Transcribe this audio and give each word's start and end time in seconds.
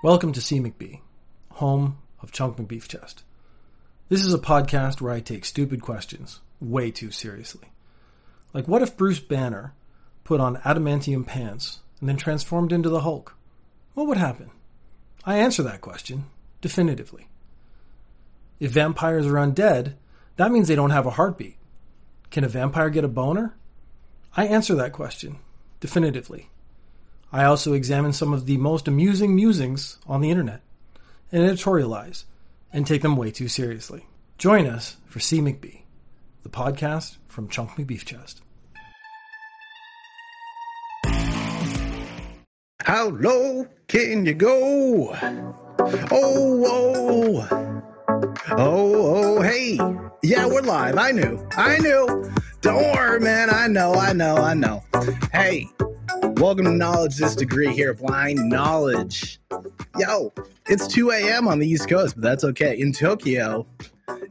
Welcome 0.00 0.32
to 0.34 0.40
CMcB, 0.40 1.00
home 1.54 1.98
of 2.22 2.30
Chunk 2.30 2.56
McBeef 2.56 2.86
Chest. 2.86 3.24
This 4.08 4.24
is 4.24 4.32
a 4.32 4.38
podcast 4.38 5.00
where 5.00 5.12
I 5.12 5.18
take 5.18 5.44
stupid 5.44 5.82
questions 5.82 6.38
way 6.60 6.92
too 6.92 7.10
seriously. 7.10 7.72
Like, 8.54 8.68
what 8.68 8.80
if 8.80 8.96
Bruce 8.96 9.18
Banner 9.18 9.74
put 10.22 10.38
on 10.38 10.58
adamantium 10.58 11.26
pants 11.26 11.80
and 11.98 12.08
then 12.08 12.16
transformed 12.16 12.72
into 12.72 12.88
the 12.88 13.00
Hulk? 13.00 13.34
What 13.94 14.06
would 14.06 14.18
happen? 14.18 14.52
I 15.24 15.38
answer 15.38 15.64
that 15.64 15.80
question 15.80 16.26
definitively. 16.60 17.26
If 18.60 18.70
vampires 18.70 19.26
are 19.26 19.32
undead, 19.32 19.94
that 20.36 20.52
means 20.52 20.68
they 20.68 20.76
don't 20.76 20.90
have 20.90 21.06
a 21.06 21.10
heartbeat. 21.10 21.56
Can 22.30 22.44
a 22.44 22.48
vampire 22.48 22.90
get 22.90 23.02
a 23.02 23.08
boner? 23.08 23.56
I 24.36 24.46
answer 24.46 24.76
that 24.76 24.92
question 24.92 25.40
definitively. 25.80 26.50
I 27.32 27.44
also 27.44 27.74
examine 27.74 28.12
some 28.12 28.32
of 28.32 28.46
the 28.46 28.56
most 28.56 28.88
amusing 28.88 29.34
musings 29.34 29.98
on 30.06 30.20
the 30.20 30.30
internet 30.30 30.62
and 31.30 31.42
editorialize 31.42 32.24
and 32.72 32.86
take 32.86 33.02
them 33.02 33.16
way 33.16 33.30
too 33.30 33.48
seriously. 33.48 34.06
Join 34.38 34.66
us 34.66 34.96
for 35.06 35.18
CMcB, 35.18 35.82
the 36.42 36.48
podcast 36.48 37.16
from 37.28 37.48
Chunk 37.48 37.72
McBeef 37.72 38.04
Chest. 38.04 38.40
How 42.82 43.08
low 43.08 43.66
can 43.88 44.24
you 44.24 44.32
go? 44.34 45.14
Oh, 46.10 46.64
oh, 46.66 47.48
oh, 47.50 48.36
oh, 48.56 49.42
hey. 49.42 49.78
Yeah, 50.22 50.46
we're 50.46 50.62
live. 50.62 50.96
I 50.96 51.12
knew. 51.12 51.46
I 51.56 51.78
knew. 51.78 52.32
Don't 52.62 52.82
worry, 52.94 53.20
man. 53.20 53.50
I 53.50 53.66
know, 53.66 53.94
I 53.94 54.12
know, 54.14 54.36
I 54.36 54.54
know. 54.54 54.82
Hey, 55.32 55.66
welcome 56.22 56.64
to 56.64 56.72
Knowledge 56.72 57.16
This 57.16 57.34
Degree 57.34 57.72
here, 57.72 57.94
Blind 57.94 58.48
Knowledge. 58.48 59.40
Yo, 59.98 60.32
it's 60.66 60.86
2 60.86 61.10
a.m. 61.10 61.48
on 61.48 61.58
the 61.58 61.66
East 61.66 61.88
Coast, 61.88 62.14
but 62.14 62.22
that's 62.22 62.44
okay. 62.44 62.78
In 62.78 62.92
Tokyo, 62.92 63.66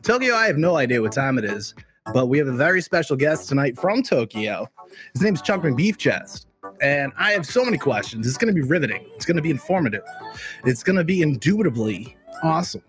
Tokyo, 0.03 0.35
I 0.35 0.47
have 0.47 0.57
no 0.57 0.77
idea 0.77 1.01
what 1.01 1.11
time 1.11 1.37
it 1.37 1.45
is, 1.45 1.75
but 2.13 2.27
we 2.27 2.37
have 2.37 2.47
a 2.47 2.53
very 2.53 2.81
special 2.81 3.15
guest 3.15 3.49
tonight 3.49 3.77
from 3.77 4.03
Tokyo. 4.03 4.67
His 5.13 5.21
name's 5.21 5.41
Chunk 5.41 5.75
Beef 5.75 5.97
Chest. 5.97 6.47
And 6.81 7.11
I 7.17 7.31
have 7.31 7.45
so 7.45 7.65
many 7.65 7.77
questions. 7.77 8.27
It's 8.27 8.37
going 8.37 8.53
to 8.53 8.61
be 8.61 8.67
riveting. 8.67 9.05
It's 9.15 9.25
going 9.25 9.37
to 9.37 9.41
be 9.41 9.49
informative. 9.49 10.03
It's 10.63 10.83
going 10.83 10.97
to 10.97 11.03
be 11.03 11.21
indubitably 11.21 12.15
awesome. 12.43 12.83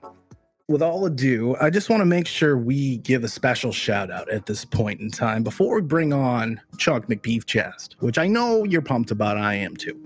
With 0.68 0.82
all 0.82 1.06
ado, 1.06 1.56
I 1.62 1.70
just 1.70 1.88
want 1.88 2.02
to 2.02 2.04
make 2.04 2.26
sure 2.26 2.58
we 2.58 2.98
give 2.98 3.24
a 3.24 3.28
special 3.28 3.72
shout 3.72 4.10
out 4.10 4.28
at 4.28 4.44
this 4.44 4.66
point 4.66 5.00
in 5.00 5.10
time 5.10 5.42
before 5.42 5.76
we 5.76 5.80
bring 5.80 6.12
on 6.12 6.60
Chuck 6.76 7.06
McBeef 7.06 7.46
Chest, 7.46 7.96
which 8.00 8.18
I 8.18 8.26
know 8.26 8.64
you're 8.64 8.82
pumped 8.82 9.10
about. 9.10 9.38
I 9.38 9.54
am 9.54 9.74
too. 9.74 9.98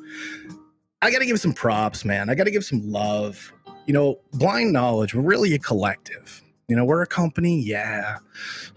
I 1.03 1.11
got 1.11 1.19
to 1.19 1.27
give 1.27 1.41
some 1.41 1.53
props, 1.53 2.05
man. 2.05 2.31
I 2.31 2.37
got 2.37 2.45
to 2.45 2.53
give 2.53 2.65
some 2.65 2.81
love. 2.89 3.53
You 3.87 3.93
know, 3.93 4.21
blind 4.35 4.73
knowledge, 4.73 5.17
we're 5.17 5.23
really 5.23 5.53
a 5.53 5.59
collective. 5.59 6.41
You 6.69 6.77
know, 6.77 6.85
we're 6.85 7.03
a 7.03 7.09
company, 7.09 7.61
yeah. 7.61 8.19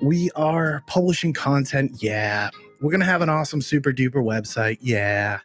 We 0.01 0.31
are 0.35 0.81
publishing 0.87 1.33
content, 1.33 2.01
yeah. 2.01 2.49
We're 2.81 2.89
going 2.89 3.01
to 3.01 3.05
have 3.05 3.21
an 3.21 3.29
awesome 3.29 3.61
super 3.61 3.93
duper 3.93 4.23
website, 4.23 4.79
yeah. 4.81 5.41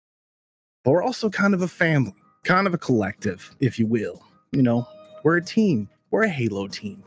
But 0.85 0.93
we're 0.93 1.03
also 1.03 1.29
kind 1.29 1.53
of 1.53 1.61
a 1.61 1.69
family, 1.69 2.15
kind 2.45 2.67
of 2.67 2.73
a 2.73 2.79
collective, 2.79 3.55
if 3.61 3.79
you 3.79 3.87
will. 3.87 4.23
You 4.53 4.63
know, 4.63 4.89
we're 5.23 5.37
a 5.37 5.45
team, 5.45 5.87
we're 6.11 6.25
a 6.25 6.29
Halo 6.29 6.67
team. 6.67 7.05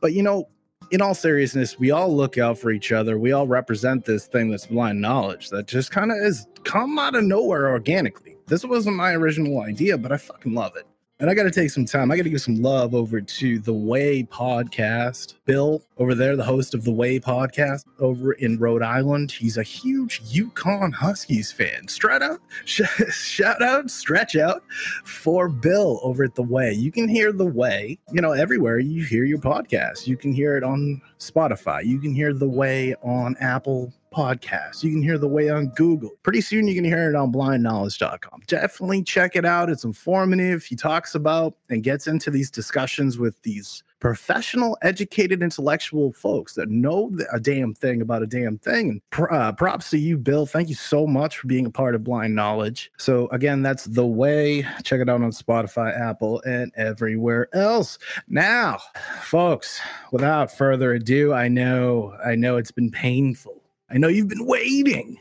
But, 0.00 0.12
you 0.12 0.22
know, 0.22 0.48
in 0.90 1.00
all 1.00 1.14
seriousness, 1.14 1.78
we 1.78 1.90
all 1.90 2.14
look 2.14 2.38
out 2.38 2.58
for 2.58 2.70
each 2.70 2.92
other. 2.92 3.18
We 3.18 3.32
all 3.32 3.46
represent 3.46 4.04
this 4.04 4.26
thing 4.26 4.50
that's 4.50 4.66
blind 4.66 5.00
knowledge 5.00 5.50
that 5.50 5.66
just 5.66 5.90
kind 5.90 6.10
of 6.10 6.18
is 6.18 6.46
come 6.64 6.98
out 6.98 7.14
of 7.14 7.24
nowhere 7.24 7.70
organically. 7.70 8.36
This 8.46 8.64
wasn't 8.64 8.96
my 8.96 9.12
original 9.12 9.60
idea, 9.60 9.96
but 9.96 10.12
I 10.12 10.18
fucking 10.18 10.54
love 10.54 10.76
it. 10.76 10.86
And 11.20 11.30
I 11.30 11.34
got 11.34 11.44
to 11.44 11.50
take 11.52 11.70
some 11.70 11.84
time. 11.84 12.10
I 12.10 12.16
got 12.16 12.24
to 12.24 12.30
give 12.30 12.40
some 12.40 12.60
love 12.60 12.92
over 12.92 13.20
to 13.20 13.58
the 13.60 13.72
Way 13.72 14.24
podcast. 14.24 15.34
Bill 15.44 15.80
over 15.96 16.12
there, 16.12 16.34
the 16.34 16.42
host 16.42 16.74
of 16.74 16.82
the 16.82 16.90
Way 16.90 17.20
podcast 17.20 17.84
over 18.00 18.32
in 18.32 18.58
Rhode 18.58 18.82
Island. 18.82 19.30
He's 19.30 19.56
a 19.56 19.62
huge 19.62 20.24
UConn 20.24 20.92
Huskies 20.92 21.52
fan. 21.52 21.86
Strut 21.86 22.20
out, 22.20 22.40
sh- 22.64 22.82
shout 23.12 23.62
out, 23.62 23.92
stretch 23.92 24.34
out 24.34 24.64
for 25.04 25.48
Bill 25.48 26.00
over 26.02 26.24
at 26.24 26.34
the 26.34 26.42
Way. 26.42 26.72
You 26.72 26.90
can 26.90 27.08
hear 27.08 27.32
the 27.32 27.46
Way, 27.46 27.96
you 28.10 28.20
know, 28.20 28.32
everywhere 28.32 28.80
you 28.80 29.04
hear 29.04 29.24
your 29.24 29.38
podcast. 29.38 30.08
You 30.08 30.16
can 30.16 30.32
hear 30.32 30.56
it 30.56 30.64
on 30.64 31.00
Spotify. 31.20 31.84
You 31.84 32.00
can 32.00 32.12
hear 32.12 32.34
the 32.34 32.48
Way 32.48 32.96
on 33.04 33.36
Apple 33.38 33.92
podcast. 34.14 34.82
You 34.82 34.90
can 34.90 35.02
hear 35.02 35.18
the 35.18 35.28
way 35.28 35.48
on 35.48 35.68
Google. 35.70 36.10
Pretty 36.22 36.40
soon 36.40 36.68
you 36.68 36.74
can 36.74 36.84
hear 36.84 37.10
it 37.10 37.16
on 37.16 37.32
blindknowledge.com. 37.32 38.42
Definitely 38.46 39.02
check 39.02 39.36
it 39.36 39.44
out. 39.44 39.70
It's 39.70 39.84
informative. 39.84 40.64
He 40.64 40.76
talks 40.76 41.14
about 41.14 41.56
and 41.68 41.82
gets 41.82 42.06
into 42.06 42.30
these 42.30 42.50
discussions 42.50 43.18
with 43.18 43.40
these 43.42 43.82
professional, 44.04 44.76
educated, 44.82 45.42
intellectual 45.42 46.12
folks 46.12 46.52
that 46.52 46.68
know 46.68 47.10
a 47.32 47.40
damn 47.40 47.72
thing 47.72 48.02
about 48.02 48.22
a 48.22 48.26
damn 48.26 48.58
thing. 48.58 49.00
And 49.12 49.26
uh, 49.30 49.50
props 49.52 49.88
to 49.90 49.98
you, 49.98 50.18
Bill. 50.18 50.44
Thank 50.44 50.68
you 50.68 50.74
so 50.74 51.06
much 51.06 51.38
for 51.38 51.46
being 51.46 51.64
a 51.64 51.70
part 51.70 51.94
of 51.94 52.04
Blind 52.04 52.34
Knowledge. 52.34 52.92
So, 52.98 53.28
again, 53.28 53.62
that's 53.62 53.84
The 53.84 54.04
Way. 54.04 54.66
Check 54.82 55.00
it 55.00 55.08
out 55.08 55.22
on 55.22 55.30
Spotify, 55.30 55.98
Apple, 55.98 56.42
and 56.44 56.70
everywhere 56.76 57.48
else. 57.54 57.96
Now, 58.28 58.78
folks, 59.22 59.80
without 60.12 60.52
further 60.54 60.92
ado, 60.92 61.32
I 61.32 61.48
know, 61.48 62.14
I 62.22 62.34
know 62.34 62.58
it's 62.58 62.72
been 62.72 62.90
painful. 62.90 63.63
I 63.90 63.98
know 63.98 64.08
you've 64.08 64.28
been 64.28 64.46
waiting. 64.46 65.18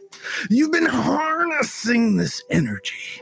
You've 0.50 0.72
been 0.72 0.85
harnessing 0.85 2.18
this 2.18 2.41
energy. 2.50 3.22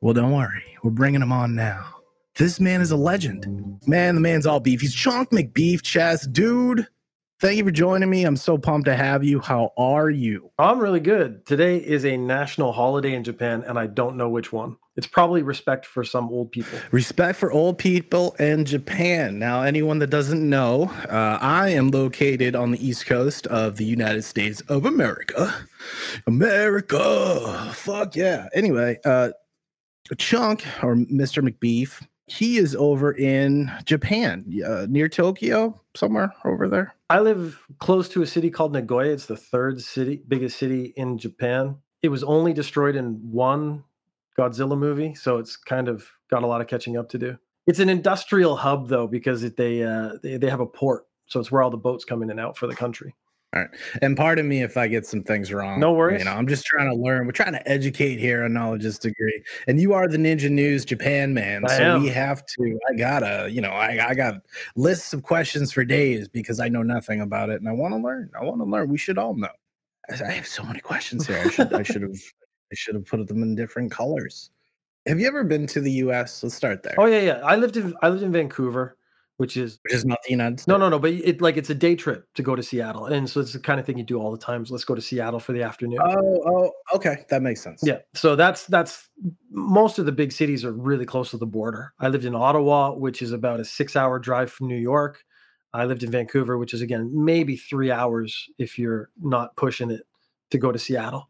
Well, 0.00 0.14
don't 0.14 0.32
worry. 0.32 0.62
We're 0.82 0.90
bringing 0.90 1.22
him 1.22 1.32
on 1.32 1.54
now. 1.54 1.94
This 2.36 2.60
man 2.60 2.80
is 2.80 2.92
a 2.92 2.96
legend. 2.96 3.80
Man, 3.86 4.14
the 4.14 4.20
man's 4.20 4.46
all 4.46 4.60
beef. 4.60 4.80
He's 4.80 4.94
Chunk 4.94 5.30
McBeef 5.30 5.82
Chest. 5.82 6.32
Dude, 6.32 6.86
thank 7.40 7.56
you 7.58 7.64
for 7.64 7.70
joining 7.70 8.10
me. 8.10 8.24
I'm 8.24 8.36
so 8.36 8.58
pumped 8.58 8.86
to 8.86 8.96
have 8.96 9.22
you. 9.22 9.40
How 9.40 9.72
are 9.76 10.10
you? 10.10 10.50
I'm 10.58 10.78
really 10.78 11.00
good. 11.00 11.46
Today 11.46 11.78
is 11.78 12.04
a 12.04 12.16
national 12.16 12.72
holiday 12.72 13.14
in 13.14 13.24
Japan, 13.24 13.64
and 13.66 13.78
I 13.78 13.86
don't 13.86 14.16
know 14.16 14.28
which 14.28 14.52
one. 14.52 14.76
It's 14.96 15.06
probably 15.06 15.42
respect 15.42 15.86
for 15.86 16.02
some 16.02 16.28
old 16.28 16.50
people. 16.50 16.78
Respect 16.90 17.38
for 17.38 17.52
old 17.52 17.78
people 17.78 18.34
in 18.40 18.64
Japan. 18.64 19.38
Now, 19.38 19.62
anyone 19.62 20.00
that 20.00 20.10
doesn't 20.10 20.48
know, 20.48 20.90
uh, 21.08 21.38
I 21.40 21.68
am 21.68 21.90
located 21.90 22.56
on 22.56 22.72
the 22.72 22.84
east 22.84 23.06
coast 23.06 23.46
of 23.46 23.76
the 23.76 23.84
United 23.84 24.22
States 24.22 24.60
of 24.62 24.84
America. 24.84 25.54
America. 26.26 27.70
Fuck 27.74 28.16
yeah. 28.16 28.48
Anyway, 28.52 28.98
uh, 29.04 29.30
Chunk 30.16 30.64
or 30.82 30.96
Mr. 30.96 31.48
McBeef, 31.48 32.02
he 32.28 32.58
is 32.58 32.76
over 32.76 33.12
in 33.12 33.72
Japan, 33.84 34.44
uh, 34.66 34.86
near 34.88 35.08
Tokyo, 35.08 35.80
somewhere 35.96 36.32
over 36.44 36.68
there. 36.68 36.94
I 37.10 37.20
live 37.20 37.62
close 37.78 38.08
to 38.10 38.22
a 38.22 38.26
city 38.26 38.50
called 38.50 38.72
Nagoya. 38.72 39.12
It's 39.12 39.26
the 39.26 39.36
third 39.36 39.80
city, 39.80 40.22
biggest 40.28 40.58
city 40.58 40.92
in 40.96 41.18
Japan. 41.18 41.76
It 42.02 42.08
was 42.08 42.22
only 42.22 42.52
destroyed 42.52 42.96
in 42.96 43.14
one 43.30 43.82
Godzilla 44.38 44.78
movie, 44.78 45.14
so 45.14 45.38
it's 45.38 45.56
kind 45.56 45.88
of 45.88 46.06
got 46.30 46.42
a 46.42 46.46
lot 46.46 46.60
of 46.60 46.66
catching 46.66 46.96
up 46.96 47.08
to 47.10 47.18
do. 47.18 47.38
It's 47.66 47.80
an 47.80 47.88
industrial 47.88 48.56
hub 48.56 48.88
though 48.88 49.06
because 49.06 49.42
it, 49.42 49.56
they, 49.56 49.82
uh, 49.82 50.12
they 50.22 50.36
they 50.36 50.48
have 50.48 50.60
a 50.60 50.66
port, 50.66 51.06
so 51.26 51.40
it's 51.40 51.50
where 51.50 51.62
all 51.62 51.70
the 51.70 51.76
boats 51.76 52.04
come 52.04 52.22
in 52.22 52.30
and 52.30 52.40
out 52.40 52.56
for 52.56 52.66
the 52.66 52.76
country. 52.76 53.14
All 53.54 53.62
right. 53.62 53.70
And 54.02 54.14
pardon 54.14 54.46
me 54.46 54.62
if 54.62 54.76
I 54.76 54.88
get 54.88 55.06
some 55.06 55.22
things 55.22 55.52
wrong. 55.54 55.80
No 55.80 55.94
worries. 55.94 56.18
You 56.18 56.26
know, 56.26 56.32
I'm 56.32 56.46
just 56.46 56.66
trying 56.66 56.90
to 56.90 56.94
learn. 56.94 57.24
We're 57.24 57.32
trying 57.32 57.54
to 57.54 57.66
educate 57.66 58.18
here 58.18 58.44
on 58.44 58.52
knowledge 58.52 58.98
degree. 58.98 59.42
And 59.66 59.80
you 59.80 59.94
are 59.94 60.06
the 60.06 60.18
Ninja 60.18 60.50
News 60.50 60.84
Japan 60.84 61.32
man. 61.32 61.64
I 61.64 61.78
so 61.78 61.82
am. 61.82 62.02
we 62.02 62.08
have 62.08 62.44
to, 62.44 62.78
I 62.90 62.94
gotta, 62.94 63.48
you 63.50 63.62
know, 63.62 63.70
I, 63.70 64.10
I 64.10 64.14
got 64.14 64.34
lists 64.76 65.14
of 65.14 65.22
questions 65.22 65.72
for 65.72 65.82
days 65.82 66.28
because 66.28 66.60
I 66.60 66.68
know 66.68 66.82
nothing 66.82 67.22
about 67.22 67.48
it 67.48 67.60
and 67.60 67.68
I 67.68 67.72
want 67.72 67.94
to 67.94 67.98
learn. 67.98 68.30
I 68.38 68.44
want 68.44 68.60
to 68.60 68.64
learn. 68.64 68.90
We 68.90 68.98
should 68.98 69.16
all 69.16 69.34
know. 69.34 69.48
I 70.10 70.22
I 70.22 70.30
have 70.32 70.46
so 70.46 70.62
many 70.62 70.80
questions 70.80 71.26
here. 71.26 71.38
I 71.38 71.48
should 71.48 71.72
I 71.72 71.82
should 71.82 72.02
have 72.02 72.20
I 72.70 72.74
should 72.74 72.96
have 72.96 73.06
put 73.06 73.26
them 73.26 73.42
in 73.42 73.54
different 73.54 73.90
colors. 73.90 74.50
Have 75.06 75.20
you 75.20 75.26
ever 75.26 75.42
been 75.42 75.66
to 75.68 75.80
the 75.80 75.92
US? 75.92 76.42
Let's 76.42 76.54
start 76.54 76.82
there. 76.82 76.96
Oh 76.98 77.06
yeah, 77.06 77.20
yeah. 77.20 77.40
I 77.42 77.56
lived 77.56 77.78
in 77.78 77.94
I 78.02 78.10
lived 78.10 78.22
in 78.22 78.32
Vancouver, 78.32 78.97
which 79.38 79.56
is 79.56 79.78
Which 79.84 79.94
is 79.94 80.04
not 80.04 80.18
the 80.24 80.30
United 80.30 80.60
States. 80.60 80.68
no, 80.68 80.76
no, 80.76 80.88
no. 80.88 80.98
But 80.98 81.12
it 81.12 81.40
like 81.40 81.56
it's 81.56 81.70
a 81.70 81.74
day 81.74 81.94
trip 81.96 82.26
to 82.34 82.42
go 82.42 82.54
to 82.54 82.62
Seattle, 82.62 83.06
and 83.06 83.30
so 83.30 83.40
it's 83.40 83.52
the 83.52 83.60
kind 83.60 83.80
of 83.80 83.86
thing 83.86 83.96
you 83.96 84.04
do 84.04 84.20
all 84.20 84.30
the 84.30 84.38
time. 84.38 84.66
So 84.66 84.74
let's 84.74 84.84
go 84.84 84.94
to 84.94 85.00
Seattle 85.00 85.40
for 85.40 85.52
the 85.52 85.62
afternoon. 85.62 85.98
Oh, 86.02 86.42
oh, 86.46 86.72
okay. 86.96 87.24
That 87.30 87.40
makes 87.42 87.62
sense. 87.62 87.80
Yeah, 87.82 87.98
so 88.14 88.36
that's 88.36 88.66
that's 88.66 89.08
most 89.50 89.98
of 89.98 90.06
the 90.06 90.12
big 90.12 90.32
cities 90.32 90.64
are 90.64 90.72
really 90.72 91.06
close 91.06 91.30
to 91.30 91.38
the 91.38 91.46
border. 91.46 91.94
I 92.00 92.08
lived 92.08 92.24
in 92.24 92.34
Ottawa, 92.34 92.92
which 92.92 93.22
is 93.22 93.32
about 93.32 93.60
a 93.60 93.64
six-hour 93.64 94.18
drive 94.18 94.50
from 94.50 94.68
New 94.68 94.76
York. 94.76 95.24
I 95.72 95.84
lived 95.84 96.02
in 96.02 96.10
Vancouver, 96.10 96.58
which 96.58 96.74
is 96.74 96.82
again 96.82 97.10
maybe 97.14 97.56
three 97.56 97.92
hours 97.92 98.46
if 98.58 98.78
you're 98.78 99.10
not 99.20 99.54
pushing 99.56 99.90
it 99.90 100.02
to 100.50 100.58
go 100.58 100.72
to 100.72 100.78
Seattle. 100.78 101.28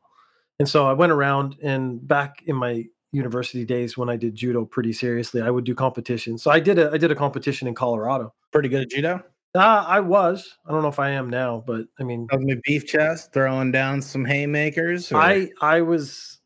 And 0.59 0.69
so 0.69 0.87
I 0.87 0.93
went 0.95 1.13
around, 1.13 1.57
and 1.63 2.07
back 2.07 2.43
in 2.47 2.57
my 2.57 2.85
university 3.13 3.65
days 3.65 3.97
when 3.97 4.09
I 4.09 4.17
did 4.17 4.35
judo 4.35 4.65
pretty 4.65 4.93
seriously, 4.93 5.41
I 5.43 5.51
would 5.51 5.65
do 5.65 5.75
competitions. 5.75 6.43
So 6.43 6.51
I 6.51 6.61
did 6.61 6.79
a 6.79 6.91
I 6.91 6.99
did 6.99 7.11
a 7.11 7.15
competition 7.15 7.69
in 7.69 7.75
Colorado. 7.75 8.35
Pretty 8.53 8.69
good 8.69 8.83
at 8.83 8.91
judo. 8.91 9.23
Uh, 9.55 9.85
I 9.87 10.01
was. 10.01 10.59
I 10.67 10.73
don't 10.73 10.83
know 10.83 10.89
if 10.89 10.99
I 10.99 11.11
am 11.11 11.31
now, 11.31 11.65
but 11.67 11.87
I 11.99 12.03
mean, 12.03 12.29
my 12.31 12.55
beef 12.65 12.87
chest, 12.87 13.33
throwing 13.33 13.73
down 13.73 14.03
some 14.03 14.25
haymakers. 14.25 15.11
or- 15.11 15.17
I 15.17 15.51
I 15.63 15.81
was 15.81 16.39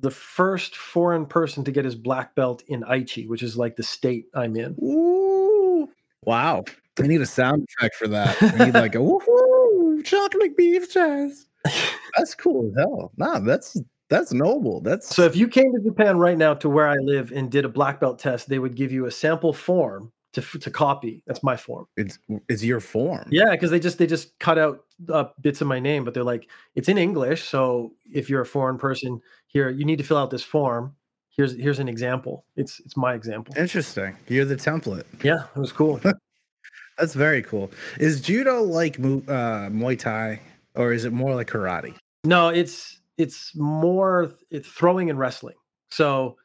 the 0.00 0.10
first 0.10 0.76
foreign 0.76 1.26
person 1.26 1.64
to 1.64 1.72
get 1.72 1.84
his 1.84 1.94
black 1.94 2.34
belt 2.34 2.62
in 2.68 2.82
Aichi, 2.82 3.28
which 3.28 3.42
is 3.42 3.56
like 3.56 3.76
the 3.76 3.82
state 3.82 4.26
I'm 4.34 4.56
in. 4.56 4.76
Ooh. 4.82 5.88
Wow. 6.24 6.64
I 7.00 7.06
need 7.06 7.20
a 7.20 7.26
sound 7.26 7.66
effect 7.78 7.94
for 7.96 8.08
that. 8.08 8.36
I 8.42 8.64
need 8.66 8.74
like 8.74 8.94
a 8.94 8.98
woohoo, 8.98 10.04
chocolate 10.04 10.56
beef 10.56 10.90
chest. 10.90 11.48
That's 12.16 12.34
cool 12.34 12.68
as 12.68 12.74
hell. 12.76 13.12
Nah, 13.16 13.38
that's 13.40 13.76
that's 14.08 14.32
noble. 14.32 14.80
That's 14.80 15.14
So 15.14 15.24
if 15.24 15.36
you 15.36 15.48
came 15.48 15.72
to 15.74 15.80
Japan 15.82 16.18
right 16.18 16.38
now 16.38 16.54
to 16.54 16.68
where 16.68 16.88
I 16.88 16.96
live 16.96 17.32
and 17.32 17.50
did 17.50 17.64
a 17.64 17.68
black 17.68 18.00
belt 18.00 18.18
test, 18.18 18.48
they 18.48 18.58
would 18.58 18.74
give 18.74 18.90
you 18.90 19.06
a 19.06 19.10
sample 19.10 19.52
form 19.52 20.12
to 20.32 20.40
to 20.58 20.70
copy. 20.70 21.22
That's 21.26 21.42
my 21.42 21.56
form. 21.56 21.86
it's 21.96 22.18
it's 22.48 22.62
your 22.62 22.80
form. 22.80 23.26
Yeah, 23.30 23.50
because 23.50 23.70
they 23.70 23.80
just 23.80 23.98
they 23.98 24.06
just 24.06 24.38
cut 24.38 24.58
out 24.58 24.84
uh, 25.12 25.24
bits 25.40 25.60
of 25.60 25.66
my 25.66 25.78
name, 25.78 26.04
but 26.04 26.14
they're 26.14 26.24
like 26.24 26.48
it's 26.74 26.88
in 26.88 26.98
English. 26.98 27.44
So 27.44 27.92
if 28.12 28.28
you're 28.30 28.42
a 28.42 28.46
foreign 28.46 28.78
person 28.78 29.20
here, 29.46 29.68
you 29.70 29.84
need 29.84 29.98
to 29.98 30.04
fill 30.04 30.18
out 30.18 30.30
this 30.30 30.42
form. 30.42 30.94
Here's 31.30 31.56
here's 31.56 31.78
an 31.78 31.88
example. 31.88 32.44
It's 32.56 32.80
it's 32.80 32.96
my 32.96 33.14
example. 33.14 33.54
Interesting. 33.56 34.16
You're 34.28 34.44
the 34.44 34.56
template. 34.56 35.04
Yeah, 35.22 35.44
it 35.54 35.58
was 35.58 35.72
cool. 35.72 36.00
That's 36.98 37.14
very 37.14 37.42
cool. 37.42 37.70
Is 38.00 38.20
judo 38.20 38.62
like 38.62 38.98
uh, 38.98 39.70
Muay 39.70 39.98
Thai 39.98 40.40
or 40.74 40.92
is 40.92 41.04
it 41.04 41.12
more 41.12 41.34
like 41.34 41.48
karate? 41.48 41.94
No, 42.24 42.48
it's 42.48 42.97
it's 43.18 43.54
more 43.54 44.32
it's 44.50 44.68
throwing 44.68 45.10
and 45.10 45.18
wrestling. 45.18 45.56
So 45.90 46.36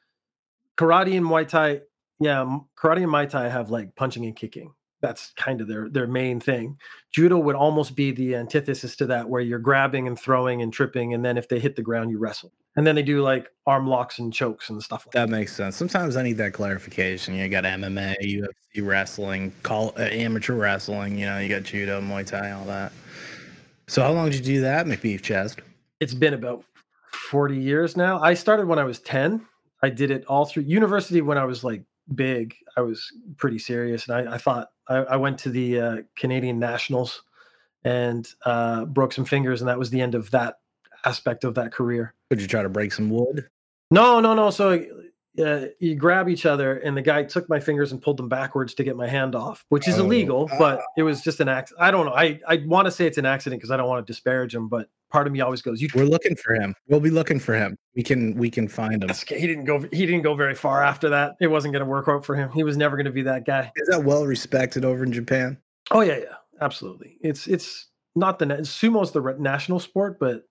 karate 0.78 1.16
and 1.16 1.26
Muay 1.26 1.48
Thai, 1.48 1.82
yeah, 2.20 2.44
karate 2.78 3.04
and 3.04 3.12
Muay 3.12 3.30
Thai 3.30 3.48
have 3.48 3.70
like 3.70 3.96
punching 3.96 4.26
and 4.26 4.36
kicking. 4.36 4.74
That's 5.02 5.32
kind 5.36 5.62
of 5.62 5.68
their 5.68 5.90
their 5.90 6.08
main 6.08 6.40
thing. 6.40 6.78
Judo 7.12 7.38
would 7.38 7.56
almost 7.56 7.96
be 7.96 8.12
the 8.12 8.36
antithesis 8.36 8.96
to 8.98 9.06
that, 9.08 9.30
where 9.30 9.42
you're 9.42 9.60
grabbing 9.60 10.08
and 10.08 10.20
throwing 10.20 10.62
and 10.62 10.74
tripping, 10.74 11.14
and 11.14 11.24
then 11.24 11.38
if 11.38 11.48
they 11.48 11.60
hit 11.60 11.76
the 11.76 11.82
ground, 11.82 12.10
you 12.10 12.18
wrestle. 12.18 12.52
And 12.76 12.88
then 12.88 12.96
they 12.96 13.04
do 13.04 13.22
like 13.22 13.50
arm 13.68 13.86
locks 13.86 14.18
and 14.18 14.34
chokes 14.34 14.70
and 14.70 14.82
stuff 14.82 15.06
like 15.06 15.14
that. 15.14 15.28
That 15.28 15.30
makes 15.30 15.56
sense. 15.56 15.76
Sometimes 15.76 16.16
I 16.16 16.24
need 16.24 16.38
that 16.38 16.54
clarification. 16.54 17.36
You 17.36 17.48
got 17.48 17.66
MMA, 17.66 18.16
UFC 18.22 18.88
wrestling, 18.88 19.54
call 19.62 19.94
uh, 19.98 20.04
amateur 20.04 20.56
wrestling. 20.56 21.20
You 21.20 21.28
know, 21.28 21.38
you 21.38 21.50
got 21.50 21.64
judo, 21.64 22.02
Muay 22.02 22.26
Thai, 22.26 22.52
all 22.52 22.66
that. 22.66 22.94
So 23.88 24.02
how 24.02 24.12
long 24.14 24.32
did 24.32 24.40
you 24.40 24.56
do 24.56 24.62
that, 24.62 24.88
McBeef 24.88 25.22
Chest? 25.22 25.60
It's 26.04 26.14
been 26.14 26.34
about 26.34 26.66
40 27.14 27.56
years 27.56 27.96
now. 27.96 28.22
I 28.22 28.34
started 28.34 28.68
when 28.68 28.78
I 28.78 28.84
was 28.84 29.00
10. 29.00 29.48
I 29.82 29.90
did 29.90 30.12
it 30.12 30.26
all 30.26 30.44
through 30.44 30.64
university 30.64 31.22
when 31.22 31.38
I 31.38 31.46
was 31.46 31.64
like 31.64 31.82
big. 32.14 32.54
I 32.76 32.82
was 32.82 33.10
pretty 33.38 33.58
serious. 33.58 34.10
And 34.10 34.28
I, 34.28 34.34
I 34.34 34.38
thought 34.38 34.72
I, 34.90 34.96
I 34.96 35.16
went 35.16 35.38
to 35.40 35.50
the 35.50 35.80
uh, 35.80 35.98
Canadian 36.18 36.60
Nationals 36.60 37.24
and 37.86 38.28
uh, 38.46 38.84
broke 38.84 39.14
some 39.14 39.24
fingers. 39.24 39.62
And 39.62 39.70
that 39.70 39.80
was 39.80 39.92
the 39.92 40.02
end 40.02 40.14
of 40.14 40.30
that 40.32 40.56
aspect 41.06 41.46
of 41.46 41.56
that 41.56 41.72
career. 41.72 42.14
Would 42.30 42.42
you 42.42 42.48
try 42.48 42.64
to 42.64 42.70
break 42.70 42.92
some 42.92 43.10
wood? 43.10 43.48
No, 43.90 44.20
no, 44.20 44.34
no. 44.34 44.50
So 44.50 44.86
uh, 45.40 45.68
you 45.80 45.96
grab 45.96 46.30
each 46.30 46.46
other, 46.46 46.78
and 46.78 46.96
the 46.96 47.02
guy 47.02 47.24
took 47.24 47.50
my 47.50 47.60
fingers 47.60 47.92
and 47.92 48.02
pulled 48.02 48.18
them 48.18 48.30
backwards 48.30 48.74
to 48.76 48.84
get 48.84 48.96
my 48.96 49.08
hand 49.08 49.34
off, 49.36 49.66
which 49.70 49.88
is 49.88 50.00
Oh, 50.00 50.04
illegal, 50.06 50.50
but 50.60 50.82
it 50.98 51.04
was 51.04 51.22
just 51.22 51.40
an 51.40 51.48
accident. 51.50 51.82
I 51.84 51.92
don't 51.92 52.06
know. 52.06 52.14
I, 52.14 52.40
I 52.48 52.64
want 52.68 52.86
to 52.86 52.92
say 52.92 53.08
it's 53.08 53.18
an 53.18 53.26
accident 53.26 53.60
because 53.62 53.72
I 53.72 53.78
don't 53.78 53.88
want 53.88 54.06
to 54.06 54.12
disparage 54.14 54.54
him, 54.54 54.68
but 54.68 54.90
part 55.12 55.26
of 55.26 55.34
me 55.34 55.42
always 55.42 55.62
goes, 55.62 55.82
"You." 55.82 55.90
We're 55.96 56.06
looking 56.06 56.36
for 56.36 56.54
him. 56.54 56.76
We'll 56.88 57.00
be 57.00 57.10
looking 57.10 57.40
for 57.40 57.56
him. 57.56 57.78
We 57.96 58.04
can 58.04 58.36
we 58.38 58.50
can 58.52 58.68
find 58.68 59.04
him. 59.04 59.10
He 59.28 59.48
didn't 59.48 59.66
go. 59.66 59.80
He 59.80 60.06
didn't 60.06 60.22
go 60.22 60.36
very 60.36 60.56
far 60.56 60.84
after 60.84 61.10
that. 61.10 61.36
It 61.42 61.48
wasn't 61.48 61.74
going 61.74 61.84
to 61.86 61.90
work 61.90 62.08
out 62.08 62.26
for 62.26 62.36
him. 62.36 62.52
He 62.52 62.64
was 62.64 62.78
never 62.78 62.96
going 62.96 63.06
to 63.06 63.12
be 63.12 63.24
that 63.24 63.46
guy. 63.46 63.72
Is 63.76 63.88
that 63.90 64.04
well 64.04 64.26
respected 64.26 64.86
over 64.86 65.04
in 65.04 65.12
Japan? 65.12 65.58
Oh 65.92 66.02
yeah, 66.02 66.18
yeah, 66.18 66.36
absolutely. 66.62 67.18
It's 67.22 67.48
it's 67.48 67.88
not 68.16 68.38
the 68.38 68.46
na- 68.46 68.64
sumo's 68.64 69.12
the 69.12 69.36
national 69.40 69.80
sport, 69.80 70.20
but 70.20 70.44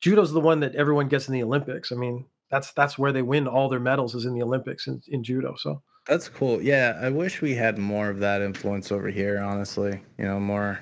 judo's 0.00 0.32
the 0.32 0.40
one 0.40 0.60
that 0.60 0.74
everyone 0.74 1.08
gets 1.08 1.28
in 1.28 1.34
the 1.34 1.42
Olympics. 1.42 1.92
I 1.92 1.96
mean, 1.96 2.24
that's 2.50 2.72
that's 2.72 2.98
where 2.98 3.12
they 3.12 3.22
win 3.22 3.46
all 3.46 3.68
their 3.68 3.80
medals 3.80 4.14
is 4.14 4.24
in 4.24 4.34
the 4.34 4.42
Olympics 4.42 4.86
in, 4.86 5.00
in 5.08 5.22
judo. 5.22 5.54
So 5.56 5.82
That's 6.06 6.28
cool. 6.28 6.60
Yeah, 6.60 6.98
I 7.00 7.08
wish 7.08 7.40
we 7.40 7.54
had 7.54 7.78
more 7.78 8.10
of 8.10 8.18
that 8.20 8.42
influence 8.42 8.90
over 8.90 9.08
here. 9.08 9.38
Honestly, 9.38 10.00
you 10.18 10.24
know, 10.24 10.40
more, 10.40 10.80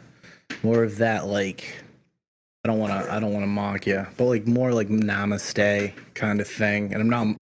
more 0.62 0.82
of 0.82 0.97
that. 0.99 1.26
Like, 1.26 1.82
I 2.65 2.69
don't 2.69 2.79
want 2.79 2.93
to, 2.93 3.12
I 3.12 3.20
don't 3.20 3.32
want 3.32 3.43
to 3.43 3.49
mock 3.49 3.87
you, 3.87 4.06
but 4.17 4.25
like 4.25 4.47
more 4.47 4.73
like 4.73 4.88
namaste 4.88 5.93
kind 6.15 6.41
of 6.41 6.49
thing. 6.49 6.93
And 6.93 7.03
I'm 7.03 7.11
not. 7.11 7.37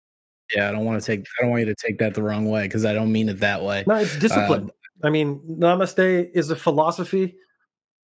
Yeah, 0.54 0.69
I 0.69 0.72
don't 0.72 0.84
want 0.84 1.00
to 1.00 1.06
take. 1.06 1.26
I 1.38 1.42
don't 1.42 1.50
want 1.50 1.60
you 1.60 1.66
to 1.66 1.74
take 1.74 1.98
that 1.98 2.14
the 2.14 2.22
wrong 2.22 2.48
way 2.48 2.64
because 2.64 2.84
I 2.84 2.92
don't 2.92 3.10
mean 3.10 3.28
it 3.28 3.40
that 3.40 3.62
way. 3.62 3.84
no, 3.86 3.96
it's 3.96 4.16
discipline. 4.19 4.64
Um, 4.64 4.70
I 5.02 5.10
mean, 5.10 5.40
namaste 5.48 6.30
is 6.34 6.50
a 6.50 6.56
philosophy. 6.56 7.36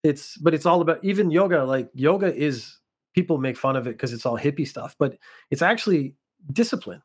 It's 0.02 0.36
but 0.38 0.54
it's 0.54 0.64
all 0.64 0.80
about 0.80 1.04
even 1.04 1.30
yoga. 1.30 1.64
Like 1.64 1.90
yoga 1.92 2.34
is 2.34 2.77
people 3.14 3.38
make 3.38 3.56
fun 3.56 3.76
of 3.76 3.86
it 3.86 3.92
because 3.92 4.12
it's 4.12 4.26
all 4.26 4.38
hippie 4.38 4.66
stuff, 4.66 4.94
but 4.98 5.18
it's 5.50 5.62
actually 5.62 6.14
discipline. 6.52 7.02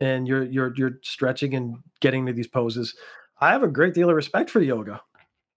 And 0.00 0.28
you're 0.28 0.44
you're 0.44 0.72
you're 0.76 0.98
stretching 1.02 1.54
and 1.54 1.76
getting 2.00 2.26
to 2.26 2.32
these 2.32 2.46
poses. 2.46 2.94
I 3.40 3.50
have 3.50 3.62
a 3.62 3.68
great 3.68 3.94
deal 3.94 4.08
of 4.08 4.16
respect 4.16 4.50
for 4.50 4.60
yoga. 4.60 5.00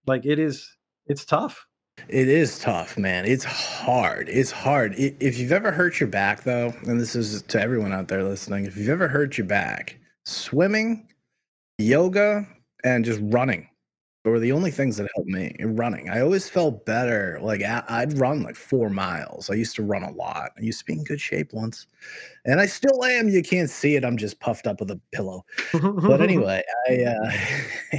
Like 0.06 0.26
it 0.26 0.38
is, 0.38 0.76
it's 1.06 1.24
tough. 1.24 1.66
It 2.08 2.28
is 2.28 2.58
tough, 2.58 2.98
man. 2.98 3.24
It's 3.26 3.44
hard. 3.44 4.28
It's 4.28 4.50
hard. 4.50 4.94
If 4.96 5.38
you've 5.38 5.52
ever 5.52 5.70
hurt 5.70 6.00
your 6.00 6.08
back, 6.08 6.42
though, 6.42 6.74
and 6.86 6.98
this 6.98 7.14
is 7.14 7.42
to 7.42 7.60
everyone 7.60 7.92
out 7.92 8.08
there 8.08 8.24
listening, 8.24 8.64
if 8.64 8.76
you've 8.76 8.88
ever 8.88 9.08
hurt 9.08 9.38
your 9.38 9.46
back, 9.46 9.98
swimming, 10.24 11.06
yoga, 11.78 12.48
and 12.82 13.04
just 13.04 13.20
running 13.22 13.68
were 14.24 14.38
the 14.38 14.52
only 14.52 14.70
things 14.70 14.96
that 14.96 15.08
helped 15.16 15.28
me. 15.28 15.56
Running. 15.60 16.08
I 16.08 16.20
always 16.20 16.48
felt 16.48 16.86
better. 16.86 17.38
Like 17.42 17.62
I- 17.62 17.82
I'd 17.88 18.18
run 18.18 18.42
like 18.42 18.54
four 18.56 18.88
miles. 18.88 19.50
I 19.50 19.54
used 19.54 19.74
to 19.76 19.82
run 19.82 20.02
a 20.04 20.12
lot. 20.12 20.52
I 20.56 20.60
used 20.60 20.78
to 20.80 20.84
be 20.84 20.92
in 20.92 21.04
good 21.04 21.20
shape 21.20 21.52
once, 21.52 21.86
and 22.44 22.60
I 22.60 22.66
still 22.66 23.04
am. 23.04 23.28
You 23.28 23.42
can't 23.42 23.68
see 23.70 23.96
it. 23.96 24.04
I'm 24.04 24.16
just 24.16 24.38
puffed 24.40 24.66
up 24.66 24.80
with 24.80 24.90
a 24.92 25.00
pillow 25.12 25.44
but 25.72 26.20
anyway, 26.22 26.62
I 26.88 27.04
uh, 27.04 27.98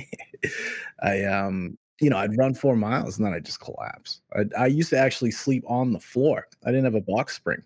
I 1.02 1.24
um 1.26 1.78
you 2.00 2.10
know 2.10 2.18
I'd 2.18 2.38
run 2.38 2.54
four 2.54 2.76
miles 2.76 3.18
and 3.18 3.26
then 3.26 3.34
I'd 3.34 3.46
just 3.46 3.60
collapse. 3.60 4.22
I, 4.36 4.46
I 4.58 4.68
used 4.68 4.90
to 4.92 4.98
actually 4.98 5.32
sleep 5.32 5.64
on 5.68 5.92
the 5.92 6.00
floor. 6.00 6.48
I 6.66 6.70
didn't 6.72 6.86
have 6.86 6.96
a 6.96 7.02
box 7.02 7.36
spring. 7.36 7.62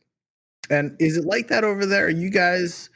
And 0.69 0.95
is 0.99 1.17
it 1.17 1.25
like 1.25 1.47
that 1.47 1.63
over 1.63 1.85
there? 1.85 2.09
You 2.09 2.29
guys, 2.29 2.89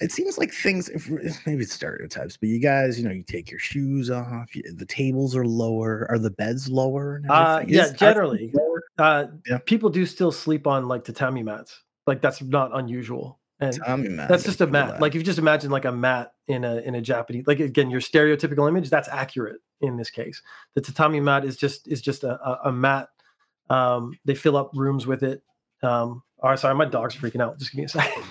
it 0.00 0.12
seems 0.12 0.38
like 0.38 0.52
things. 0.52 0.88
If, 0.88 1.08
maybe 1.46 1.62
it's 1.62 1.72
stereotypes, 1.72 2.36
but 2.36 2.48
you 2.48 2.58
guys, 2.58 2.98
you 2.98 3.04
know, 3.06 3.14
you 3.14 3.22
take 3.22 3.50
your 3.50 3.60
shoes 3.60 4.10
off. 4.10 4.50
The 4.52 4.86
tables 4.86 5.34
are 5.36 5.46
lower. 5.46 6.06
Are 6.10 6.18
the 6.18 6.30
beds 6.30 6.68
lower? 6.68 7.22
Uh, 7.28 7.64
yeah, 7.66 7.88
are 7.88 7.92
generally. 7.92 8.52
uh, 8.98 9.26
Yeah. 9.46 9.58
people 9.64 9.90
do 9.90 10.06
still 10.06 10.32
sleep 10.32 10.66
on 10.66 10.88
like 10.88 11.04
tatami 11.04 11.42
mats. 11.42 11.82
Like 12.06 12.20
that's 12.20 12.42
not 12.42 12.70
unusual. 12.76 13.40
And 13.60 13.78
me, 14.02 14.16
that's 14.16 14.44
just 14.44 14.60
a 14.60 14.66
mat. 14.66 14.88
that. 14.90 15.00
Like 15.00 15.12
if 15.14 15.20
you 15.20 15.22
just 15.24 15.38
imagine 15.38 15.70
like 15.70 15.84
a 15.84 15.92
mat 15.92 16.32
in 16.48 16.64
a 16.64 16.78
in 16.78 16.96
a 16.96 17.00
Japanese 17.00 17.46
like 17.46 17.60
again 17.60 17.88
your 17.88 18.00
stereotypical 18.00 18.68
image 18.68 18.90
that's 18.90 19.08
accurate 19.08 19.60
in 19.80 19.96
this 19.96 20.10
case. 20.10 20.42
The 20.74 20.80
tatami 20.80 21.20
mat 21.20 21.44
is 21.44 21.56
just 21.56 21.88
is 21.88 22.02
just 22.02 22.24
a, 22.24 22.32
a, 22.46 22.60
a 22.68 22.72
mat. 22.72 23.08
Um, 23.70 24.18
they 24.24 24.34
fill 24.34 24.56
up 24.56 24.72
rooms 24.74 25.06
with 25.06 25.22
it. 25.22 25.42
Um, 25.82 26.22
all 26.44 26.50
right, 26.50 26.58
sorry, 26.58 26.74
my 26.74 26.84
dog's 26.84 27.16
freaking 27.16 27.40
out. 27.40 27.58
Just 27.58 27.72
give 27.72 27.78
me 27.78 27.84
a 27.84 27.88
second. 27.88 28.22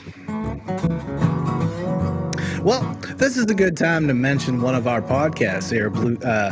Well, 2.63 2.83
this 3.17 3.37
is 3.37 3.45
a 3.45 3.55
good 3.55 3.75
time 3.75 4.07
to 4.07 4.13
mention 4.13 4.61
one 4.61 4.75
of 4.75 4.87
our 4.87 5.01
podcasts 5.01 5.71
here, 5.71 5.89
Blue 5.89 6.15
uh, 6.17 6.51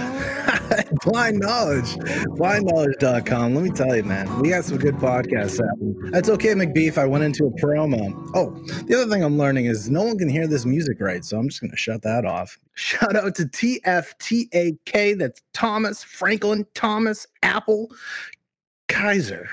Blind 1.06 1.40
Knowledge, 1.40 1.98
blindknowledge.com. 2.30 3.54
Let 3.54 3.64
me 3.64 3.70
tell 3.70 3.96
you, 3.96 4.02
man, 4.04 4.40
we 4.40 4.50
got 4.50 4.66
some 4.66 4.80
good 4.80 4.96
podcasts 4.96 5.62
out. 5.62 6.12
That's 6.12 6.30
okay, 6.30 6.56
McBeef. 6.56 6.98
I 6.98 7.06
went 7.06 7.24
into 7.26 7.46
a 7.46 7.52
promo. 7.52 8.12
Oh, 8.34 8.50
the 8.88 8.96
other 8.96 9.08
thing 9.08 9.24
I'm 9.24 9.38
learning 9.38 9.66
is 9.66 9.88
no 9.88 10.02
one 10.02 10.18
can 10.18 10.30
hear 10.30 10.48
this 10.48 10.66
music 10.66 11.00
right, 11.00 11.24
so 11.24 11.38
I'm 11.38 11.48
just 11.48 11.62
going 11.62 11.70
to 11.70 11.78
shut 11.78 12.02
that 12.02 12.26
off. 12.26 12.58
Shout 12.74 13.16
out 13.16 13.36
to 13.36 13.44
TFTAK. 13.44 15.20
That's 15.20 15.44
Thomas, 15.54 16.04
Franklin, 16.04 16.66
Thomas, 16.74 17.28
Apple, 17.44 17.92
Kaiser. 18.88 19.48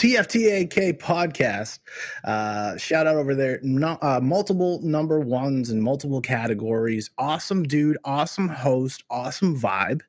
TFTAK 0.00 0.98
podcast. 0.98 1.78
Uh, 2.24 2.74
shout 2.78 3.06
out 3.06 3.16
over 3.16 3.34
there. 3.34 3.60
No, 3.62 3.98
uh, 4.00 4.18
multiple 4.22 4.80
number 4.82 5.20
ones 5.20 5.68
in 5.68 5.82
multiple 5.82 6.22
categories. 6.22 7.10
Awesome 7.18 7.64
dude, 7.64 7.98
awesome 8.06 8.48
host, 8.48 9.04
awesome 9.10 9.60
vibe. 9.60 10.00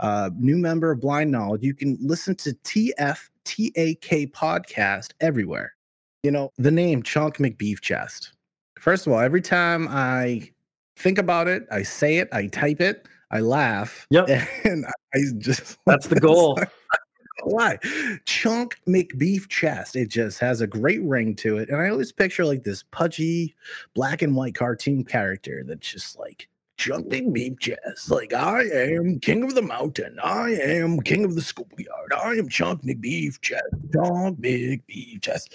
Uh, 0.00 0.30
new 0.36 0.56
member 0.56 0.90
of 0.90 1.00
Blind 1.00 1.30
Knowledge. 1.30 1.62
You 1.62 1.74
can 1.74 1.96
listen 2.00 2.34
to 2.34 2.54
TFTAK 2.64 4.32
podcast 4.32 5.12
everywhere. 5.20 5.76
You 6.24 6.32
know, 6.32 6.50
the 6.58 6.72
name 6.72 7.04
Chunk 7.04 7.36
McBeef 7.36 7.80
Chest. 7.80 8.32
First 8.80 9.06
of 9.06 9.12
all, 9.12 9.20
every 9.20 9.42
time 9.42 9.86
I 9.88 10.50
think 10.96 11.18
about 11.18 11.46
it, 11.46 11.68
I 11.70 11.84
say 11.84 12.16
it, 12.16 12.28
I 12.32 12.48
type 12.48 12.80
it, 12.80 13.06
I 13.30 13.38
laugh. 13.38 14.08
Yep. 14.10 14.28
And 14.64 14.86
I 15.14 15.18
just 15.38 15.78
That's 15.86 16.08
the 16.08 16.18
goal. 16.18 16.58
why 17.42 17.78
chunk 18.24 18.78
mcbeef 18.88 19.48
chest 19.48 19.96
it 19.96 20.08
just 20.08 20.38
has 20.38 20.60
a 20.60 20.66
great 20.66 21.02
ring 21.02 21.34
to 21.34 21.58
it 21.58 21.68
and 21.68 21.80
i 21.80 21.88
always 21.88 22.12
picture 22.12 22.44
like 22.44 22.64
this 22.64 22.82
pudgy 22.90 23.54
black 23.94 24.22
and 24.22 24.34
white 24.34 24.54
cartoon 24.54 25.04
character 25.04 25.62
that's 25.66 25.90
just 25.90 26.18
like 26.18 26.48
chunk 26.76 27.06
mcbeef 27.08 27.58
chest 27.58 28.10
like 28.10 28.32
i 28.32 28.62
am 28.62 29.18
king 29.20 29.42
of 29.42 29.54
the 29.54 29.62
mountain 29.62 30.18
i 30.22 30.50
am 30.50 31.00
king 31.00 31.24
of 31.24 31.34
the 31.34 31.42
schoolyard 31.42 32.12
i 32.22 32.32
am 32.32 32.48
chunk 32.48 32.82
mcbeef 32.82 33.40
chest 33.40 33.64
chunk 33.92 34.40
mcbeef 34.40 35.20
chest 35.22 35.54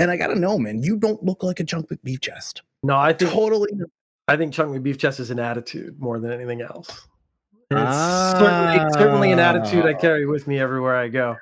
And 0.00 0.10
I 0.10 0.16
gotta 0.16 0.34
know, 0.34 0.58
man, 0.58 0.82
you 0.82 0.96
don't 0.96 1.22
look 1.22 1.42
like 1.42 1.60
a 1.60 1.64
Chunk 1.64 1.90
McBeef 1.90 2.22
chest. 2.22 2.62
No, 2.82 2.96
I 2.96 3.12
think 3.12 3.32
Totally. 3.32 3.68
I 4.28 4.36
think 4.38 4.54
Chunk 4.54 4.74
McBeef 4.74 4.98
chest 4.98 5.20
is 5.20 5.30
an 5.30 5.38
attitude 5.38 6.00
more 6.00 6.18
than 6.18 6.32
anything 6.32 6.62
else. 6.62 7.06
It's 7.72 8.38
certainly, 8.38 8.92
certainly 8.94 9.32
an 9.32 9.38
attitude 9.38 9.84
I 9.86 9.92
Ah. 9.94 9.98
carry 9.98 10.26
with 10.26 10.46
me 10.48 10.58
everywhere 10.58 10.96
I 10.96 11.08
go. 11.08 11.36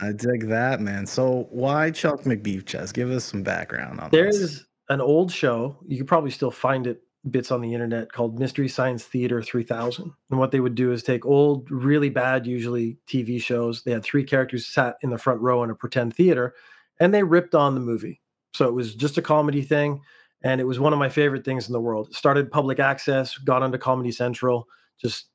I 0.00 0.12
dig 0.12 0.48
that, 0.48 0.80
man. 0.80 1.06
So 1.06 1.48
why 1.50 1.90
Chuck 1.90 2.22
McBeef 2.22 2.66
chest? 2.66 2.94
Give 2.94 3.10
us 3.10 3.24
some 3.24 3.42
background 3.42 3.98
on 3.98 4.10
this. 4.10 4.38
There's 4.38 4.66
an 4.90 5.00
old 5.00 5.32
show, 5.32 5.76
you 5.86 5.96
could 5.98 6.06
probably 6.06 6.30
still 6.30 6.50
find 6.50 6.86
it 6.86 7.02
bits 7.30 7.50
on 7.50 7.60
the 7.60 7.74
internet 7.74 8.12
called 8.12 8.38
Mystery 8.38 8.68
Science 8.68 9.04
Theater 9.04 9.42
3000. 9.42 10.12
And 10.30 10.38
what 10.38 10.50
they 10.50 10.60
would 10.60 10.74
do 10.74 10.92
is 10.92 11.02
take 11.02 11.26
old, 11.26 11.70
really 11.70 12.10
bad, 12.10 12.46
usually 12.46 12.96
TV 13.06 13.40
shows. 13.40 13.82
They 13.82 13.90
had 13.92 14.04
three 14.04 14.24
characters 14.24 14.66
sat 14.66 14.96
in 15.02 15.10
the 15.10 15.18
front 15.18 15.40
row 15.40 15.62
in 15.64 15.70
a 15.70 15.74
pretend 15.74 16.14
theater, 16.14 16.54
and 17.00 17.12
they 17.12 17.22
ripped 17.22 17.54
on 17.54 17.74
the 17.74 17.80
movie. 17.80 18.20
So 18.54 18.66
it 18.68 18.72
was 18.74 18.94
just 18.94 19.18
a 19.18 19.22
comedy 19.22 19.62
thing. 19.62 20.00
And 20.42 20.60
it 20.60 20.64
was 20.64 20.78
one 20.78 20.92
of 20.92 20.98
my 21.00 21.08
favorite 21.08 21.44
things 21.44 21.66
in 21.66 21.72
the 21.72 21.80
world. 21.80 22.08
It 22.10 22.14
started 22.14 22.50
public 22.52 22.78
access, 22.78 23.36
got 23.38 23.62
onto 23.64 23.76
Comedy 23.78 24.12
Central, 24.12 24.68
just, 25.00 25.26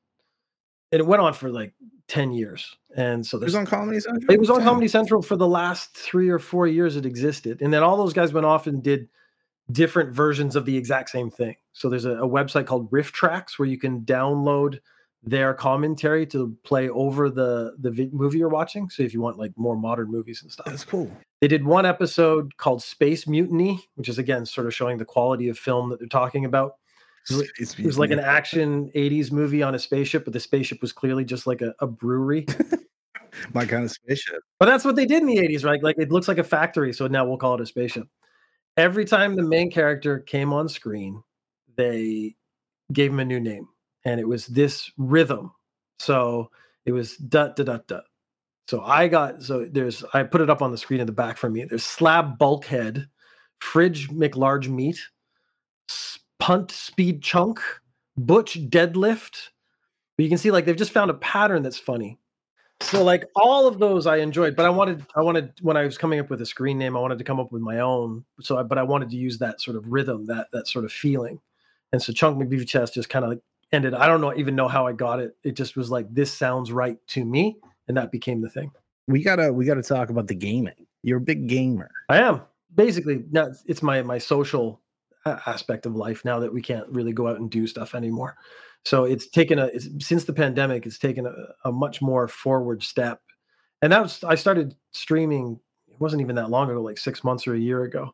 and 0.94 1.00
it 1.00 1.06
went 1.06 1.20
on 1.20 1.32
for 1.34 1.50
like 1.50 1.74
10 2.06 2.32
years. 2.32 2.76
And 2.96 3.26
so 3.26 3.36
It 3.38 3.42
was 3.44 3.52
there's 3.52 3.60
on 3.60 3.66
Comedy 3.66 3.98
Central. 3.98 4.32
it 4.32 4.38
was 4.38 4.48
on. 4.50 4.62
Comedy 4.62 4.86
Central 4.86 5.22
for 5.22 5.34
the 5.34 5.48
last 5.48 5.96
three 5.96 6.28
or 6.28 6.38
four 6.38 6.68
years 6.68 6.94
it 6.94 7.04
existed. 7.04 7.60
And 7.62 7.72
then 7.72 7.82
all 7.82 7.96
those 7.96 8.12
guys 8.12 8.32
went 8.32 8.46
off 8.46 8.68
and 8.68 8.80
did 8.82 9.08
different 9.72 10.14
versions 10.14 10.54
of 10.54 10.64
the 10.66 10.76
exact 10.76 11.10
same 11.10 11.30
thing. 11.30 11.56
So 11.72 11.88
there's 11.88 12.04
a, 12.04 12.12
a 12.18 12.28
website 12.28 12.66
called 12.66 12.88
RiffTrax 12.92 13.58
where 13.58 13.66
you 13.68 13.78
can 13.78 14.02
download 14.02 14.78
their 15.24 15.54
commentary 15.54 16.26
to 16.26 16.54
play 16.62 16.88
over 16.90 17.30
the 17.30 17.74
the 17.80 17.90
vi- 17.90 18.10
movie 18.12 18.38
you're 18.38 18.48
watching. 18.50 18.88
So 18.90 19.02
if 19.02 19.12
you 19.14 19.20
want 19.20 19.38
like 19.38 19.52
more 19.56 19.74
modern 19.74 20.10
movies 20.10 20.42
and 20.42 20.52
stuff. 20.52 20.66
That's 20.66 20.84
cool. 20.84 21.10
They 21.40 21.48
did 21.48 21.64
one 21.64 21.86
episode 21.86 22.56
called 22.58 22.82
Space 22.82 23.26
Mutiny, 23.26 23.82
which 23.96 24.08
is 24.08 24.18
again 24.18 24.46
sort 24.46 24.66
of 24.68 24.74
showing 24.74 24.98
the 24.98 25.04
quality 25.04 25.48
of 25.48 25.58
film 25.58 25.88
that 25.90 25.98
they're 25.98 26.08
talking 26.08 26.44
about. 26.44 26.74
It 27.30 27.36
was- 27.36 27.48
Space 27.48 27.78
It 27.78 27.86
was 27.86 27.98
like 27.98 28.10
an 28.10 28.20
action 28.20 28.90
80s 28.94 29.32
movie 29.32 29.62
on 29.62 29.74
a 29.74 29.78
spaceship, 29.78 30.24
but 30.24 30.32
the 30.32 30.40
spaceship 30.40 30.80
was 30.80 30.92
clearly 30.92 31.24
just 31.24 31.46
like 31.46 31.62
a, 31.62 31.74
a 31.80 31.86
brewery. 31.86 32.46
my 33.54 33.64
kind 33.64 33.84
of 33.84 33.90
spaceship. 33.90 34.40
But 34.58 34.66
that's 34.66 34.84
what 34.84 34.96
they 34.96 35.06
did 35.06 35.22
in 35.22 35.26
the 35.26 35.38
80s, 35.38 35.64
right? 35.64 35.82
Like 35.82 35.96
it 35.98 36.12
looks 36.12 36.28
like 36.28 36.38
a 36.38 36.44
factory, 36.44 36.92
so 36.92 37.06
now 37.06 37.26
we'll 37.26 37.38
call 37.38 37.54
it 37.54 37.60
a 37.60 37.66
spaceship. 37.66 38.06
Every 38.76 39.04
time 39.04 39.36
the 39.36 39.42
main 39.42 39.70
character 39.70 40.18
came 40.20 40.52
on 40.52 40.68
screen, 40.68 41.22
they 41.76 42.34
gave 42.92 43.10
him 43.10 43.20
a 43.20 43.24
new 43.24 43.40
name, 43.40 43.68
and 44.04 44.20
it 44.20 44.26
was 44.26 44.46
this 44.46 44.90
rhythm. 44.96 45.52
So 45.98 46.50
it 46.84 46.92
was 46.92 47.16
dut 47.16 47.56
dut 47.56 47.66
dut 47.66 47.86
dut. 47.86 48.04
So 48.68 48.82
I 48.82 49.08
got 49.08 49.42
so 49.42 49.66
there's 49.70 50.04
I 50.12 50.22
put 50.22 50.40
it 50.40 50.50
up 50.50 50.62
on 50.62 50.70
the 50.70 50.78
screen 50.78 51.00
in 51.00 51.06
the 51.06 51.12
back 51.12 51.36
for 51.36 51.48
me. 51.48 51.64
There's 51.64 51.84
slab 51.84 52.38
bulkhead, 52.38 53.08
fridge 53.60 54.08
McLarge 54.10 54.68
meat, 54.68 54.98
punt 56.38 56.70
speed 56.70 57.22
chunk, 57.22 57.60
butch 58.16 58.58
deadlift. 58.68 59.48
But 60.16 60.22
you 60.22 60.28
can 60.28 60.38
see 60.38 60.50
like 60.50 60.64
they've 60.64 60.76
just 60.76 60.92
found 60.92 61.10
a 61.10 61.14
pattern 61.14 61.62
that's 61.62 61.78
funny. 61.78 62.18
So 62.80 63.02
like 63.02 63.24
all 63.36 63.66
of 63.66 63.78
those 63.78 64.06
I 64.06 64.16
enjoyed, 64.16 64.56
but 64.56 64.66
I 64.66 64.70
wanted 64.70 65.06
I 65.16 65.22
wanted 65.22 65.52
when 65.62 65.76
I 65.76 65.84
was 65.84 65.96
coming 65.96 66.20
up 66.20 66.28
with 66.30 66.40
a 66.42 66.46
screen 66.46 66.78
name, 66.78 66.96
I 66.96 67.00
wanted 67.00 67.18
to 67.18 67.24
come 67.24 67.40
up 67.40 67.52
with 67.52 67.62
my 67.62 67.80
own. 67.80 68.24
So 68.40 68.58
I, 68.58 68.62
but 68.62 68.78
I 68.78 68.82
wanted 68.82 69.10
to 69.10 69.16
use 69.16 69.38
that 69.38 69.60
sort 69.60 69.76
of 69.76 69.86
rhythm, 69.86 70.26
that 70.26 70.48
that 70.52 70.68
sort 70.68 70.84
of 70.84 70.92
feeling. 70.92 71.40
And 71.92 72.02
so 72.02 72.12
Chunk 72.12 72.36
McBeef 72.36 72.66
Chest 72.66 72.94
just 72.94 73.08
kind 73.08 73.24
of 73.24 73.30
like 73.30 73.40
ended. 73.72 73.94
I 73.94 74.06
don't 74.06 74.20
know 74.20 74.34
even 74.36 74.54
know 74.56 74.68
how 74.68 74.86
I 74.86 74.92
got 74.92 75.20
it. 75.20 75.36
It 75.44 75.52
just 75.56 75.76
was 75.76 75.90
like 75.90 76.12
this 76.12 76.32
sounds 76.32 76.72
right 76.72 76.98
to 77.08 77.24
me, 77.24 77.56
and 77.88 77.96
that 77.96 78.12
became 78.12 78.40
the 78.40 78.50
thing. 78.50 78.70
We 79.06 79.22
gotta 79.22 79.52
we 79.52 79.64
gotta 79.64 79.82
talk 79.82 80.10
about 80.10 80.26
the 80.26 80.34
gaming. 80.34 80.86
You're 81.02 81.18
a 81.18 81.22
big 81.22 81.48
gamer. 81.48 81.90
I 82.08 82.18
am 82.18 82.42
basically 82.74 83.24
now 83.30 83.46
it's- 83.66 83.82
my 83.82 84.02
my 84.02 84.18
social 84.18 84.80
aspect 85.26 85.86
of 85.86 85.96
life 85.96 86.24
now 86.24 86.38
that 86.38 86.52
we 86.52 86.62
can't 86.62 86.88
really 86.88 87.12
go 87.12 87.28
out 87.28 87.38
and 87.38 87.50
do 87.50 87.66
stuff 87.66 87.94
anymore. 87.94 88.36
So 88.84 89.04
it's 89.04 89.28
taken 89.28 89.58
a 89.58 89.66
it's, 89.66 89.88
since 90.06 90.24
the 90.24 90.32
pandemic, 90.32 90.86
it's 90.86 90.98
taken 90.98 91.26
a, 91.26 91.68
a 91.68 91.72
much 91.72 92.02
more 92.02 92.28
forward 92.28 92.82
step. 92.82 93.20
And 93.82 93.92
that 93.92 94.02
was 94.02 94.22
I 94.24 94.34
started 94.34 94.74
streaming. 94.92 95.58
It 95.88 96.00
wasn't 96.00 96.22
even 96.22 96.36
that 96.36 96.50
long 96.50 96.70
ago, 96.70 96.82
like 96.82 96.98
six 96.98 97.24
months 97.24 97.46
or 97.46 97.54
a 97.54 97.58
year 97.58 97.84
ago. 97.84 98.12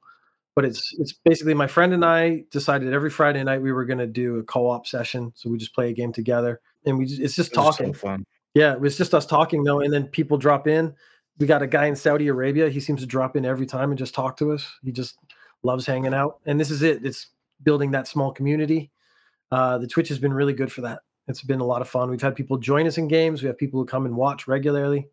But 0.56 0.64
it's 0.64 0.94
it's 0.98 1.12
basically 1.12 1.54
my 1.54 1.66
friend 1.66 1.92
and 1.92 2.04
I 2.04 2.44
decided 2.50 2.92
every 2.92 3.10
Friday 3.10 3.42
night 3.42 3.62
we 3.62 3.72
were 3.72 3.84
going 3.84 3.98
to 3.98 4.06
do 4.06 4.38
a 4.38 4.42
co-op 4.42 4.86
session. 4.86 5.32
So 5.34 5.48
we 5.48 5.58
just 5.58 5.74
play 5.74 5.90
a 5.90 5.92
game 5.94 6.12
together, 6.12 6.60
and 6.84 6.98
we 6.98 7.06
just, 7.06 7.20
it's 7.20 7.36
just 7.36 7.52
are 7.52 7.64
talking. 7.64 7.94
So 7.94 8.00
fun. 8.00 8.24
Yeah, 8.54 8.72
it 8.72 8.80
was 8.80 8.98
just 8.98 9.14
us 9.14 9.26
talking 9.26 9.62
though, 9.62 9.80
and 9.80 9.92
then 9.92 10.06
people 10.08 10.38
drop 10.38 10.66
in. 10.66 10.92
We 11.38 11.46
got 11.46 11.62
a 11.62 11.66
guy 11.66 11.86
in 11.86 11.96
Saudi 11.96 12.28
Arabia. 12.28 12.68
He 12.68 12.80
seems 12.80 13.00
to 13.00 13.06
drop 13.06 13.36
in 13.36 13.46
every 13.46 13.64
time 13.64 13.90
and 13.90 13.98
just 13.98 14.12
talk 14.12 14.36
to 14.38 14.52
us. 14.52 14.66
He 14.82 14.92
just 14.92 15.16
loves 15.62 15.86
hanging 15.86 16.14
out, 16.14 16.40
and 16.46 16.58
this 16.58 16.70
is 16.70 16.82
it. 16.82 17.04
It's 17.04 17.28
building 17.62 17.90
that 17.90 18.08
small 18.08 18.32
community. 18.32 18.90
Uh, 19.50 19.78
the 19.78 19.86
Twitch 19.86 20.08
has 20.08 20.18
been 20.18 20.32
really 20.32 20.52
good 20.52 20.72
for 20.72 20.80
that. 20.82 21.00
It's 21.28 21.42
been 21.42 21.60
a 21.60 21.64
lot 21.64 21.82
of 21.82 21.88
fun. 21.88 22.10
We've 22.10 22.20
had 22.20 22.34
people 22.36 22.56
join 22.56 22.86
us 22.86 22.98
in 22.98 23.08
games. 23.08 23.42
We 23.42 23.48
have 23.48 23.58
people 23.58 23.80
who 23.80 23.86
come 23.86 24.06
and 24.06 24.16
watch 24.16 24.48
regularly, 24.48 25.08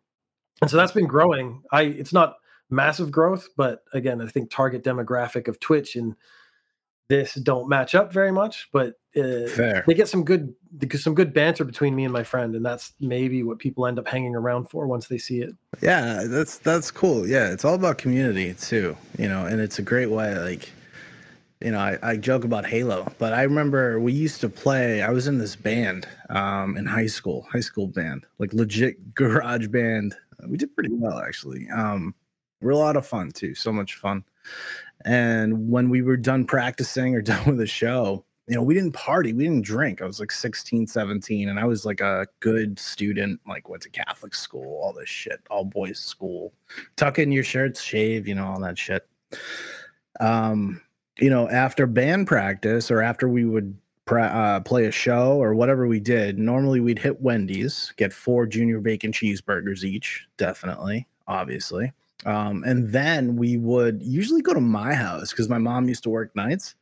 and 0.60 0.70
so 0.70 0.76
that's 0.76 0.92
been 0.92 1.06
growing. 1.06 1.62
I 1.72 1.82
it's 1.82 2.12
not 2.12 2.36
massive 2.70 3.10
growth, 3.10 3.48
but 3.56 3.82
again, 3.92 4.20
I 4.20 4.26
think 4.26 4.50
target 4.50 4.84
demographic 4.84 5.48
of 5.48 5.60
Twitch 5.60 5.96
and 5.96 6.14
this 7.08 7.34
don't 7.34 7.68
match 7.68 7.94
up 7.94 8.12
very 8.12 8.32
much. 8.32 8.68
But 8.72 8.94
uh, 9.16 9.48
Fair. 9.48 9.84
they 9.86 9.94
get 9.94 10.08
some 10.08 10.24
good 10.24 10.54
some 10.94 11.14
good 11.14 11.32
banter 11.32 11.64
between 11.64 11.94
me 11.94 12.04
and 12.04 12.12
my 12.12 12.22
friend, 12.22 12.54
and 12.54 12.64
that's 12.64 12.92
maybe 13.00 13.42
what 13.42 13.58
people 13.58 13.86
end 13.86 13.98
up 13.98 14.06
hanging 14.06 14.34
around 14.34 14.70
for 14.70 14.86
once 14.86 15.08
they 15.08 15.18
see 15.18 15.40
it. 15.40 15.54
Yeah, 15.80 16.24
that's 16.26 16.58
that's 16.58 16.90
cool. 16.90 17.26
Yeah, 17.26 17.50
it's 17.50 17.64
all 17.64 17.74
about 17.74 17.98
community 17.98 18.54
too, 18.54 18.96
you 19.18 19.28
know, 19.28 19.46
and 19.46 19.60
it's 19.60 19.78
a 19.78 19.82
great 19.82 20.10
way. 20.10 20.38
Like, 20.38 20.70
you 21.60 21.72
know, 21.72 21.78
I, 21.78 21.98
I 22.02 22.16
joke 22.16 22.44
about 22.44 22.66
Halo, 22.66 23.10
but 23.18 23.32
I 23.32 23.42
remember 23.42 23.98
we 23.98 24.12
used 24.12 24.40
to 24.42 24.48
play. 24.48 25.02
I 25.02 25.10
was 25.10 25.26
in 25.26 25.38
this 25.38 25.56
band 25.56 26.06
um, 26.30 26.76
in 26.76 26.86
high 26.86 27.06
school, 27.06 27.46
high 27.50 27.60
school 27.60 27.86
band, 27.86 28.26
like 28.38 28.52
legit 28.52 29.14
garage 29.14 29.68
band. 29.68 30.14
We 30.46 30.56
did 30.56 30.74
pretty 30.74 30.90
well 30.92 31.18
actually. 31.18 31.68
Um, 31.70 32.14
we're 32.60 32.70
a 32.70 32.76
lot 32.76 32.96
of 32.96 33.06
fun 33.06 33.30
too, 33.30 33.54
so 33.54 33.72
much 33.72 33.94
fun. 33.96 34.24
And 35.04 35.70
when 35.70 35.90
we 35.90 36.02
were 36.02 36.16
done 36.16 36.44
practicing 36.44 37.14
or 37.14 37.22
done 37.22 37.44
with 37.46 37.58
the 37.58 37.66
show, 37.66 38.24
you 38.48 38.54
know, 38.54 38.62
we 38.62 38.74
didn't 38.74 38.92
party, 38.92 39.34
we 39.34 39.44
didn't 39.44 39.64
drink. 39.64 40.00
I 40.00 40.06
was 40.06 40.20
like 40.20 40.32
16, 40.32 40.86
17, 40.86 41.50
and 41.50 41.60
I 41.60 41.64
was 41.66 41.84
like 41.84 42.00
a 42.00 42.26
good 42.40 42.78
student, 42.78 43.40
like 43.46 43.68
went 43.68 43.82
to 43.82 43.90
Catholic 43.90 44.34
school, 44.34 44.80
all 44.82 44.94
this 44.94 45.08
shit, 45.08 45.40
all 45.50 45.64
boys 45.64 45.98
school. 45.98 46.54
Tuck 46.96 47.18
in 47.18 47.30
your 47.30 47.44
shirts, 47.44 47.82
shave, 47.82 48.26
you 48.26 48.34
know, 48.34 48.46
all 48.46 48.60
that 48.60 48.78
shit. 48.78 49.06
Um, 50.18 50.80
you 51.18 51.28
know, 51.28 51.48
after 51.50 51.86
band 51.86 52.26
practice 52.26 52.90
or 52.90 53.02
after 53.02 53.28
we 53.28 53.44
would 53.44 53.76
pra- 54.06 54.22
uh, 54.24 54.60
play 54.60 54.86
a 54.86 54.90
show 54.90 55.32
or 55.32 55.54
whatever 55.54 55.86
we 55.86 56.00
did, 56.00 56.38
normally 56.38 56.80
we'd 56.80 56.98
hit 56.98 57.20
Wendy's, 57.20 57.92
get 57.98 58.14
four 58.14 58.46
junior 58.46 58.80
bacon 58.80 59.12
cheeseburgers 59.12 59.84
each, 59.84 60.26
definitely, 60.38 61.06
obviously. 61.26 61.92
Um, 62.26 62.64
and 62.64 62.92
then 62.92 63.36
we 63.36 63.58
would 63.58 64.02
usually 64.02 64.42
go 64.42 64.52
to 64.52 64.60
my 64.60 64.92
house 64.92 65.30
because 65.30 65.48
my 65.48 65.58
mom 65.58 65.88
used 65.88 66.02
to 66.02 66.10
work 66.10 66.34
nights, 66.34 66.74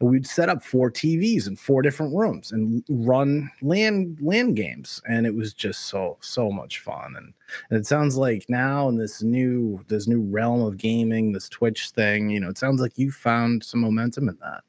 and 0.00 0.10
we'd 0.10 0.26
set 0.26 0.50
up 0.50 0.62
four 0.62 0.90
TVs 0.90 1.48
in 1.48 1.56
four 1.56 1.80
different 1.80 2.14
rooms 2.14 2.52
and 2.52 2.84
run 2.90 3.50
land 3.62 4.18
land 4.20 4.54
games, 4.54 5.00
and 5.08 5.26
it 5.26 5.34
was 5.34 5.54
just 5.54 5.86
so 5.86 6.18
so 6.20 6.50
much 6.50 6.80
fun. 6.80 7.14
And, 7.16 7.32
and 7.70 7.78
it 7.78 7.86
sounds 7.86 8.16
like 8.16 8.44
now 8.50 8.88
in 8.88 8.98
this 8.98 9.22
new 9.22 9.82
this 9.88 10.06
new 10.06 10.20
realm 10.20 10.60
of 10.60 10.76
gaming, 10.76 11.32
this 11.32 11.48
Twitch 11.48 11.90
thing, 11.90 12.28
you 12.28 12.40
know, 12.40 12.50
it 12.50 12.58
sounds 12.58 12.80
like 12.80 12.98
you 12.98 13.10
found 13.10 13.64
some 13.64 13.80
momentum 13.80 14.28
in 14.28 14.36
that. 14.42 14.62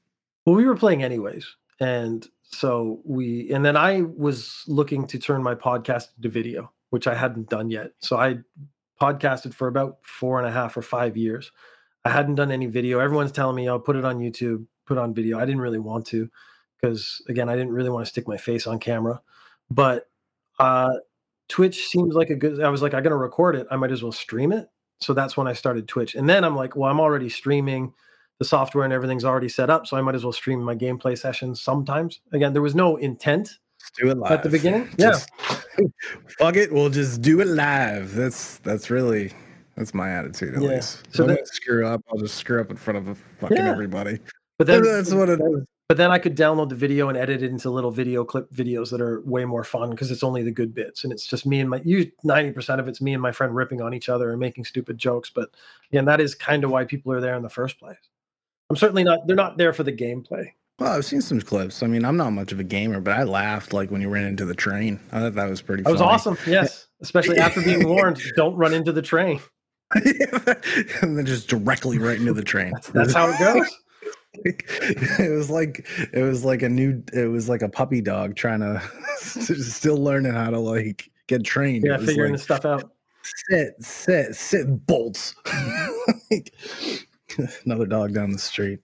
Well, 0.45 0.55
we 0.55 0.65
were 0.65 0.75
playing 0.75 1.03
anyways, 1.03 1.45
and 1.81 2.25
so 2.43 3.01
we 3.03 3.51
and 3.51 3.65
then 3.65 3.75
I 3.75 4.03
was 4.03 4.63
looking 4.67 5.05
to 5.07 5.19
turn 5.19 5.43
my 5.43 5.55
podcast 5.55 6.09
into 6.15 6.29
video, 6.29 6.71
which 6.91 7.07
I 7.07 7.15
hadn't 7.15 7.49
done 7.49 7.69
yet. 7.69 7.91
So 7.99 8.17
I 8.17 8.37
podcasted 9.01 9.53
for 9.53 9.67
about 9.67 9.97
four 10.03 10.39
and 10.39 10.47
a 10.47 10.51
half 10.51 10.77
or 10.77 10.81
five 10.81 11.17
years. 11.17 11.51
I 12.05 12.09
hadn't 12.09 12.35
done 12.35 12.51
any 12.51 12.65
video. 12.65 12.99
Everyone's 12.99 13.31
telling 13.31 13.55
me, 13.55 13.69
"Oh, 13.69 13.79
put 13.79 13.95
it 13.95 14.05
on 14.05 14.19
YouTube, 14.19 14.65
put 14.85 14.97
on 14.97 15.13
video." 15.13 15.39
I 15.39 15.45
didn't 15.45 15.61
really 15.61 15.79
want 15.79 16.05
to 16.07 16.29
because 16.81 17.21
again, 17.29 17.49
I 17.49 17.55
didn't 17.55 17.71
really 17.71 17.89
want 17.89 18.05
to 18.05 18.09
stick 18.09 18.27
my 18.27 18.37
face 18.37 18.67
on 18.67 18.79
camera. 18.79 19.21
But 19.69 20.09
uh, 20.59 20.93
Twitch 21.47 21.87
seems 21.87 22.13
like 22.13 22.29
a 22.29 22.35
good. 22.35 22.61
I 22.61 22.69
was 22.69 22.81
like, 22.81 22.93
I'm 22.93 23.03
gonna 23.03 23.17
record 23.17 23.55
it. 23.55 23.67
I 23.71 23.75
might 23.75 23.91
as 23.91 24.03
well 24.03 24.11
stream 24.11 24.51
it. 24.51 24.69
So 24.99 25.13
that's 25.13 25.35
when 25.35 25.47
I 25.47 25.53
started 25.53 25.87
Twitch. 25.87 26.15
And 26.15 26.29
then 26.29 26.43
I'm 26.43 26.55
like, 26.55 26.75
well, 26.75 26.89
I'm 26.89 26.99
already 26.99 27.29
streaming. 27.29 27.93
The 28.39 28.45
software 28.45 28.83
and 28.83 28.91
everything's 28.91 29.23
already 29.23 29.47
set 29.47 29.69
up, 29.69 29.85
so 29.85 29.95
I 29.95 30.01
might 30.01 30.15
as 30.15 30.23
well 30.23 30.33
stream 30.33 30.61
my 30.61 30.75
gameplay 30.75 31.17
sessions 31.17 31.61
sometimes. 31.61 32.19
Again, 32.33 32.51
there 32.51 32.63
was 32.63 32.75
no 32.75 32.97
intent 32.97 33.59
Let's 33.83 33.91
do 34.01 34.09
it 34.11 34.17
live 34.17 34.31
at 34.31 34.43
the 34.43 34.49
beginning. 34.49 34.89
Just- 34.99 35.29
fuck 36.39 36.55
it, 36.55 36.71
we'll 36.71 36.89
just 36.89 37.21
do 37.21 37.41
it 37.41 37.47
live. 37.47 38.13
That's 38.15 38.59
that's 38.59 38.89
really 38.89 39.33
that's 39.75 39.93
my 39.93 40.09
attitude 40.09 40.55
at 40.55 40.61
Yeah. 40.61 40.69
least. 40.69 40.99
So 41.13 41.17
So 41.17 41.23
I'm 41.25 41.29
that- 41.31 41.47
screw 41.47 41.85
up, 41.85 42.01
I'll 42.09 42.17
just 42.19 42.35
screw 42.35 42.61
up 42.61 42.71
in 42.71 42.77
front 42.77 43.05
of 43.07 43.17
fucking 43.39 43.57
Yeah. 43.57 43.69
everybody. 43.71 44.19
But 44.57 44.67
then 44.67 44.83
that's 44.83 45.13
what 45.13 45.27
it 45.29 45.41
is. 45.41 45.65
But 45.89 45.97
then 45.97 46.11
I 46.11 46.17
could 46.17 46.37
download 46.37 46.69
the 46.69 46.75
video 46.75 47.09
and 47.09 47.17
edit 47.17 47.43
it 47.43 47.51
into 47.51 47.69
little 47.69 47.91
video 47.91 48.23
clip 48.23 48.49
videos 48.51 48.89
that 48.91 49.01
are 49.01 49.19
way 49.25 49.43
more 49.43 49.65
fun 49.65 49.89
because 49.89 50.11
it's 50.11 50.23
only 50.23 50.41
the 50.43 50.51
good 50.51 50.73
bits 50.73 51.03
and 51.03 51.11
it's 51.11 51.25
just 51.27 51.45
me 51.45 51.59
and 51.59 51.69
my 51.69 51.81
you 51.83 52.09
90% 52.23 52.79
of 52.79 52.87
it's 52.87 53.01
me 53.01 53.11
and 53.13 53.21
my 53.21 53.33
friend 53.33 53.53
ripping 53.53 53.81
on 53.81 53.93
each 53.93 54.07
other 54.07 54.31
and 54.31 54.39
making 54.39 54.63
stupid 54.63 54.97
jokes. 54.97 55.29
But 55.29 55.49
again, 55.91 56.05
that 56.05 56.21
is 56.21 56.35
kind 56.35 56.63
of 56.63 56.71
why 56.71 56.85
people 56.85 57.11
are 57.11 57.19
there 57.19 57.35
in 57.35 57.43
the 57.43 57.49
first 57.49 57.79
place. 57.79 57.97
I'm 58.69 58.77
certainly 58.77 59.03
not 59.03 59.27
they're 59.27 59.35
not 59.35 59.57
there 59.57 59.73
for 59.73 59.83
the 59.83 59.91
gameplay. 59.91 60.51
Well, 60.79 60.91
I've 60.91 61.05
seen 61.05 61.21
some 61.21 61.39
clips. 61.39 61.83
I 61.83 61.87
mean, 61.87 62.03
I'm 62.03 62.17
not 62.17 62.31
much 62.31 62.51
of 62.51 62.59
a 62.59 62.63
gamer, 62.63 62.99
but 62.99 63.17
I 63.17 63.23
laughed 63.23 63.73
like 63.73 63.91
when 63.91 64.01
you 64.01 64.09
ran 64.09 64.25
into 64.25 64.45
the 64.45 64.55
train. 64.55 64.99
I 65.11 65.19
thought 65.19 65.35
that 65.35 65.49
was 65.49 65.61
pretty. 65.61 65.83
That 65.83 65.91
was 65.91 66.01
awesome. 66.01 66.37
Yes, 66.47 66.87
especially 67.01 67.37
after 67.37 67.61
being 67.61 67.87
warned, 67.89 68.21
don't 68.35 68.55
run 68.55 68.73
into 68.73 68.91
the 68.91 69.01
train. 69.01 69.39
and 69.93 71.15
then 71.17 71.25
just 71.25 71.47
directly 71.47 71.99
right 71.99 72.17
into 72.17 72.33
the 72.33 72.43
train. 72.43 72.71
That's, 72.73 72.89
that's 72.89 73.13
how 73.13 73.29
it 73.29 73.37
goes. 73.37 73.79
it 74.33 75.31
was 75.31 75.51
like 75.51 75.87
it 76.11 76.23
was 76.23 76.43
like 76.43 76.63
a 76.63 76.69
new 76.69 77.03
it 77.13 77.27
was 77.27 77.47
like 77.47 77.61
a 77.61 77.69
puppy 77.69 78.01
dog 78.01 78.35
trying 78.35 78.61
to 78.61 78.81
still 79.19 79.97
learning 79.97 80.33
how 80.33 80.49
to 80.49 80.59
like 80.59 81.11
get 81.27 81.43
trained. 81.43 81.85
Yeah, 81.85 81.97
figuring 81.97 82.31
like, 82.31 82.39
the 82.39 82.43
stuff 82.43 82.65
out. 82.65 82.91
Sit, 83.49 83.75
sit, 83.79 84.35
sit, 84.35 84.87
bolts. 84.87 85.35
Another 87.65 87.85
dog 87.85 88.13
down 88.13 88.31
the 88.31 88.39
street. 88.39 88.79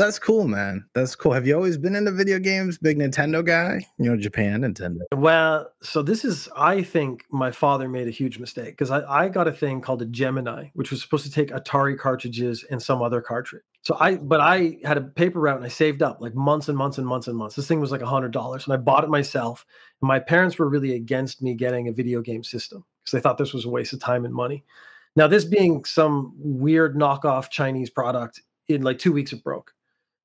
That's 0.00 0.18
cool, 0.18 0.48
man. 0.48 0.86
That's 0.94 1.14
cool. 1.14 1.32
Have 1.32 1.46
you 1.46 1.54
always 1.54 1.76
been 1.76 1.94
into 1.94 2.10
video 2.10 2.38
games? 2.38 2.78
Big 2.78 2.96
Nintendo 2.96 3.44
guy? 3.44 3.86
You 3.98 4.08
know, 4.08 4.16
Japan, 4.16 4.62
Nintendo. 4.62 5.00
Well, 5.14 5.70
so 5.82 6.00
this 6.00 6.24
is, 6.24 6.48
I 6.56 6.82
think 6.82 7.24
my 7.30 7.50
father 7.50 7.86
made 7.86 8.08
a 8.08 8.10
huge 8.10 8.38
mistake 8.38 8.70
because 8.70 8.90
I, 8.90 9.02
I 9.02 9.28
got 9.28 9.46
a 9.46 9.52
thing 9.52 9.82
called 9.82 10.00
a 10.00 10.06
Gemini, 10.06 10.68
which 10.72 10.90
was 10.90 11.02
supposed 11.02 11.26
to 11.26 11.30
take 11.30 11.50
Atari 11.50 11.98
cartridges 11.98 12.64
and 12.70 12.82
some 12.82 13.02
other 13.02 13.20
cartridge. 13.20 13.60
So 13.82 13.94
I, 14.00 14.14
but 14.14 14.40
I 14.40 14.78
had 14.84 14.96
a 14.96 15.02
paper 15.02 15.38
route 15.38 15.58
and 15.58 15.66
I 15.66 15.68
saved 15.68 16.00
up 16.00 16.22
like 16.22 16.34
months 16.34 16.70
and 16.70 16.78
months 16.78 16.96
and 16.96 17.06
months 17.06 17.28
and 17.28 17.36
months. 17.36 17.54
This 17.54 17.68
thing 17.68 17.80
was 17.80 17.92
like 17.92 18.00
a 18.00 18.06
hundred 18.06 18.32
dollars 18.32 18.64
and 18.64 18.72
I 18.72 18.78
bought 18.78 19.04
it 19.04 19.10
myself. 19.10 19.66
And 20.00 20.08
my 20.08 20.18
parents 20.18 20.58
were 20.58 20.70
really 20.70 20.94
against 20.94 21.42
me 21.42 21.54
getting 21.54 21.88
a 21.88 21.92
video 21.92 22.22
game 22.22 22.42
system 22.42 22.86
because 23.04 23.12
they 23.12 23.20
thought 23.20 23.36
this 23.36 23.52
was 23.52 23.66
a 23.66 23.70
waste 23.70 23.92
of 23.92 24.00
time 24.00 24.24
and 24.24 24.32
money. 24.32 24.64
Now, 25.14 25.26
this 25.26 25.44
being 25.44 25.84
some 25.84 26.32
weird 26.38 26.96
knockoff 26.96 27.50
Chinese 27.50 27.90
product, 27.90 28.40
in 28.66 28.82
like 28.82 28.98
two 28.98 29.12
weeks 29.12 29.32
it 29.32 29.44
broke 29.44 29.74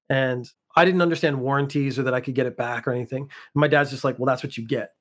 and 0.09 0.49
I 0.75 0.85
didn't 0.85 1.01
understand 1.01 1.39
warranties 1.39 1.97
or 1.97 2.03
that 2.03 2.13
I 2.13 2.21
could 2.21 2.35
get 2.35 2.45
it 2.45 2.57
back 2.57 2.87
or 2.87 2.91
anything. 2.91 3.23
And 3.23 3.29
my 3.55 3.67
dad's 3.67 3.91
just 3.91 4.03
like, 4.03 4.19
well, 4.19 4.25
that's 4.25 4.43
what 4.43 4.57
you 4.57 4.65
get. 4.65 4.91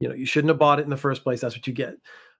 You 0.00 0.08
know, 0.08 0.14
you 0.14 0.26
shouldn't 0.26 0.50
have 0.50 0.58
bought 0.58 0.78
it 0.78 0.84
in 0.84 0.90
the 0.90 0.96
first 0.96 1.24
place. 1.24 1.40
That's 1.40 1.56
what 1.56 1.66
you 1.66 1.72
get. 1.72 1.94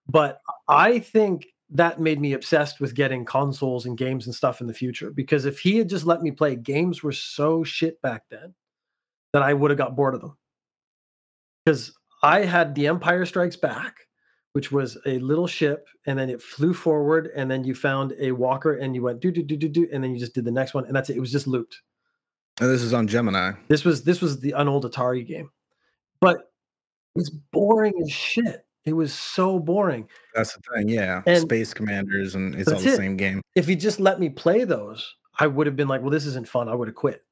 But 0.09 0.41
I 0.69 1.01
think 1.01 1.47
that 1.71 2.01
made 2.01 2.21
me 2.21 2.33
obsessed 2.33 2.81
with 2.81 2.95
getting 2.95 3.25
consoles 3.25 3.85
and 3.85 3.99
games 3.99 4.27
and 4.27 4.35
stuff 4.35 4.61
in 4.61 4.67
the 4.67 4.75
future 4.75 5.11
because 5.11 5.45
if 5.45 5.59
he 5.59 5.77
had 5.77 5.89
just 5.89 6.07
let 6.07 6.23
me 6.23 6.31
play, 6.31 6.57
games 6.57 7.03
were 7.03 7.13
so 7.13 7.63
shit 7.63 8.01
back 8.01 8.23
then 8.31 8.55
that 9.33 9.43
I 9.43 9.53
would 9.53 9.71
have 9.71 9.79
got 9.79 9.97
bored 9.97 10.15
of 10.15 10.21
them. 10.21 10.37
Because 11.65 11.93
I 12.23 12.41
had 12.45 12.75
The 12.75 12.87
Empire 12.87 13.27
Strikes 13.27 13.57
Back, 13.57 13.97
which 14.53 14.73
was 14.73 14.97
a 15.07 15.19
little 15.19 15.47
ship, 15.47 15.87
and 16.07 16.19
then 16.19 16.31
it 16.31 16.41
flew 16.41 16.73
forward, 16.73 17.31
and 17.37 17.51
then 17.51 17.65
you 17.65 17.75
found 17.75 18.15
a 18.19 18.33
walker, 18.33 18.75
and 18.75 18.95
you 18.95 19.03
went 19.03 19.21
do 19.21 19.31
do 19.31 19.43
do 19.43 19.57
do 19.57 19.69
do, 19.69 19.89
and 19.93 20.03
then 20.03 20.13
you 20.13 20.19
just 20.19 20.35
did 20.35 20.45
the 20.45 20.51
next 20.51 20.73
one, 20.73 20.87
and 20.87 20.97
that's 20.97 21.11
it. 21.11 21.17
It 21.17 21.21
was 21.21 21.33
just 21.33 21.47
looped. 21.47 21.83
And 22.61 22.71
this 22.71 22.83
is 22.83 22.93
on 22.93 23.07
Gemini. 23.07 23.53
This 23.69 23.85
was 23.85 24.03
this 24.05 24.21
was 24.21 24.41
the 24.41 24.53
an 24.53 24.69
old 24.69 24.85
Atari 24.85 25.27
game, 25.27 25.51
but 26.21 26.51
it's 27.15 27.31
boring 27.31 27.95
as 28.03 28.11
shit. 28.11 28.65
It 28.85 28.95
was 28.95 29.13
so 29.13 29.59
boring. 29.59 30.09
That's 30.35 30.55
the 30.55 30.63
thing, 30.75 30.89
yeah. 30.89 31.23
And 31.27 31.43
Space 31.43 31.75
Commanders, 31.75 32.35
and 32.35 32.55
it's 32.55 32.73
all 32.73 32.81
the 32.81 32.93
it. 32.93 32.97
same 32.97 33.17
game. 33.17 33.43
If 33.55 33.69
you 33.69 33.77
just 33.77 34.01
let 34.01 34.19
me 34.19 34.29
play 34.29 34.65
those, 34.65 35.15
I 35.39 35.47
would 35.47 35.67
have 35.67 35.77
been 35.77 35.89
like, 35.89 36.01
"Well, 36.01 36.11
this 36.11 36.27
isn't 36.27 36.49
fun." 36.49 36.69
I 36.69 36.75
would 36.75 36.89
have 36.89 36.95
quit. 36.95 37.25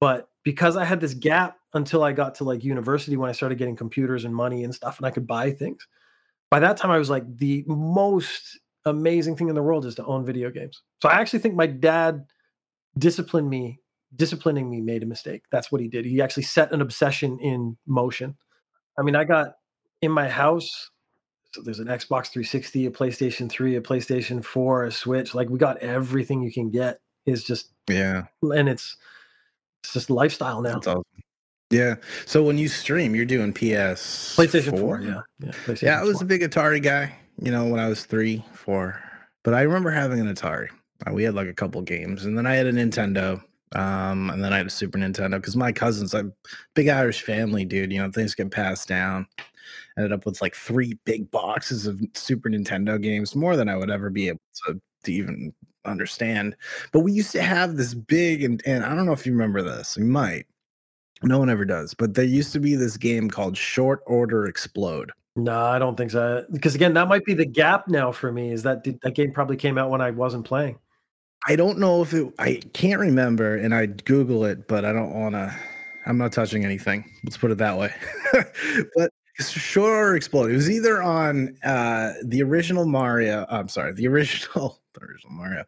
But 0.00 0.28
because 0.44 0.76
I 0.76 0.84
had 0.84 1.00
this 1.00 1.14
gap 1.14 1.56
until 1.74 2.04
I 2.04 2.12
got 2.12 2.34
to 2.36 2.44
like 2.44 2.62
university 2.62 3.16
when 3.16 3.28
I 3.28 3.32
started 3.32 3.58
getting 3.58 3.76
computers 3.76 4.24
and 4.24 4.34
money 4.34 4.64
and 4.64 4.74
stuff, 4.74 4.98
and 4.98 5.06
I 5.06 5.10
could 5.10 5.26
buy 5.26 5.50
things. 5.50 5.86
By 6.50 6.60
that 6.60 6.76
time, 6.76 6.90
I 6.90 6.98
was 6.98 7.10
like, 7.10 7.24
the 7.36 7.64
most 7.66 8.58
amazing 8.84 9.36
thing 9.36 9.48
in 9.48 9.54
the 9.54 9.62
world 9.62 9.84
is 9.84 9.94
to 9.96 10.04
own 10.04 10.24
video 10.24 10.50
games. 10.50 10.82
So 11.02 11.08
I 11.08 11.20
actually 11.20 11.40
think 11.40 11.54
my 11.54 11.66
dad 11.66 12.24
disciplined 12.96 13.50
me 13.50 13.80
disciplining 14.16 14.70
me 14.70 14.80
made 14.80 15.02
a 15.02 15.06
mistake. 15.06 15.42
That's 15.50 15.70
what 15.70 15.80
he 15.80 15.88
did. 15.88 16.04
He 16.04 16.20
actually 16.22 16.44
set 16.44 16.72
an 16.72 16.80
obsession 16.80 17.38
in 17.40 17.76
motion. 17.86 18.36
I 18.98 19.02
mean, 19.02 19.16
I 19.16 19.24
got 19.24 19.56
in 20.02 20.10
my 20.10 20.28
house. 20.28 20.90
So 21.54 21.62
there's 21.62 21.78
an 21.78 21.86
Xbox 21.86 22.28
360, 22.28 22.86
a 22.86 22.90
PlayStation 22.90 23.48
3, 23.48 23.76
a 23.76 23.80
PlayStation 23.80 24.44
4, 24.44 24.84
a 24.84 24.92
Switch. 24.92 25.34
Like 25.34 25.48
we 25.48 25.58
got 25.58 25.78
everything 25.78 26.42
you 26.42 26.52
can 26.52 26.70
get. 26.70 27.00
Is 27.26 27.44
just 27.44 27.72
yeah, 27.90 28.24
and 28.42 28.70
it's 28.70 28.96
it's 29.82 29.92
just 29.92 30.08
lifestyle 30.08 30.62
now. 30.62 30.78
Awesome. 30.78 31.02
Yeah. 31.70 31.96
So 32.24 32.42
when 32.42 32.56
you 32.56 32.68
stream, 32.68 33.14
you're 33.14 33.26
doing 33.26 33.52
PS 33.52 34.34
PlayStation 34.36 34.78
4, 34.78 35.00
yeah. 35.02 35.20
Yeah, 35.38 35.74
yeah 35.82 36.00
I 36.00 36.04
was 36.04 36.16
4. 36.16 36.22
a 36.22 36.26
big 36.26 36.40
Atari 36.40 36.82
guy, 36.82 37.14
you 37.42 37.52
know, 37.52 37.66
when 37.66 37.80
I 37.80 37.88
was 37.88 38.06
three, 38.06 38.42
four. 38.54 38.98
But 39.44 39.54
I 39.54 39.62
remember 39.62 39.90
having 39.90 40.20
an 40.20 40.34
Atari. 40.34 40.68
Uh, 41.06 41.12
we 41.12 41.22
had 41.22 41.34
like 41.34 41.48
a 41.48 41.54
couple 41.54 41.80
games, 41.82 42.24
and 42.24 42.36
then 42.36 42.46
I 42.46 42.54
had 42.54 42.66
a 42.66 42.72
Nintendo. 42.72 43.42
Um, 43.72 44.30
and 44.30 44.42
then 44.42 44.52
I 44.52 44.58
had 44.58 44.66
a 44.66 44.70
Super 44.70 44.98
Nintendo 44.98 45.32
because 45.32 45.56
my 45.56 45.72
cousins, 45.72 46.14
I'm 46.14 46.32
big 46.74 46.88
Irish 46.88 47.22
family, 47.22 47.64
dude. 47.64 47.92
You 47.92 48.00
know, 48.00 48.10
things 48.10 48.34
get 48.34 48.50
passed 48.50 48.88
down. 48.88 49.26
Ended 49.96 50.12
up 50.12 50.24
with 50.24 50.40
like 50.40 50.54
three 50.54 50.98
big 51.04 51.30
boxes 51.30 51.86
of 51.86 52.00
Super 52.14 52.48
Nintendo 52.48 53.00
games, 53.00 53.36
more 53.36 53.56
than 53.56 53.68
I 53.68 53.76
would 53.76 53.90
ever 53.90 54.10
be 54.10 54.28
able 54.28 54.40
to, 54.66 54.80
to 55.04 55.12
even 55.12 55.52
understand. 55.84 56.56
But 56.92 57.00
we 57.00 57.12
used 57.12 57.32
to 57.32 57.42
have 57.42 57.76
this 57.76 57.94
big, 57.94 58.44
and, 58.44 58.62
and 58.64 58.84
I 58.84 58.94
don't 58.94 59.06
know 59.06 59.12
if 59.12 59.26
you 59.26 59.32
remember 59.32 59.62
this, 59.62 59.96
you 59.96 60.04
might. 60.04 60.46
No 61.22 61.38
one 61.38 61.50
ever 61.50 61.64
does, 61.64 61.94
but 61.94 62.14
there 62.14 62.24
used 62.24 62.52
to 62.52 62.60
be 62.60 62.76
this 62.76 62.96
game 62.96 63.28
called 63.28 63.56
Short 63.56 64.00
Order 64.06 64.46
Eggsplode. 64.46 65.10
No, 65.34 65.60
I 65.60 65.78
don't 65.78 65.96
think 65.96 66.12
so. 66.12 66.44
Because 66.52 66.74
again, 66.74 66.94
that 66.94 67.08
might 67.08 67.24
be 67.24 67.34
the 67.34 67.46
gap 67.46 67.88
now 67.88 68.12
for 68.12 68.32
me. 68.32 68.52
Is 68.52 68.62
that 68.62 68.84
that 68.84 69.14
game 69.14 69.32
probably 69.32 69.56
came 69.56 69.78
out 69.78 69.90
when 69.90 70.00
I 70.00 70.10
wasn't 70.10 70.44
playing. 70.44 70.78
I 71.46 71.56
don't 71.56 71.78
know 71.78 72.02
if 72.02 72.12
it. 72.12 72.32
I 72.38 72.60
can't 72.72 73.00
remember, 73.00 73.56
and 73.56 73.74
I'd 73.74 74.04
Google 74.04 74.44
it, 74.44 74.66
but 74.66 74.84
I 74.84 74.92
don't 74.92 75.14
want 75.14 75.34
to. 75.34 75.54
I'm 76.06 76.18
not 76.18 76.32
touching 76.32 76.64
anything. 76.64 77.04
Let's 77.22 77.36
put 77.36 77.50
it 77.50 77.58
that 77.58 77.78
way. 77.78 77.92
but 78.96 79.12
sure, 79.38 80.16
explode. 80.16 80.50
It 80.50 80.54
was 80.54 80.70
either 80.70 81.02
on 81.02 81.56
uh, 81.64 82.14
the 82.24 82.42
original 82.42 82.86
Mario. 82.86 83.46
I'm 83.48 83.68
sorry, 83.68 83.92
the 83.92 84.08
original, 84.08 84.80
the 84.94 85.00
original 85.04 85.32
Mario. 85.32 85.64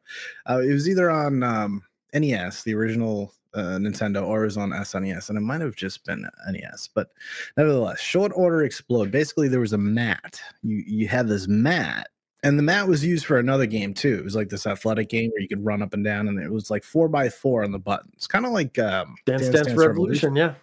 Uh, 0.48 0.60
it 0.60 0.72
was 0.72 0.88
either 0.88 1.10
on 1.10 1.42
um, 1.42 1.82
NES, 2.14 2.64
the 2.64 2.74
original 2.74 3.34
uh, 3.54 3.78
Nintendo, 3.78 4.26
or 4.26 4.42
it 4.42 4.46
was 4.46 4.56
on 4.56 4.70
SNES, 4.70 5.28
and 5.28 5.38
it 5.38 5.42
might 5.42 5.60
have 5.60 5.76
just 5.76 6.04
been 6.04 6.26
NES. 6.50 6.88
But 6.94 7.08
nevertheless, 7.56 8.00
short 8.00 8.32
order 8.34 8.58
Eggsplode. 8.58 9.10
Basically, 9.10 9.48
there 9.48 9.60
was 9.60 9.72
a 9.72 9.78
mat. 9.78 10.40
You 10.62 10.82
you 10.86 11.08
had 11.08 11.28
this 11.28 11.46
mat 11.48 12.08
and 12.42 12.58
the 12.58 12.62
mat 12.62 12.88
was 12.88 13.04
used 13.04 13.26
for 13.26 13.38
another 13.38 13.66
game 13.66 13.92
too. 13.92 14.18
It 14.18 14.24
was 14.24 14.34
like 14.34 14.48
this 14.48 14.66
athletic 14.66 15.08
game 15.08 15.30
where 15.30 15.42
you 15.42 15.48
could 15.48 15.64
run 15.64 15.82
up 15.82 15.92
and 15.92 16.04
down, 16.04 16.28
and 16.28 16.40
it 16.40 16.50
was 16.50 16.70
like 16.70 16.84
four 16.84 17.08
by 17.08 17.28
four 17.28 17.64
on 17.64 17.72
the 17.72 17.78
buttons, 17.78 18.26
kind 18.26 18.46
of 18.46 18.52
like 18.52 18.78
um, 18.78 19.16
Dance 19.26 19.42
Dance, 19.42 19.54
Dance, 19.54 19.66
Dance 19.68 19.78
Revolution. 19.78 20.34
Revolution. 20.34 20.36
Yeah, 20.36 20.54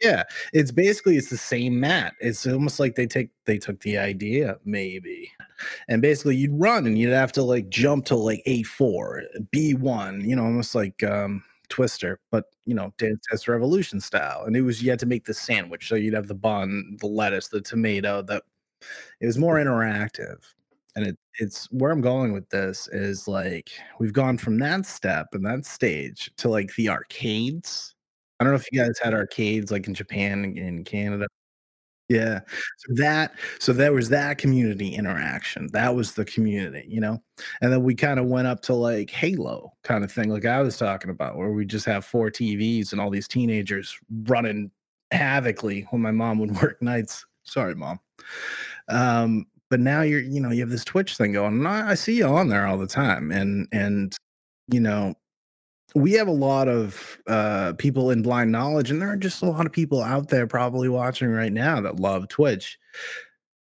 yeah. 0.00 0.22
It's 0.52 0.70
basically 0.70 1.16
it's 1.16 1.30
the 1.30 1.36
same 1.36 1.80
mat. 1.80 2.14
It's 2.20 2.46
almost 2.46 2.78
like 2.78 2.94
they 2.94 3.06
take 3.06 3.30
they 3.46 3.58
took 3.58 3.80
the 3.80 3.98
idea 3.98 4.58
maybe, 4.64 5.32
and 5.88 6.00
basically 6.00 6.36
you'd 6.36 6.58
run 6.58 6.86
and 6.86 6.96
you'd 6.96 7.12
have 7.12 7.32
to 7.32 7.42
like 7.42 7.68
jump 7.68 8.04
to 8.06 8.16
like 8.16 8.42
a 8.46 8.62
four, 8.62 9.24
B 9.50 9.74
one, 9.74 10.20
you 10.28 10.36
know, 10.36 10.44
almost 10.44 10.74
like 10.74 11.02
um, 11.02 11.42
Twister, 11.68 12.20
but 12.30 12.44
you 12.64 12.74
know, 12.74 12.92
Dance 12.96 13.20
Dance 13.28 13.48
Revolution 13.48 14.00
style. 14.00 14.44
And 14.44 14.56
it 14.56 14.62
was 14.62 14.82
you 14.82 14.90
had 14.90 15.00
to 15.00 15.06
make 15.06 15.24
the 15.24 15.34
sandwich, 15.34 15.88
so 15.88 15.96
you'd 15.96 16.14
have 16.14 16.28
the 16.28 16.34
bun, 16.34 16.96
the 17.00 17.08
lettuce, 17.08 17.48
the 17.48 17.60
tomato. 17.60 18.22
That 18.22 18.44
it 19.20 19.26
was 19.26 19.36
more 19.36 19.56
interactive 19.56 20.38
and 20.98 21.06
it, 21.06 21.18
it's 21.38 21.66
where 21.70 21.92
i'm 21.92 22.00
going 22.00 22.32
with 22.32 22.48
this 22.50 22.88
is 22.88 23.28
like 23.28 23.70
we've 24.00 24.12
gone 24.12 24.36
from 24.36 24.58
that 24.58 24.84
step 24.84 25.28
and 25.32 25.46
that 25.46 25.64
stage 25.64 26.30
to 26.36 26.48
like 26.48 26.74
the 26.74 26.88
arcades. 26.88 27.94
I 28.40 28.44
don't 28.44 28.52
know 28.52 28.58
if 28.58 28.66
you 28.72 28.80
guys 28.80 28.98
had 29.02 29.14
arcades 29.14 29.70
like 29.70 29.86
in 29.86 29.94
japan 29.94 30.44
and 30.44 30.58
in 30.58 30.84
canada. 30.84 31.26
Yeah. 32.08 32.40
So 32.78 32.94
that 32.94 33.34
so 33.60 33.72
there 33.72 33.92
was 33.92 34.08
that 34.08 34.38
community 34.38 34.94
interaction. 34.94 35.68
That 35.72 35.94
was 35.94 36.14
the 36.14 36.24
community 36.24 36.84
you 36.88 37.00
know? 37.00 37.22
And 37.62 37.72
then 37.72 37.84
we 37.84 37.94
kind 37.94 38.18
of 38.18 38.26
went 38.26 38.48
up 38.48 38.60
to 38.62 38.74
like 38.74 39.10
halo 39.10 39.72
kind 39.84 40.02
of 40.04 40.10
thing 40.10 40.30
like 40.30 40.44
i 40.46 40.60
was 40.62 40.76
talking 40.76 41.10
about 41.10 41.36
where 41.36 41.52
we 41.52 41.64
just 41.64 41.86
have 41.86 42.04
four 42.04 42.30
tvs 42.30 42.92
and 42.92 43.00
all 43.00 43.10
these 43.10 43.28
teenagers 43.28 43.96
running 44.24 44.70
havocly 45.12 45.86
when 45.90 46.02
my 46.02 46.10
mom 46.10 46.38
would 46.40 46.56
work 46.62 46.82
nights. 46.82 47.24
Sorry 47.44 47.74
mom. 47.76 48.00
Um 48.88 49.46
but 49.70 49.80
now 49.80 50.02
you're 50.02 50.20
you 50.20 50.40
know 50.40 50.50
you 50.50 50.60
have 50.60 50.70
this 50.70 50.84
twitch 50.84 51.16
thing 51.16 51.32
going 51.32 51.54
and 51.54 51.68
I, 51.68 51.90
I 51.90 51.94
see 51.94 52.16
you 52.16 52.26
on 52.26 52.48
there 52.48 52.66
all 52.66 52.78
the 52.78 52.86
time 52.86 53.30
and 53.30 53.68
and 53.72 54.14
you 54.72 54.80
know 54.80 55.14
we 55.94 56.12
have 56.12 56.28
a 56.28 56.32
lot 56.32 56.68
of 56.68 57.18
uh 57.26 57.72
people 57.78 58.10
in 58.10 58.22
blind 58.22 58.52
knowledge 58.52 58.90
and 58.90 59.00
there 59.00 59.10
are 59.12 59.16
just 59.16 59.42
a 59.42 59.46
lot 59.46 59.66
of 59.66 59.72
people 59.72 60.02
out 60.02 60.28
there 60.28 60.46
probably 60.46 60.88
watching 60.88 61.28
right 61.28 61.52
now 61.52 61.80
that 61.80 62.00
love 62.00 62.28
twitch 62.28 62.78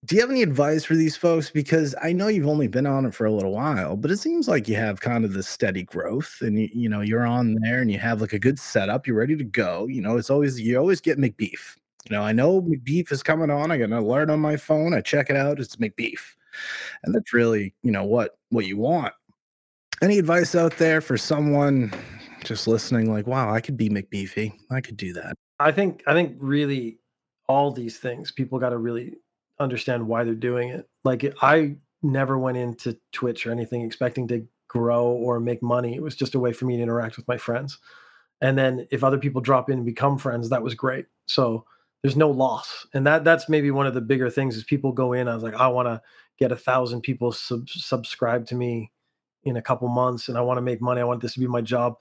Do 0.05 0.15
you 0.15 0.21
have 0.21 0.29
any 0.29 0.43
advice 0.43 0.85
for 0.85 0.95
these 0.95 1.17
folks? 1.17 1.49
Because 1.49 1.95
I 2.01 2.13
know 2.13 2.27
you've 2.27 2.47
only 2.47 2.67
been 2.67 2.85
on 2.85 3.05
it 3.05 3.15
for 3.15 3.25
a 3.25 3.31
little 3.31 3.51
while, 3.53 3.95
but 3.97 4.11
it 4.11 4.17
seems 4.17 4.47
like 4.47 4.67
you 4.67 4.75
have 4.75 5.01
kind 5.01 5.25
of 5.25 5.33
this 5.33 5.47
steady 5.47 5.83
growth, 5.83 6.37
and 6.41 6.59
you, 6.59 6.69
you 6.73 6.89
know 6.89 7.01
you're 7.01 7.25
on 7.25 7.55
there, 7.61 7.81
and 7.81 7.91
you 7.91 7.97
have 7.99 8.21
like 8.21 8.33
a 8.33 8.39
good 8.39 8.59
setup. 8.59 9.07
You're 9.07 9.17
ready 9.17 9.35
to 9.35 9.43
go. 9.43 9.87
You 9.87 10.01
know, 10.01 10.17
it's 10.17 10.29
always 10.29 10.61
you 10.61 10.77
always 10.77 11.01
get 11.01 11.17
McBeef. 11.17 11.75
You 12.09 12.15
know, 12.15 12.21
I 12.21 12.33
know 12.33 12.61
McBeef 12.61 13.11
is 13.11 13.23
coming 13.23 13.49
on. 13.49 13.71
I 13.71 13.77
got 13.77 13.85
an 13.85 13.93
alert 13.93 14.29
on 14.29 14.39
my 14.39 14.57
phone. 14.57 14.93
I 14.93 15.01
check 15.01 15.29
it 15.29 15.35
out. 15.35 15.59
It's 15.59 15.77
McBeef, 15.77 16.19
and 17.03 17.15
that's 17.15 17.33
really 17.33 17.73
you 17.81 17.91
know 17.91 18.03
what 18.03 18.37
what 18.49 18.65
you 18.65 18.77
want. 18.77 19.13
Any 20.01 20.19
advice 20.19 20.53
out 20.55 20.77
there 20.77 21.01
for 21.01 21.17
someone 21.17 21.91
just 22.43 22.67
listening? 22.67 23.11
Like, 23.11 23.25
wow, 23.25 23.51
I 23.51 23.59
could 23.59 23.77
be 23.77 23.89
McBeefy. 23.89 24.53
I 24.69 24.81
could 24.81 24.97
do 24.97 25.13
that. 25.13 25.35
I 25.59 25.71
think 25.71 26.03
I 26.05 26.13
think 26.13 26.35
really 26.39 26.99
all 27.47 27.71
these 27.71 27.97
things 27.97 28.31
people 28.31 28.59
got 28.59 28.69
to 28.69 28.77
really 28.77 29.15
understand 29.59 30.07
why 30.07 30.23
they're 30.23 30.35
doing 30.35 30.69
it. 30.69 30.87
Like 31.03 31.25
I 31.41 31.77
never 32.03 32.37
went 32.37 32.57
into 32.57 32.97
Twitch 33.11 33.47
or 33.47 33.51
anything 33.51 33.81
expecting 33.81 34.27
to 34.27 34.45
grow 34.67 35.07
or 35.07 35.39
make 35.39 35.63
money. 35.63 35.95
It 35.95 36.01
was 36.01 36.15
just 36.15 36.35
a 36.35 36.39
way 36.39 36.53
for 36.53 36.65
me 36.65 36.77
to 36.77 36.83
interact 36.83 37.17
with 37.17 37.27
my 37.27 37.37
friends. 37.37 37.79
And 38.41 38.57
then 38.57 38.87
if 38.91 39.03
other 39.03 39.17
people 39.17 39.41
drop 39.41 39.69
in 39.69 39.77
and 39.77 39.85
become 39.85 40.17
friends, 40.17 40.49
that 40.49 40.61
was 40.61 40.75
great. 40.75 41.05
So 41.27 41.65
there's 42.05 42.15
no 42.15 42.29
loss. 42.29 42.85
And 42.93 43.07
that 43.07 43.23
that's 43.23 43.49
maybe 43.49 43.71
one 43.71 43.87
of 43.87 43.95
the 43.95 44.01
bigger 44.01 44.29
things 44.29 44.55
is 44.55 44.63
people 44.63 44.91
go 44.91 45.13
in. 45.13 45.27
I 45.27 45.33
was 45.33 45.41
like, 45.41 45.55
I 45.55 45.67
want 45.67 45.87
to 45.87 45.99
get 46.37 46.51
a 46.51 46.55
thousand 46.55 47.01
people 47.01 47.31
sub- 47.31 47.67
subscribe 47.67 48.45
to 48.45 48.55
me 48.55 48.91
in 49.43 49.57
a 49.57 49.61
couple 49.63 49.87
months, 49.87 50.29
and 50.29 50.37
I 50.37 50.41
want 50.41 50.59
to 50.59 50.61
make 50.61 50.79
money. 50.81 51.01
I 51.01 51.05
want 51.05 51.19
this 51.19 51.33
to 51.33 51.39
be 51.39 51.47
my 51.47 51.61
job. 51.61 51.95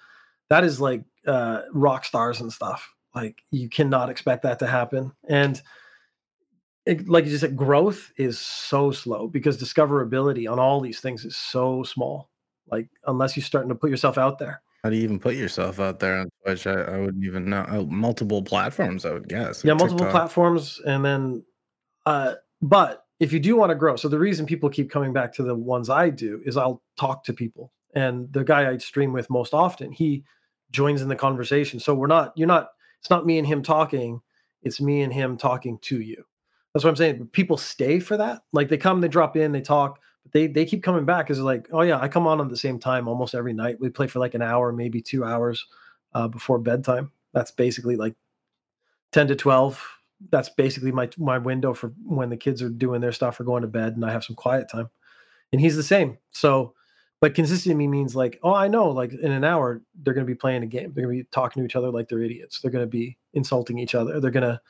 That 0.50 0.62
is 0.62 0.78
like 0.78 1.04
uh, 1.26 1.62
rock 1.72 2.04
stars 2.04 2.42
and 2.42 2.52
stuff. 2.52 2.94
Like 3.14 3.38
you 3.50 3.70
cannot 3.70 4.10
expect 4.10 4.42
that 4.42 4.58
to 4.58 4.66
happen. 4.66 5.10
And 5.26 5.62
it, 6.84 7.08
like 7.08 7.24
you 7.24 7.30
just 7.30 7.40
said, 7.40 7.56
growth 7.56 8.12
is 8.18 8.38
so 8.38 8.90
slow 8.90 9.26
because 9.26 9.56
discoverability 9.56 10.52
on 10.52 10.58
all 10.58 10.82
these 10.82 11.00
things 11.00 11.24
is 11.24 11.34
so 11.34 11.82
small. 11.82 12.28
Like 12.70 12.90
unless 13.06 13.38
you're 13.38 13.44
starting 13.44 13.70
to 13.70 13.74
put 13.74 13.88
yourself 13.88 14.18
out 14.18 14.38
there. 14.38 14.60
How 14.84 14.90
do 14.90 14.96
you 14.96 15.02
even 15.02 15.18
put 15.18 15.34
yourself 15.34 15.80
out 15.80 15.98
there 15.98 16.18
on 16.18 16.28
Twitch? 16.44 16.66
I, 16.66 16.74
I 16.74 16.98
wouldn't 16.98 17.24
even 17.24 17.48
know. 17.48 17.64
Oh, 17.70 17.86
multiple 17.86 18.42
platforms, 18.42 19.06
I 19.06 19.14
would 19.14 19.28
guess. 19.30 19.64
Yeah, 19.64 19.72
multiple 19.72 20.00
TikTok. 20.00 20.12
platforms, 20.12 20.78
and 20.84 21.02
then, 21.02 21.42
uh, 22.04 22.34
but 22.60 23.06
if 23.18 23.32
you 23.32 23.40
do 23.40 23.56
want 23.56 23.70
to 23.70 23.76
grow, 23.76 23.96
so 23.96 24.08
the 24.08 24.18
reason 24.18 24.44
people 24.44 24.68
keep 24.68 24.90
coming 24.90 25.14
back 25.14 25.32
to 25.36 25.42
the 25.42 25.54
ones 25.54 25.88
I 25.88 26.10
do 26.10 26.42
is 26.44 26.58
I'll 26.58 26.82
talk 26.98 27.24
to 27.24 27.32
people, 27.32 27.72
and 27.94 28.30
the 28.34 28.44
guy 28.44 28.70
I 28.70 28.76
stream 28.76 29.14
with 29.14 29.30
most 29.30 29.54
often, 29.54 29.90
he 29.90 30.22
joins 30.70 31.00
in 31.00 31.08
the 31.08 31.16
conversation. 31.16 31.80
So 31.80 31.94
we're 31.94 32.06
not, 32.06 32.34
you're 32.36 32.46
not, 32.46 32.68
it's 33.00 33.08
not 33.08 33.24
me 33.24 33.38
and 33.38 33.46
him 33.46 33.62
talking, 33.62 34.20
it's 34.62 34.82
me 34.82 35.00
and 35.00 35.14
him 35.14 35.38
talking 35.38 35.78
to 35.78 36.02
you. 36.02 36.22
That's 36.74 36.84
what 36.84 36.90
I'm 36.90 36.96
saying. 36.96 37.28
People 37.32 37.56
stay 37.56 38.00
for 38.00 38.18
that. 38.18 38.42
Like 38.52 38.68
they 38.68 38.76
come, 38.76 39.00
they 39.00 39.08
drop 39.08 39.34
in, 39.34 39.52
they 39.52 39.62
talk, 39.62 39.98
but 40.24 40.32
they 40.32 40.46
they 40.48 40.64
keep 40.64 40.82
coming 40.82 41.04
back 41.04 41.26
because 41.26 41.38
like, 41.40 41.68
oh 41.72 41.82
yeah, 41.82 42.00
I 42.00 42.08
come 42.08 42.26
on 42.26 42.40
at 42.40 42.48
the 42.48 42.56
same 42.56 42.78
time 42.78 43.06
almost 43.06 43.34
every 43.34 43.52
night. 43.52 43.78
We 43.78 43.90
play 43.90 44.08
for 44.08 44.18
like 44.18 44.34
an 44.34 44.42
hour, 44.42 44.72
maybe 44.72 45.00
two 45.00 45.24
hours 45.24 45.64
uh, 46.14 46.28
before 46.28 46.58
bedtime. 46.58 47.12
That's 47.32 47.50
basically 47.50 47.96
like 47.96 48.14
ten 49.12 49.28
to 49.28 49.36
twelve. 49.36 49.82
That's 50.30 50.48
basically 50.48 50.92
my 50.92 51.08
my 51.18 51.38
window 51.38 51.74
for 51.74 51.92
when 52.04 52.30
the 52.30 52.36
kids 52.36 52.62
are 52.62 52.70
doing 52.70 53.00
their 53.00 53.12
stuff 53.12 53.38
or 53.38 53.44
going 53.44 53.62
to 53.62 53.68
bed, 53.68 53.94
and 53.94 54.04
I 54.04 54.10
have 54.10 54.24
some 54.24 54.36
quiet 54.36 54.68
time. 54.68 54.88
And 55.52 55.60
he's 55.60 55.76
the 55.76 55.82
same. 55.82 56.18
So, 56.30 56.74
but 57.20 57.34
consistency 57.34 57.86
means 57.86 58.16
like, 58.16 58.40
oh, 58.42 58.54
I 58.54 58.66
know, 58.66 58.88
like 58.88 59.12
in 59.12 59.30
an 59.30 59.44
hour 59.44 59.82
they're 60.02 60.14
going 60.14 60.26
to 60.26 60.30
be 60.30 60.36
playing 60.36 60.62
a 60.62 60.66
game. 60.66 60.92
They're 60.92 61.04
going 61.04 61.18
to 61.18 61.22
be 61.24 61.28
talking 61.30 61.62
to 61.62 61.66
each 61.66 61.76
other 61.76 61.90
like 61.90 62.08
they're 62.08 62.22
idiots. 62.22 62.60
They're 62.60 62.70
going 62.72 62.84
to 62.84 62.90
be 62.90 63.16
insulting 63.34 63.78
each 63.78 63.94
other. 63.94 64.20
They're 64.20 64.30
going 64.30 64.42
to 64.42 64.60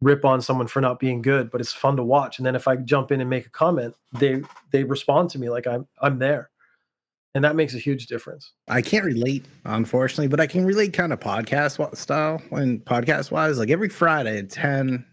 rip 0.00 0.24
on 0.24 0.40
someone 0.42 0.66
for 0.66 0.80
not 0.80 0.98
being 0.98 1.22
good, 1.22 1.50
but 1.50 1.60
it's 1.60 1.72
fun 1.72 1.96
to 1.96 2.04
watch. 2.04 2.38
And 2.38 2.46
then 2.46 2.54
if 2.54 2.68
I 2.68 2.76
jump 2.76 3.10
in 3.10 3.20
and 3.20 3.30
make 3.30 3.46
a 3.46 3.50
comment, 3.50 3.94
they 4.12 4.42
they 4.70 4.84
respond 4.84 5.30
to 5.30 5.38
me 5.38 5.48
like 5.48 5.66
I'm 5.66 5.86
I'm 6.00 6.18
there. 6.18 6.50
And 7.34 7.42
that 7.42 7.56
makes 7.56 7.74
a 7.74 7.78
huge 7.78 8.06
difference. 8.06 8.52
I 8.68 8.80
can't 8.80 9.04
relate, 9.04 9.44
unfortunately, 9.64 10.28
but 10.28 10.38
I 10.38 10.46
can 10.46 10.64
relate 10.64 10.92
kind 10.92 11.12
of 11.12 11.18
podcast 11.18 11.96
style 11.96 12.40
and 12.52 12.84
podcast 12.84 13.32
wise. 13.32 13.58
Like 13.58 13.70
every 13.70 13.88
Friday 13.88 14.38
at 14.38 14.50
10, 14.50 15.04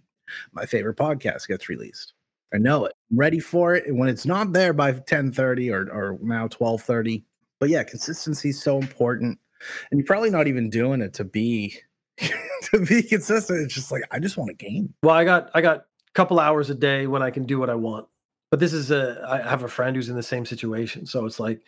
my 0.52 0.68
favorite 0.68 0.98
podcast 0.98 1.48
gets 1.48 1.68
released. 1.68 2.14
I 2.54 2.58
know 2.60 2.86
it. 2.86 2.94
I'm 3.10 3.18
ready 3.18 3.40
for 3.40 3.74
it. 3.74 3.88
And 3.88 3.98
when 3.98 4.10
it's 4.10 4.26
not 4.26 4.54
there 4.54 4.74
by 4.74 4.94
10:30 4.94 5.72
or 5.72 5.90
or 5.92 6.20
now 6.22 6.48
12:30. 6.48 7.24
But 7.60 7.70
yeah, 7.70 7.84
consistency 7.84 8.50
is 8.50 8.62
so 8.62 8.78
important. 8.78 9.40
And 9.90 10.00
you're 10.00 10.08
probably 10.08 10.32
not 10.32 10.48
even 10.48 10.70
doing 10.70 11.02
it 11.02 11.14
to 11.16 11.24
be 11.24 11.80
to 12.72 12.80
be 12.80 13.04
consistent. 13.04 13.62
It's 13.62 13.74
just 13.74 13.92
like 13.92 14.04
I 14.12 14.20
just 14.20 14.38
want 14.38 14.50
a 14.50 14.54
game. 14.54 14.94
Well, 15.04 15.16
I 15.16 15.24
got 15.24 15.50
I 15.54 15.62
got 15.62 15.78
a 15.78 16.12
couple 16.14 16.40
hours 16.40 16.70
a 16.70 16.76
day 16.76 17.08
when 17.08 17.22
I 17.22 17.32
can 17.32 17.46
do 17.46 17.60
what 17.60 17.70
I 17.70 17.76
want. 17.76 18.08
But 18.50 18.60
this 18.60 18.74
is 18.74 18.92
a 18.92 19.26
I 19.28 19.50
have 19.50 19.64
a 19.64 19.68
friend 19.68 19.96
who's 19.96 20.10
in 20.10 20.16
the 20.16 20.24
same 20.24 20.46
situation. 20.46 21.06
So 21.06 21.26
it's 21.26 21.40
like 21.40 21.62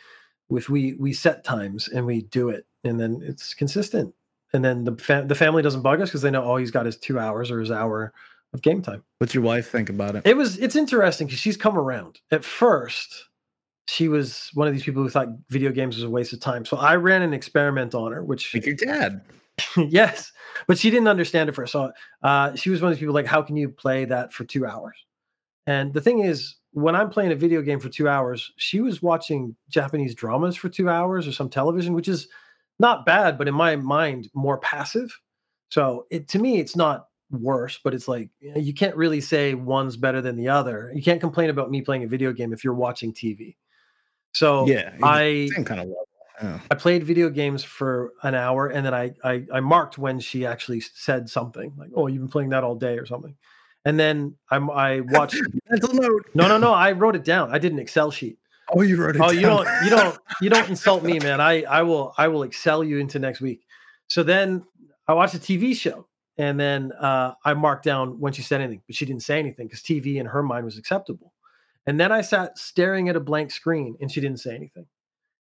if 0.49 0.69
we 0.69 0.93
we 0.95 1.13
set 1.13 1.43
times 1.43 1.87
and 1.87 2.05
we 2.05 2.23
do 2.23 2.49
it 2.49 2.65
and 2.83 2.99
then 2.99 3.21
it's 3.23 3.53
consistent. 3.53 4.13
And 4.53 4.63
then 4.63 4.83
the 4.83 4.95
fa- 4.97 5.25
the 5.25 5.35
family 5.35 5.63
doesn't 5.63 5.81
bug 5.81 6.01
us 6.01 6.09
because 6.09 6.21
they 6.21 6.31
know 6.31 6.43
oh 6.43 6.57
he's 6.57 6.71
got 6.71 6.85
his 6.85 6.97
2 6.97 7.17
hours 7.17 7.49
or 7.49 7.59
his 7.59 7.71
hour 7.71 8.13
of 8.53 8.61
game 8.61 8.81
time. 8.81 9.03
What's 9.17 9.33
your 9.33 9.43
wife 9.43 9.71
think 9.71 9.89
about 9.89 10.15
it? 10.15 10.27
It 10.27 10.37
was 10.37 10.57
it's 10.59 10.75
interesting 10.75 11.27
cuz 11.27 11.39
she's 11.39 11.57
come 11.57 11.77
around. 11.77 12.19
At 12.31 12.43
first 12.43 13.29
she 13.87 14.07
was 14.07 14.49
one 14.53 14.67
of 14.67 14.73
these 14.73 14.83
people 14.83 15.03
who 15.03 15.09
thought 15.09 15.29
video 15.49 15.71
games 15.71 15.95
was 15.95 16.03
a 16.03 16.09
waste 16.09 16.33
of 16.33 16.39
time. 16.39 16.65
So 16.65 16.77
I 16.77 16.95
ran 16.95 17.21
an 17.21 17.33
experiment 17.33 17.95
on 17.95 18.11
her, 18.11 18.23
which 18.23 18.53
like 18.53 18.65
your 18.65 18.75
dad. 18.75 19.21
yes, 19.77 20.31
but 20.67 20.77
she 20.77 20.89
didn't 20.89 21.07
understand 21.07 21.49
it 21.49 21.53
first. 21.53 21.73
So 21.73 21.91
uh, 22.21 22.55
she 22.55 22.69
was 22.69 22.81
one 22.81 22.91
of 22.91 22.97
these 22.97 23.01
people 23.01 23.13
like, 23.13 23.25
how 23.25 23.41
can 23.41 23.55
you 23.55 23.69
play 23.69 24.05
that 24.05 24.33
for 24.33 24.43
two 24.43 24.65
hours? 24.65 24.97
And 25.67 25.93
the 25.93 26.01
thing 26.01 26.19
is, 26.19 26.55
when 26.71 26.95
I'm 26.95 27.09
playing 27.09 27.31
a 27.31 27.35
video 27.35 27.61
game 27.61 27.79
for 27.79 27.89
two 27.89 28.09
hours, 28.09 28.51
she 28.57 28.81
was 28.81 29.01
watching 29.01 29.55
Japanese 29.69 30.15
dramas 30.15 30.55
for 30.55 30.69
two 30.69 30.89
hours 30.89 31.27
or 31.27 31.31
some 31.31 31.49
television, 31.49 31.93
which 31.93 32.07
is 32.07 32.27
not 32.79 33.05
bad, 33.05 33.37
but 33.37 33.47
in 33.47 33.53
my 33.53 33.75
mind, 33.75 34.29
more 34.33 34.57
passive. 34.57 35.15
So 35.69 36.05
it 36.09 36.27
to 36.29 36.39
me, 36.39 36.59
it's 36.59 36.75
not 36.75 37.07
worse, 37.31 37.79
but 37.83 37.93
it's 37.93 38.07
like 38.07 38.29
you, 38.39 38.53
know, 38.53 38.59
you 38.59 38.73
can't 38.73 38.95
really 38.95 39.21
say 39.21 39.53
one's 39.53 39.97
better 39.97 40.21
than 40.21 40.35
the 40.35 40.49
other. 40.49 40.91
You 40.93 41.03
can't 41.03 41.21
complain 41.21 41.49
about 41.49 41.71
me 41.71 41.81
playing 41.81 42.03
a 42.03 42.07
video 42.07 42.31
game 42.33 42.53
if 42.53 42.63
you're 42.63 42.73
watching 42.73 43.13
TV. 43.13 43.55
So 44.33 44.67
yeah, 44.67 44.93
I 45.03 45.49
same 45.53 45.65
kind 45.65 45.79
of 45.79 45.87
level. 45.87 46.07
Oh. 46.41 46.61
I 46.71 46.75
played 46.75 47.03
video 47.03 47.29
games 47.29 47.63
for 47.63 48.11
an 48.23 48.33
hour 48.35 48.67
and 48.67 48.85
then 48.85 48.93
I, 48.93 49.13
I 49.23 49.45
I 49.53 49.59
marked 49.59 49.97
when 49.97 50.19
she 50.19 50.45
actually 50.45 50.79
said 50.79 51.29
something 51.29 51.73
like, 51.77 51.89
"Oh, 51.95 52.07
you've 52.07 52.21
been 52.21 52.29
playing 52.29 52.49
that 52.49 52.63
all 52.63 52.75
day" 52.75 52.97
or 52.97 53.05
something. 53.05 53.35
And 53.85 53.99
then 53.99 54.35
I'm 54.49 54.69
I 54.71 55.01
watched 55.01 55.37
mental 55.69 55.93
note. 55.93 56.25
No, 56.33 56.47
no, 56.47 56.57
no. 56.57 56.73
I 56.73 56.93
wrote 56.93 57.15
it 57.15 57.23
down. 57.23 57.53
I 57.53 57.59
did 57.59 57.71
an 57.71 57.79
Excel 57.79 58.09
sheet. 58.11 58.37
Oh, 58.73 58.81
you 58.81 58.97
wrote 58.97 59.15
it. 59.15 59.21
Oh, 59.21 59.27
down. 59.27 59.35
you 59.35 59.41
don't 59.41 59.67
you 59.83 59.89
don't 59.89 60.17
you 60.41 60.49
don't 60.49 60.69
insult 60.69 61.03
me, 61.03 61.19
man. 61.19 61.39
I 61.39 61.63
I 61.63 61.83
will 61.83 62.13
I 62.17 62.27
will 62.27 62.43
excel 62.43 62.83
you 62.83 62.97
into 62.97 63.19
next 63.19 63.41
week. 63.41 63.61
So 64.07 64.23
then 64.23 64.63
I 65.07 65.13
watched 65.13 65.35
a 65.35 65.39
TV 65.39 65.75
show 65.75 66.07
and 66.37 66.59
then 66.59 66.91
uh, 66.93 67.33
I 67.45 67.53
marked 67.53 67.83
down 67.83 68.19
when 68.19 68.33
she 68.33 68.41
said 68.41 68.61
anything, 68.61 68.81
but 68.87 68.95
she 68.95 69.05
didn't 69.05 69.23
say 69.23 69.37
anything 69.37 69.67
because 69.67 69.81
TV 69.81 70.15
in 70.15 70.25
her 70.25 70.41
mind 70.41 70.65
was 70.65 70.77
acceptable. 70.77 71.33
And 71.85 71.99
then 71.99 72.11
I 72.11 72.21
sat 72.21 72.57
staring 72.57 73.09
at 73.09 73.15
a 73.15 73.19
blank 73.19 73.51
screen 73.51 73.95
and 73.99 74.11
she 74.11 74.21
didn't 74.21 74.39
say 74.39 74.55
anything. 74.55 74.85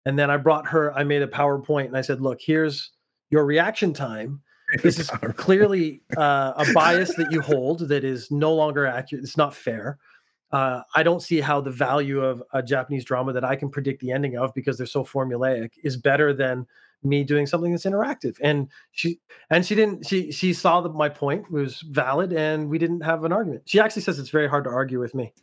And 0.10 0.18
then 0.18 0.32
I 0.32 0.38
brought 0.38 0.68
her, 0.70 0.92
I 0.98 1.04
made 1.04 1.22
a 1.22 1.28
PowerPoint 1.28 1.86
and 1.86 1.96
I 1.96 2.02
said, 2.02 2.20
look, 2.20 2.40
here's 2.42 2.94
your 3.30 3.46
reaction 3.46 3.94
time. 3.94 4.42
This 4.82 4.98
is 4.98 5.08
clearly 5.36 6.02
uh, 6.18 6.54
a 6.58 6.66
bias 6.74 7.14
that 7.14 7.32
you 7.32 7.42
hold 7.42 7.88
that 7.90 8.04
is 8.04 8.32
no 8.32 8.52
longer 8.52 8.88
accurate. 8.88 9.24
It's 9.24 9.38
not 9.38 9.54
fair. 9.54 10.00
Uh, 10.52 10.82
I 10.96 11.04
don't 11.04 11.22
see 11.22 11.42
how 11.42 11.62
the 11.62 11.72
value 11.72 12.22
of 12.24 12.42
a 12.54 12.64
Japanese 12.64 13.06
drama 13.06 13.34
that 13.34 13.44
I 13.44 13.56
can 13.56 13.70
predict 13.70 14.02
the 14.02 14.12
ending 14.12 14.38
of 14.38 14.54
because 14.54 14.78
they're 14.78 14.88
so 14.88 15.04
formulaic 15.04 15.72
is 15.84 15.96
better 15.96 16.34
than 16.34 16.66
me 17.04 17.24
doing 17.24 17.46
something 17.46 17.72
that's 17.72 17.86
interactive. 17.86 18.36
And 18.42 18.68
she 18.92 19.20
and 19.50 19.66
she 19.66 19.76
didn't 19.76 20.06
she 20.06 20.32
she 20.32 20.54
saw 20.54 20.82
that 20.82 20.94
my 20.94 21.10
point 21.10 21.50
was 21.52 21.82
valid 21.82 22.34
and 22.34 22.70
we 22.70 22.78
didn't 22.78 23.02
have 23.02 23.24
an 23.24 23.32
argument. 23.32 23.64
She 23.66 23.80
actually 23.80 24.02
says 24.02 24.20
it's 24.20 24.30
very 24.30 24.50
hard 24.50 24.64
to 24.66 24.70
argue 24.70 25.00
with 25.00 25.16
me. 25.16 25.34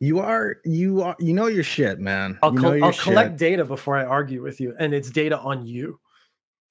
You 0.00 0.18
are 0.18 0.56
you 0.64 1.02
are 1.02 1.16
you 1.18 1.32
know 1.32 1.46
your 1.46 1.64
shit 1.64 1.98
man. 1.98 2.38
I'll, 2.42 2.52
co- 2.52 2.78
I'll 2.82 2.92
collect 2.92 3.36
data 3.36 3.64
before 3.64 3.96
i 3.96 4.04
argue 4.04 4.42
with 4.42 4.60
you 4.60 4.74
and 4.78 4.92
it's 4.92 5.10
data 5.10 5.38
on 5.38 5.66
you. 5.66 5.98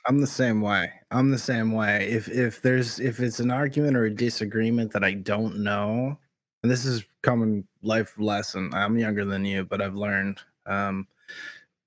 I'm 0.08 0.21
the 0.21 0.28
same 0.28 0.62
way. 0.62 0.91
I'm 1.12 1.32
the 1.32 1.38
same 1.38 1.71
way. 1.73 2.08
If 2.10 2.30
if 2.30 2.62
there's 2.62 3.00
if 3.00 3.19
it's 3.19 3.39
an 3.39 3.52
argument 3.52 3.97
or 3.97 4.06
a 4.06 4.13
disagreement 4.13 4.91
that 4.91 5.04
i 5.04 5.13
don't 5.13 5.58
know 5.58 6.17
and 6.67 6.71
this 6.71 6.84
is 6.84 7.06
common 7.21 7.65
life 7.82 8.13
lesson 8.19 8.69
i'm 8.73 8.97
younger 8.97 9.23
than 9.23 9.45
you 9.45 9.63
but 9.63 9.82
i've 9.82 9.95
learned 9.95 10.39
um 10.65 11.08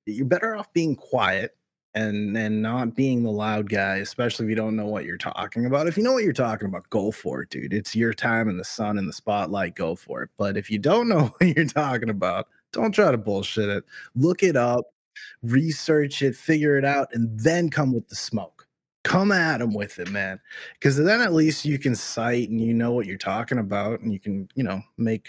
you're 0.07 0.25
better 0.25 0.57
off 0.57 0.73
being 0.73 0.97
quiet 0.97 1.55
and 1.95 2.35
and 2.35 2.62
not 2.62 2.95
being 2.95 3.23
the 3.23 3.31
loud 3.31 3.69
guy, 3.69 3.97
especially 3.97 4.47
if 4.47 4.51
you 4.51 4.57
don't 4.57 4.77
know 4.77 4.87
what 4.87 5.05
you're 5.05 5.19
talking 5.19 5.66
about. 5.66 5.87
If 5.87 5.97
you 5.97 6.03
know 6.03 6.12
what 6.12 6.25
you're 6.25 6.33
talking 6.33 6.69
about, 6.69 6.88
go 6.90 7.11
for 7.11 7.43
it, 7.43 7.51
dude. 7.51 7.75
It's 7.75 7.97
your 7.97 8.14
time 8.14 8.49
in 8.49 8.57
the 8.57 8.64
sun 8.64 8.97
and 8.97 9.09
the 9.09 9.12
spotlight, 9.12 9.75
go 9.75 9.95
for 9.95 10.23
it. 10.23 10.31
But 10.37 10.57
if 10.57 10.71
you 10.71 10.79
don't 10.79 11.09
know 11.11 11.35
what 11.37 11.57
you're 11.57 11.66
talking 11.66 12.11
about, 12.11 12.49
don't 12.73 12.95
try 12.95 13.11
to 13.11 13.19
bullshit 13.19 13.69
it. 13.69 13.85
Look 14.14 14.43
it 14.43 14.57
up, 14.57 14.85
research 15.43 16.23
it, 16.23 16.37
figure 16.37 16.79
it 16.79 16.85
out, 16.85 17.09
and 17.12 17.38
then 17.38 17.69
come 17.69 17.93
with 17.93 18.09
the 18.09 18.16
smoke. 18.16 18.60
Come 19.03 19.33
at 19.33 19.59
them 19.59 19.73
with 19.73 19.99
it, 19.99 20.11
man. 20.11 20.41
Because 20.75 20.97
then 20.97 21.21
at 21.21 21.33
least 21.33 21.65
you 21.65 21.79
can 21.79 21.95
cite 21.95 22.51
and 22.51 22.61
you 22.61 22.75
know 22.75 22.93
what 22.93 23.07
you're 23.07 23.17
talking 23.17 23.59
about, 23.59 24.01
and 24.01 24.13
you 24.13 24.21
can, 24.21 24.49
you 24.55 24.63
know, 24.63 24.83
make 24.99 25.29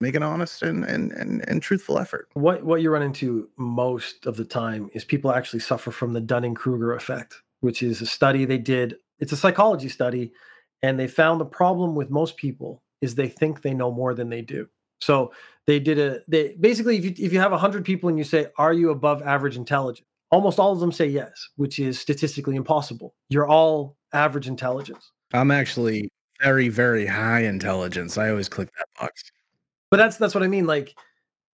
make 0.00 0.14
an 0.14 0.22
honest 0.22 0.62
and 0.62 0.84
and 0.84 1.12
and, 1.12 1.46
and 1.48 1.62
truthful 1.62 1.98
effort. 1.98 2.28
What 2.34 2.64
what 2.64 2.82
you 2.82 2.90
run 2.90 3.02
into 3.02 3.48
most 3.56 4.26
of 4.26 4.36
the 4.36 4.44
time 4.44 4.90
is 4.92 5.04
people 5.04 5.32
actually 5.32 5.60
suffer 5.60 5.90
from 5.90 6.12
the 6.12 6.20
Dunning 6.20 6.54
Kruger 6.54 6.94
effect, 6.94 7.42
which 7.60 7.82
is 7.82 8.00
a 8.00 8.06
study 8.06 8.44
they 8.44 8.58
did. 8.58 8.96
It's 9.18 9.32
a 9.32 9.36
psychology 9.36 9.88
study, 9.88 10.32
and 10.82 10.98
they 10.98 11.08
found 11.08 11.40
the 11.40 11.46
problem 11.46 11.94
with 11.94 12.10
most 12.10 12.36
people 12.36 12.82
is 13.00 13.14
they 13.14 13.28
think 13.28 13.62
they 13.62 13.74
know 13.74 13.90
more 13.90 14.14
than 14.14 14.28
they 14.28 14.42
do. 14.42 14.68
So 15.00 15.32
they 15.66 15.80
did 15.80 15.98
a 15.98 16.20
they 16.28 16.56
basically 16.60 16.98
if 16.98 17.04
you 17.04 17.14
if 17.18 17.32
you 17.32 17.40
have 17.40 17.52
100 17.52 17.84
people 17.84 18.08
and 18.08 18.18
you 18.18 18.24
say 18.24 18.48
are 18.58 18.72
you 18.72 18.90
above 18.90 19.22
average 19.22 19.56
intelligence 19.56 20.06
almost 20.30 20.58
all 20.58 20.72
of 20.72 20.80
them 20.80 20.92
say 20.92 21.06
yes 21.06 21.48
which 21.56 21.78
is 21.78 21.98
statistically 21.98 22.56
impossible. 22.56 23.14
You're 23.28 23.48
all 23.48 23.96
average 24.12 24.48
intelligence. 24.48 25.10
I'm 25.32 25.50
actually 25.50 26.08
very 26.42 26.68
very 26.68 27.06
high 27.06 27.42
intelligence. 27.44 28.16
I 28.18 28.30
always 28.30 28.48
click 28.48 28.70
that 28.78 28.86
box. 29.00 29.22
but 29.90 29.96
that's 29.98 30.16
that's 30.16 30.34
what 30.34 30.42
i 30.44 30.48
mean 30.48 30.66
like 30.66 30.94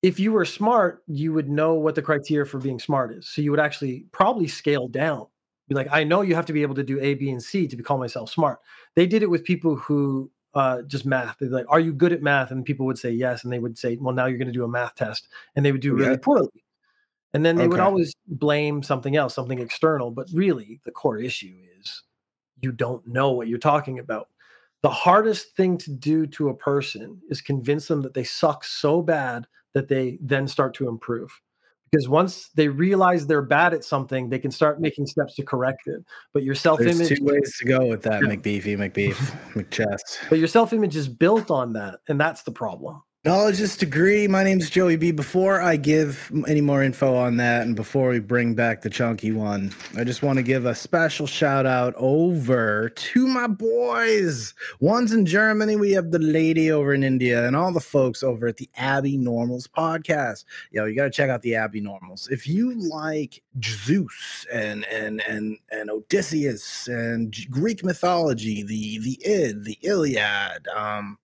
if 0.02 0.20
you 0.20 0.30
were 0.32 0.44
smart 0.44 1.02
you 1.06 1.32
would 1.32 1.48
know 1.48 1.74
what 1.74 1.94
the 1.94 2.02
criteria 2.02 2.44
for 2.46 2.58
being 2.58 2.78
smart 2.78 3.12
is. 3.12 3.28
So 3.28 3.40
you 3.42 3.50
would 3.50 3.60
actually 3.60 4.06
probably 4.12 4.46
scale 4.46 4.88
down. 4.88 5.26
Be 5.68 5.74
like 5.74 5.88
i 5.90 6.04
know 6.04 6.20
you 6.22 6.34
have 6.36 6.46
to 6.46 6.52
be 6.52 6.62
able 6.62 6.74
to 6.76 6.84
do 6.84 7.00
a 7.00 7.14
b 7.14 7.30
and 7.30 7.42
c 7.42 7.66
to 7.66 7.76
be, 7.76 7.82
call 7.82 7.98
myself 7.98 8.30
smart. 8.30 8.60
They 8.94 9.06
did 9.06 9.22
it 9.22 9.30
with 9.30 9.42
people 9.44 9.74
who 9.76 10.30
uh, 10.54 10.80
just 10.82 11.04
math. 11.04 11.36
They'd 11.38 11.48
be 11.48 11.52
like 11.54 11.66
are 11.68 11.80
you 11.80 11.92
good 11.92 12.12
at 12.12 12.22
math? 12.22 12.50
And 12.50 12.64
people 12.64 12.86
would 12.86 12.98
say 12.98 13.10
yes 13.10 13.42
and 13.44 13.52
they 13.52 13.58
would 13.58 13.76
say 13.76 13.96
well 14.00 14.14
now 14.14 14.26
you're 14.26 14.38
going 14.38 14.46
to 14.46 14.52
do 14.52 14.64
a 14.64 14.68
math 14.68 14.94
test 14.94 15.28
and 15.56 15.64
they 15.66 15.72
would 15.72 15.80
do 15.82 15.94
really 15.94 16.12
Yeah. 16.12 16.16
poorly 16.22 16.48
and 17.36 17.44
then 17.44 17.56
they 17.56 17.68
would 17.68 17.80
always 17.80 18.14
blame 18.26 18.82
something 18.82 19.14
else 19.14 19.34
something 19.34 19.58
external 19.58 20.10
but 20.10 20.26
really 20.32 20.80
the 20.84 20.90
core 20.90 21.18
issue 21.18 21.54
is 21.78 22.02
you 22.62 22.72
don't 22.72 23.06
know 23.06 23.30
what 23.32 23.46
you're 23.46 23.58
talking 23.58 23.98
about 23.98 24.28
the 24.82 24.90
hardest 24.90 25.56
thing 25.56 25.76
to 25.78 25.90
do 25.90 26.26
to 26.28 26.50
a 26.50 26.54
person 26.54 27.20
is 27.28 27.40
convince 27.40 27.88
them 27.88 28.02
that 28.02 28.14
they 28.14 28.24
suck 28.24 28.62
so 28.64 29.02
bad 29.02 29.46
that 29.74 29.88
they 29.88 30.16
then 30.22 30.46
start 30.48 30.74
to 30.74 30.88
improve. 30.88 31.30
Because 31.90 32.08
once 32.08 32.48
they 32.54 32.68
realize 32.68 33.26
they're 33.26 33.42
bad 33.42 33.74
at 33.74 33.84
something, 33.84 34.28
they 34.28 34.38
can 34.38 34.50
start 34.50 34.80
making 34.80 35.06
steps 35.06 35.34
to 35.34 35.42
correct 35.42 35.86
it. 35.86 36.04
But 36.32 36.42
your 36.42 36.54
self 36.54 36.80
image. 36.80 36.96
There's 36.96 37.18
two 37.18 37.24
ways 37.24 37.56
to 37.58 37.64
go 37.64 37.86
with 37.86 38.02
that, 38.02 38.22
Yeah. 38.22 38.28
McBeefy, 38.28 38.76
McBeef, 38.76 39.14
McChest. 39.54 40.28
but 40.28 40.38
your 40.38 40.48
self-image 40.48 40.96
is 40.96 41.08
built 41.08 41.50
on 41.50 41.72
that, 41.74 42.00
and 42.08 42.20
that's 42.20 42.42
the 42.42 42.50
problem. 42.50 43.02
Knowledge's 43.26 43.76
degree. 43.76 44.28
My 44.28 44.44
name's 44.44 44.70
Joey 44.70 44.94
B. 44.94 45.10
Before 45.10 45.60
I 45.60 45.74
give 45.74 46.30
any 46.46 46.60
more 46.60 46.80
info 46.84 47.16
on 47.16 47.38
that, 47.38 47.62
and 47.62 47.74
before 47.74 48.10
we 48.10 48.20
bring 48.20 48.54
back 48.54 48.82
the 48.82 48.88
chunky 48.88 49.32
one, 49.32 49.74
I 49.96 50.04
just 50.04 50.22
want 50.22 50.36
to 50.36 50.44
give 50.44 50.64
a 50.64 50.76
special 50.76 51.26
shout 51.26 51.66
out 51.66 51.92
over 51.96 52.88
to 52.88 53.26
my 53.26 53.48
boys. 53.48 54.54
One's 54.78 55.12
in 55.12 55.26
Germany. 55.26 55.74
We 55.74 55.90
have 55.90 56.12
the 56.12 56.20
lady 56.20 56.70
over 56.70 56.94
in 56.94 57.02
India, 57.02 57.44
and 57.48 57.56
all 57.56 57.72
the 57.72 57.80
folks 57.80 58.22
over 58.22 58.46
at 58.46 58.58
the 58.58 58.70
Abby 58.76 59.16
Normals 59.16 59.66
podcast. 59.66 60.44
Yo, 60.70 60.84
you 60.84 60.94
got 60.94 61.02
to 61.06 61.10
check 61.10 61.28
out 61.28 61.42
the 61.42 61.56
Abby 61.56 61.80
Normals. 61.80 62.28
If 62.30 62.46
you 62.46 62.74
like 62.88 63.42
Zeus 63.60 64.46
and 64.52 64.84
and 64.84 65.20
and 65.22 65.58
and 65.72 65.90
Odysseus 65.90 66.86
and 66.86 67.34
Greek 67.50 67.82
mythology, 67.82 68.62
the 68.62 69.00
the 69.00 69.18
Id, 69.28 69.64
the 69.64 69.78
Iliad, 69.82 70.68
um 70.68 71.18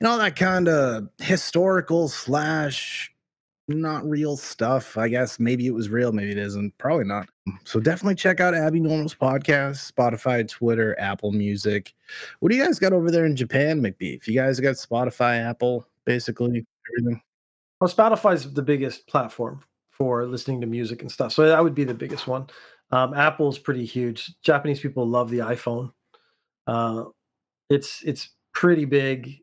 you 0.00 0.08
all 0.08 0.18
that 0.18 0.36
kind 0.36 0.68
of 0.68 1.08
historical 1.18 2.08
slash 2.08 3.12
not 3.68 4.08
real 4.08 4.36
stuff 4.36 4.96
i 4.96 5.08
guess 5.08 5.40
maybe 5.40 5.66
it 5.66 5.74
was 5.74 5.88
real 5.88 6.12
maybe 6.12 6.30
it 6.30 6.38
isn't 6.38 6.76
probably 6.78 7.04
not 7.04 7.28
so 7.64 7.80
definitely 7.80 8.14
check 8.14 8.38
out 8.38 8.54
abby 8.54 8.78
normal's 8.78 9.14
podcast 9.14 9.92
spotify 9.92 10.48
twitter 10.48 10.94
apple 11.00 11.32
music 11.32 11.92
what 12.38 12.50
do 12.50 12.56
you 12.56 12.64
guys 12.64 12.78
got 12.78 12.92
over 12.92 13.10
there 13.10 13.26
in 13.26 13.34
japan 13.34 13.80
mcbeef 13.82 14.26
you 14.28 14.34
guys 14.34 14.60
got 14.60 14.76
spotify 14.76 15.44
apple 15.44 15.84
basically 16.04 16.64
everything 16.92 17.20
Well, 17.80 17.90
Spotify's 17.90 18.52
the 18.52 18.62
biggest 18.62 19.06
platform 19.06 19.60
for 19.90 20.24
listening 20.26 20.60
to 20.60 20.66
music 20.66 21.02
and 21.02 21.10
stuff, 21.10 21.32
so 21.32 21.46
that 21.46 21.62
would 21.62 21.74
be 21.74 21.84
the 21.84 21.94
biggest 21.94 22.26
one. 22.26 22.46
Um, 22.90 23.14
Apple's 23.14 23.58
pretty 23.58 23.84
huge. 23.84 24.32
Japanese 24.42 24.80
people 24.80 25.06
love 25.06 25.28
the 25.30 25.38
iPhone. 25.38 25.92
Uh, 26.66 27.04
it's 27.68 28.02
it's 28.02 28.30
pretty 28.52 28.84
big. 28.84 29.40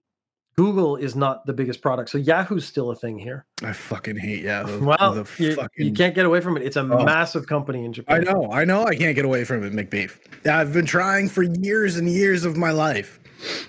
Google 0.55 0.97
is 0.97 1.15
not 1.15 1.45
the 1.45 1.53
biggest 1.53 1.81
product, 1.81 2.09
so 2.09 2.17
Yahoo's 2.19 2.65
still 2.65 2.91
a 2.91 2.95
thing 2.95 3.17
here. 3.17 3.45
i 3.63 3.73
fucking 3.73 4.15
hate 4.17 4.43
yahoo 4.43 4.85
Well, 4.85 5.25
you, 5.39 5.57
you 5.77 5.91
can't 5.93 6.13
get 6.13 6.25
away 6.25 6.41
from 6.41 6.57
it. 6.57 6.63
It's 6.63 6.75
a 6.75 6.81
Oh. 6.81 7.03
massive 7.03 7.47
company 7.47 7.85
in 7.85 7.93
Japan. 7.93 8.27
I 8.27 8.31
know, 8.31 8.51
I 8.51 8.63
know 8.63 8.83
I 8.85 8.95
can't 8.95 9.15
get 9.15 9.25
away 9.25 9.45
from 9.45 9.63
it, 9.63 9.73
McBeef. 9.73 10.19
I've 10.45 10.71
been 10.73 10.85
trying 10.85 11.27
for 11.29 11.41
years 11.43 11.97
and 11.97 12.07
years 12.07 12.45
of 12.45 12.55
my 12.55 12.71
life. 12.71 13.19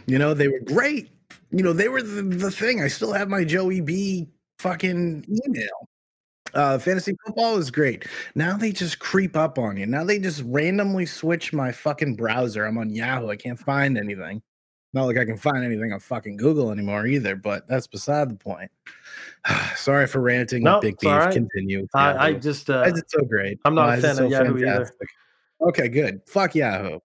You 0.07 0.19
know, 0.19 0.35
they 0.35 0.49
were 0.49 0.61
great. 0.61 1.11
You 1.51 1.63
know, 1.63 1.73
they 1.73 1.89
were 1.89 2.03
the, 2.03 2.23
the 2.23 2.51
thing. 2.51 2.83
I 2.83 2.89
still 2.89 3.13
have 3.13 3.29
my 3.29 3.45
Joey 3.45 3.81
B 3.81 4.29
fucking 4.59 5.25
email. 5.47 5.89
Uh 6.53 6.79
fantasy 6.79 7.17
football 7.25 7.57
is 7.57 7.71
great. 7.71 8.07
Now 8.37 8.57
they 8.57 8.71
just 8.71 8.99
creep 9.01 9.37
up 9.37 9.59
on 9.59 9.77
you. 9.77 9.87
Now 9.87 10.05
they 10.05 10.19
just 10.21 10.43
randomly 10.47 11.07
switch 11.07 11.53
my 11.53 11.73
fucking 11.73 12.15
browser. 12.15 12.65
I'm 12.67 12.79
on 12.79 12.91
Yahoo. 12.91 13.31
I 13.31 13.37
can't 13.37 13.59
find 13.59 13.99
anything. 13.99 14.41
Not 14.95 15.07
like 15.07 15.19
I 15.19 15.25
can 15.25 15.37
find 15.37 15.65
anything 15.65 15.93
on 15.93 15.99
fucking 15.99 16.37
Google 16.37 16.71
anymore 16.71 17.07
either, 17.07 17.35
but 17.35 17.67
that's 17.67 17.89
beside 17.89 18.31
the 18.31 18.37
point. 18.37 18.71
Sorry 19.77 20.07
for 20.07 20.21
ranting, 20.21 20.63
No, 20.63 20.81
Big 20.81 20.99
Beef. 21.01 21.11
right. 21.11 21.33
Continue. 21.33 21.87
I, 21.95 22.29
I 22.29 22.33
just 22.35 22.69
Why 22.69 22.77
uh, 22.77 22.83
is 22.85 22.99
it 22.99 23.11
so 23.11 23.23
great? 23.25 23.59
I'm 23.65 23.75
not 23.75 23.89
Why 23.89 23.97
a 23.97 24.01
fan 24.01 24.25
of 24.25 24.31
Yahoo 24.31 24.57
either. 24.57 24.91
Okay, 25.61 25.89
good. 25.89 26.21
Fuck 26.27 26.55
Yahoo. 26.55 27.01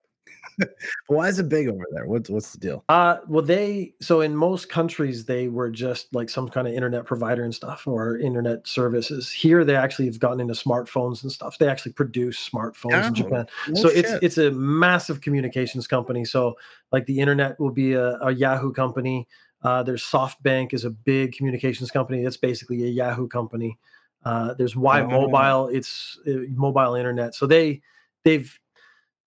Why 1.07 1.27
is 1.27 1.39
it 1.39 1.49
big 1.49 1.67
over 1.67 1.85
there? 1.91 2.05
What's 2.05 2.29
what's 2.29 2.51
the 2.51 2.57
deal? 2.57 2.83
Uh, 2.89 3.17
well, 3.27 3.43
they 3.43 3.93
so 4.01 4.21
in 4.21 4.35
most 4.35 4.69
countries 4.69 5.25
they 5.25 5.47
were 5.47 5.69
just 5.69 6.13
like 6.13 6.29
some 6.29 6.47
kind 6.49 6.67
of 6.67 6.73
internet 6.73 7.05
provider 7.05 7.43
and 7.43 7.53
stuff 7.53 7.87
or 7.87 8.17
internet 8.17 8.67
services. 8.67 9.31
Here 9.31 9.63
they 9.63 9.75
actually 9.75 10.05
have 10.05 10.19
gotten 10.19 10.39
into 10.39 10.53
smartphones 10.53 11.23
and 11.23 11.31
stuff. 11.31 11.57
They 11.57 11.67
actually 11.67 11.93
produce 11.93 12.49
smartphones 12.49 13.05
in 13.07 13.11
Oh, 13.11 13.11
Japan. 13.11 13.45
No 13.69 13.81
so 13.81 13.87
it's 13.89 14.09
shit. 14.09 14.23
it's 14.23 14.37
a 14.37 14.51
massive 14.51 15.21
communications 15.21 15.87
company. 15.87 16.25
So 16.25 16.55
like 16.91 17.05
the 17.05 17.19
internet 17.19 17.59
will 17.59 17.71
be 17.71 17.93
a, 17.93 18.17
a 18.19 18.31
Yahoo 18.31 18.71
company. 18.73 19.27
Uh, 19.61 19.83
there's 19.83 20.03
SoftBank 20.03 20.73
is 20.73 20.85
a 20.85 20.89
big 20.89 21.33
communications 21.33 21.91
company. 21.91 22.23
That's 22.23 22.37
basically 22.37 22.83
a 22.85 22.87
Yahoo 22.87 23.27
company. 23.27 23.77
Uh, 24.23 24.53
there's 24.53 24.75
Y 24.75 25.01
Oh. 25.01 25.07
Mobile. 25.07 25.67
It's 25.67 26.17
uh, 26.27 26.45
mobile 26.51 26.95
internet. 26.95 27.35
So 27.35 27.45
they 27.47 27.81
they've 28.23 28.57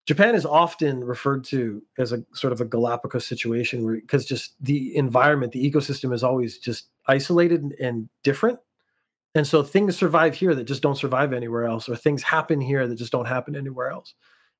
Japan 0.06 0.34
is 0.34 0.44
often 0.44 1.04
referred 1.04 1.44
to 1.44 1.80
as 1.98 2.12
a 2.12 2.24
sort 2.34 2.52
of 2.52 2.60
a 2.60 2.64
Galapagos 2.64 3.26
situation 3.26 3.84
where 3.84 3.94
because 3.96 4.24
just 4.24 4.54
the 4.60 4.96
environment, 4.96 5.52
the 5.52 5.70
ecosystem 5.70 6.12
is 6.12 6.24
always 6.24 6.58
just 6.58 6.86
isolated 7.06 7.62
and- 7.62 7.72
and 7.74 8.08
different. 8.24 8.58
And 9.34 9.46
so 9.46 9.62
things 9.62 9.96
survive 9.96 10.34
here 10.34 10.54
that 10.54 10.64
just 10.64 10.82
don't 10.82 10.96
survive 10.96 11.32
anywhere 11.32 11.64
else, 11.64 11.88
or 11.88 11.96
things 11.96 12.22
happen 12.22 12.60
here 12.60 12.86
that 12.86 12.96
just 12.96 13.12
don't 13.12 13.24
happen 13.26 13.56
anywhere 13.56 13.88
else. 13.90 14.14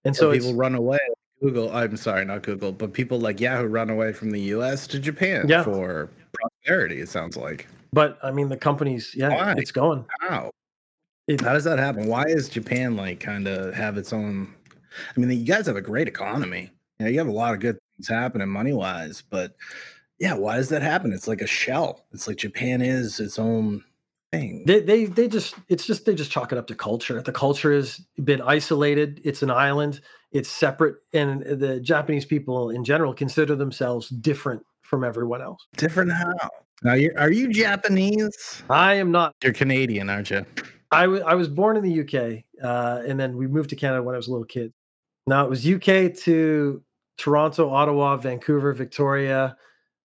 And 0.05 0.15
so 0.17 0.33
so 0.33 0.39
people 0.39 0.55
run 0.55 0.75
away. 0.75 0.99
Google, 1.41 1.71
I'm 1.75 1.97
sorry, 1.97 2.25
not 2.25 2.43
Google, 2.43 2.71
but 2.73 2.93
people 2.93 3.19
like 3.19 3.41
Yahoo 3.41 3.67
run 3.67 3.91
away 3.91 4.13
from 4.13 4.31
the 4.31 4.41
US 4.55 4.87
to 4.89 4.99
Japan 5.01 5.47
Yeah. 5.49 5.65
for 5.65 6.09
prosperity, 6.33 7.01
it 7.01 7.09
sounds 7.09 7.37
like. 7.37 7.67
but 7.93 8.19
I 8.23 8.31
mean 8.31 8.49
the 8.49 8.57
companies, 8.57 9.13
yeah, 9.15 9.29
Why? 9.29 9.55
it's 9.59 9.73
going. 9.73 10.07
How? 10.21 10.51
It, 11.29 11.41
How 11.43 11.53
does 11.53 11.65
that 11.65 11.79
happen? 11.79 12.07
Why 12.07 12.23
is 12.25 12.49
Japan 12.49 12.97
like 12.97 13.21
kind 13.21 13.47
of 13.47 13.75
have 13.75 13.99
its 13.99 14.13
own? 14.13 14.55
I 15.17 15.21
mean, 15.21 15.31
you 15.31 15.45
guys 15.45 15.67
have 15.67 15.77
a 15.77 15.83
great 15.83 16.09
economy. 16.09 16.71
You 16.99 17.07
know, 17.07 17.11
you 17.11 17.19
have 17.19 17.29
a 17.29 17.33
lot 17.33 17.55
of 17.55 17.61
good 17.61 17.79
things 17.97 18.09
happening 18.09 18.49
money 18.49 18.73
wise, 18.73 19.23
but 19.23 19.57
yeah, 20.19 20.35
why 20.35 20.57
does 20.57 20.69
that 20.69 20.83
happen? 20.83 21.13
It's 21.13 21.27
like 21.27 21.41
a 21.41 21.47
shell. 21.47 22.05
It's 22.13 22.29
like 22.29 22.37
Japan 22.37 22.81
is 22.81 23.19
its 23.19 23.39
own 23.39 23.83
thing. 24.33 24.65
they, 24.67 24.81
they 24.81 25.05
they 25.05 25.29
just 25.29 25.55
it's 25.69 25.87
just 25.87 26.07
they 26.07 26.15
just 26.15 26.31
chalk 26.31 26.53
it 26.53 26.59
up 26.59 26.67
to 26.69 26.75
culture. 26.75 27.21
The 27.21 27.33
culture 27.33 27.73
has 27.73 28.01
been 28.25 28.41
isolated. 28.41 29.21
It's 29.25 29.43
an 29.43 29.51
island. 29.51 30.01
It's 30.33 30.49
separate, 30.49 30.97
and 31.13 31.43
the 31.43 31.79
Japanese 31.81 32.25
people 32.25 32.71
in 32.71 32.85
general 32.85 33.13
consider 33.13 33.55
themselves 33.55 34.09
different 34.09 34.65
from 34.81 35.05
everyone 35.05 35.43
else. 35.43 35.67
Different 35.77 36.13
how? 36.13 36.35
Now, 36.83 36.95
you're, 36.95 37.17
are 37.19 37.31
you 37.31 37.49
Japanese? 37.49 38.63
I 38.69 38.95
am 38.95 39.11
not. 39.11 39.35
You're 39.43 39.53
Canadian, 39.53 40.09
aren't 40.09 40.31
you? 40.31 40.45
I 40.91 41.05
I 41.05 41.35
was 41.35 41.49
born 41.49 41.77
in 41.77 41.83
the 41.83 42.01
UK, 42.01 42.45
uh, 42.65 43.03
and 43.07 43.19
then 43.19 43.37
we 43.37 43.47
moved 43.47 43.71
to 43.71 43.77
Canada 43.77 44.03
when 44.03 44.15
I 44.15 44.19
was 44.19 44.29
a 44.29 44.31
little 44.31 44.47
kid. 44.47 44.73
Now 45.27 45.45
it 45.45 45.51
was 45.51 45.67
UK 45.67 46.15
to 46.25 46.83
Toronto, 47.17 47.71
Ottawa, 47.71 48.17
Vancouver, 48.17 48.73
Victoria. 48.73 49.57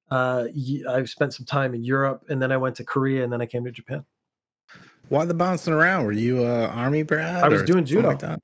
Uh, 0.09 0.45
I 0.89 1.03
spent 1.05 1.33
some 1.33 1.45
time 1.45 1.73
in 1.73 1.83
Europe, 1.83 2.25
and 2.29 2.41
then 2.41 2.51
I 2.51 2.57
went 2.57 2.75
to 2.77 2.83
Korea, 2.83 3.23
and 3.23 3.33
then 3.33 3.41
I 3.41 3.45
came 3.45 3.65
to 3.65 3.71
Japan. 3.71 4.05
Why 5.09 5.25
the 5.25 5.33
bouncing 5.33 5.73
around? 5.73 6.05
Were 6.05 6.11
you 6.11 6.45
uh, 6.45 6.71
army 6.73 7.03
brat? 7.03 7.43
I 7.43 7.47
was 7.47 7.63
doing 7.63 7.85
something 7.85 8.05
like 8.05 8.19
judo. 8.19 8.33
that? 8.33 8.41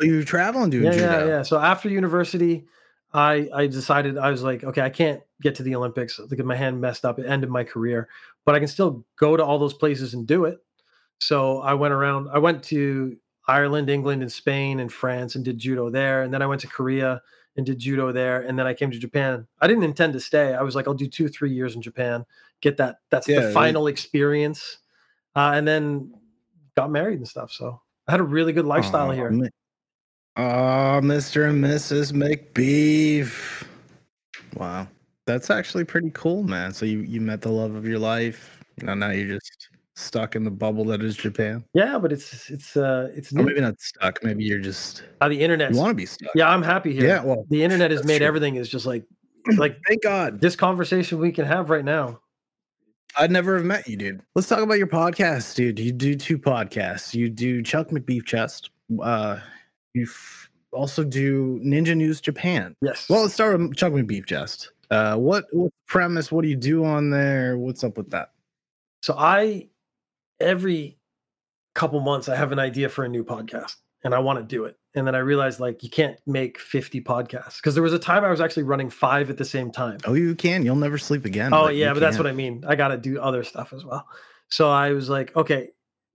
Oh, 0.00 0.04
you 0.04 0.16
were 0.16 0.24
traveling 0.24 0.70
doing 0.70 0.84
yeah, 0.84 0.92
judo. 0.92 1.18
yeah, 1.18 1.26
yeah. 1.26 1.42
So 1.42 1.58
after 1.58 1.88
university, 1.88 2.66
I 3.12 3.48
I 3.52 3.66
decided 3.66 4.16
I 4.16 4.30
was 4.30 4.42
like, 4.42 4.64
okay, 4.64 4.82
I 4.82 4.90
can't 4.90 5.20
get 5.40 5.54
to 5.56 5.62
the 5.62 5.74
Olympics 5.74 6.20
because 6.28 6.44
my 6.46 6.54
hand 6.54 6.80
messed 6.80 7.04
up. 7.04 7.18
It 7.18 7.26
ended 7.26 7.50
my 7.50 7.64
career, 7.64 8.08
but 8.44 8.54
I 8.54 8.58
can 8.58 8.68
still 8.68 9.04
go 9.16 9.36
to 9.36 9.44
all 9.44 9.58
those 9.58 9.74
places 9.74 10.14
and 10.14 10.26
do 10.26 10.44
it. 10.44 10.58
So 11.20 11.60
I 11.60 11.74
went 11.74 11.94
around. 11.94 12.28
I 12.32 12.38
went 12.38 12.62
to 12.64 13.16
Ireland, 13.48 13.88
England, 13.90 14.22
and 14.22 14.30
Spain 14.30 14.80
and 14.80 14.92
France 14.92 15.34
and 15.34 15.44
did 15.44 15.58
judo 15.58 15.90
there, 15.90 16.22
and 16.22 16.32
then 16.32 16.42
I 16.42 16.46
went 16.46 16.60
to 16.60 16.66
Korea 16.68 17.20
and 17.56 17.66
did 17.66 17.78
judo 17.78 18.12
there, 18.12 18.42
and 18.42 18.56
then 18.58 18.66
I 18.66 18.74
came 18.74 18.90
to 18.90 18.98
Japan. 18.98 19.46
I 19.60 19.66
didn't 19.66 19.82
intend 19.84 20.12
to 20.12 20.20
stay. 20.20 20.54
I 20.54 20.62
was 20.62 20.76
like, 20.76 20.86
I'll 20.86 20.94
do 20.94 21.08
two, 21.08 21.28
three 21.28 21.52
years 21.52 21.74
in 21.74 21.82
Japan, 21.82 22.24
get 22.60 22.76
that. 22.76 23.00
That's 23.10 23.26
Yeah, 23.26 23.40
the 23.40 23.46
right. 23.46 23.54
final 23.54 23.88
experience, 23.88 24.78
uh, 25.34 25.52
and 25.54 25.66
then 25.66 26.14
got 26.76 26.90
married 26.90 27.18
and 27.18 27.26
stuff. 27.26 27.50
So 27.50 27.80
I 28.06 28.12
had 28.12 28.20
a 28.20 28.24
really 28.24 28.52
good 28.52 28.66
lifestyle 28.66 29.08
Aw, 29.10 29.14
here. 29.14 29.30
mi- 29.30 29.48
Aw, 30.36 31.00
Mr. 31.00 31.48
and 31.48 31.64
Mrs. 31.64 32.12
McBeef. 32.12 33.64
Wow. 34.54 34.86
That's 35.26 35.50
actually 35.50 35.84
pretty 35.84 36.10
cool, 36.14 36.42
man. 36.42 36.72
So 36.72 36.86
you, 36.86 37.00
you 37.00 37.20
met 37.20 37.42
the 37.42 37.50
love 37.50 37.74
of 37.74 37.86
your 37.86 37.98
life. 37.98 38.62
Now 38.80 38.94
now 38.94 39.10
you're 39.10 39.34
just 39.34 39.57
stuck 39.98 40.36
in 40.36 40.44
the 40.44 40.50
bubble 40.50 40.84
that 40.86 41.02
is 41.02 41.16
Japan. 41.16 41.64
Yeah, 41.74 41.98
but 41.98 42.12
it's 42.12 42.48
it's 42.50 42.76
uh 42.76 43.10
it's 43.14 43.32
Or 43.32 43.36
new. 43.38 43.44
maybe 43.44 43.60
not 43.60 43.80
stuck. 43.80 44.22
Maybe 44.22 44.44
you're 44.44 44.60
just 44.60 45.02
Uh, 45.20 45.28
the 45.28 45.40
internet. 45.40 45.72
you 45.72 45.78
want 45.78 45.90
to 45.90 45.94
be 45.94 46.06
stuck. 46.06 46.30
Yeah, 46.34 46.48
I'm 46.48 46.62
happy 46.62 46.92
here. 46.92 47.06
Yeah, 47.06 47.24
well, 47.24 47.46
the 47.50 47.62
internet 47.62 47.90
has 47.90 48.04
made 48.04 48.18
true. 48.18 48.26
everything 48.26 48.56
is 48.56 48.68
just 48.68 48.86
like 48.86 49.04
like 49.56 49.78
thank 49.86 50.02
God. 50.02 50.40
this 50.40 50.56
conversation 50.56 51.18
we 51.18 51.32
can 51.32 51.44
have 51.44 51.70
right 51.70 51.84
now. 51.84 52.20
I'd 53.16 53.30
never 53.30 53.56
have 53.56 53.64
met 53.64 53.88
you, 53.88 53.96
dude. 53.96 54.20
Let's 54.34 54.48
talk 54.48 54.60
about 54.60 54.78
your 54.78 54.86
podcast, 54.86 55.54
dude. 55.56 55.78
You 55.78 55.92
do 55.92 56.14
two 56.14 56.38
podcasts. 56.38 57.14
You 57.14 57.28
do 57.30 57.62
Chuck 57.62 57.88
McBeef 57.88 58.24
Chest. 58.26 58.70
Uh, 59.02 59.38
you 59.94 60.02
f- 60.04 60.50
also 60.72 61.02
do 61.02 61.58
Ninja 61.64 61.96
News 61.96 62.20
Japan. 62.20 62.76
Yes. 62.82 63.08
Well, 63.08 63.22
let's 63.22 63.34
start 63.34 63.58
with 63.58 63.74
Chuck 63.76 63.92
McBeef 63.94 64.26
Chest. 64.26 64.70
Uh, 64.90 65.16
what 65.16 65.46
what 65.52 65.72
premise? 65.86 66.30
What 66.30 66.42
do 66.42 66.48
you 66.48 66.56
do 66.56 66.84
on 66.84 67.10
there? 67.10 67.56
What's 67.58 67.82
up 67.82 67.96
with 67.96 68.10
that? 68.10 68.32
So 69.02 69.14
I 69.18 69.68
every 70.40 70.98
couple 71.74 72.00
months 72.00 72.28
I 72.28 72.36
have 72.36 72.52
an 72.52 72.58
idea 72.58 72.88
for 72.88 73.04
a 73.04 73.08
new 73.08 73.24
podcast 73.24 73.76
and 74.04 74.14
I 74.14 74.18
want 74.18 74.38
to 74.38 74.44
do 74.44 74.64
it. 74.64 74.76
And 74.94 75.06
then 75.06 75.14
I 75.14 75.18
realized 75.18 75.60
like 75.60 75.82
you 75.82 75.90
can't 75.90 76.18
make 76.26 76.58
50 76.58 77.00
podcasts 77.02 77.56
because 77.56 77.74
there 77.74 77.82
was 77.82 77.92
a 77.92 77.98
time 77.98 78.24
I 78.24 78.30
was 78.30 78.40
actually 78.40 78.64
running 78.64 78.90
five 78.90 79.30
at 79.30 79.36
the 79.36 79.44
same 79.44 79.70
time. 79.70 79.98
Oh, 80.04 80.14
you 80.14 80.34
can. 80.34 80.64
You'll 80.64 80.76
never 80.76 80.98
sleep 80.98 81.24
again. 81.24 81.52
Oh 81.52 81.66
but 81.66 81.76
yeah, 81.76 81.92
but 81.92 82.00
that's 82.00 82.18
what 82.18 82.26
I 82.26 82.32
mean. 82.32 82.64
I 82.66 82.74
got 82.74 82.88
to 82.88 82.96
do 82.96 83.20
other 83.20 83.44
stuff 83.44 83.72
as 83.72 83.84
well. 83.84 84.06
So 84.48 84.70
I 84.70 84.92
was 84.92 85.08
like, 85.08 85.36
okay, 85.36 85.68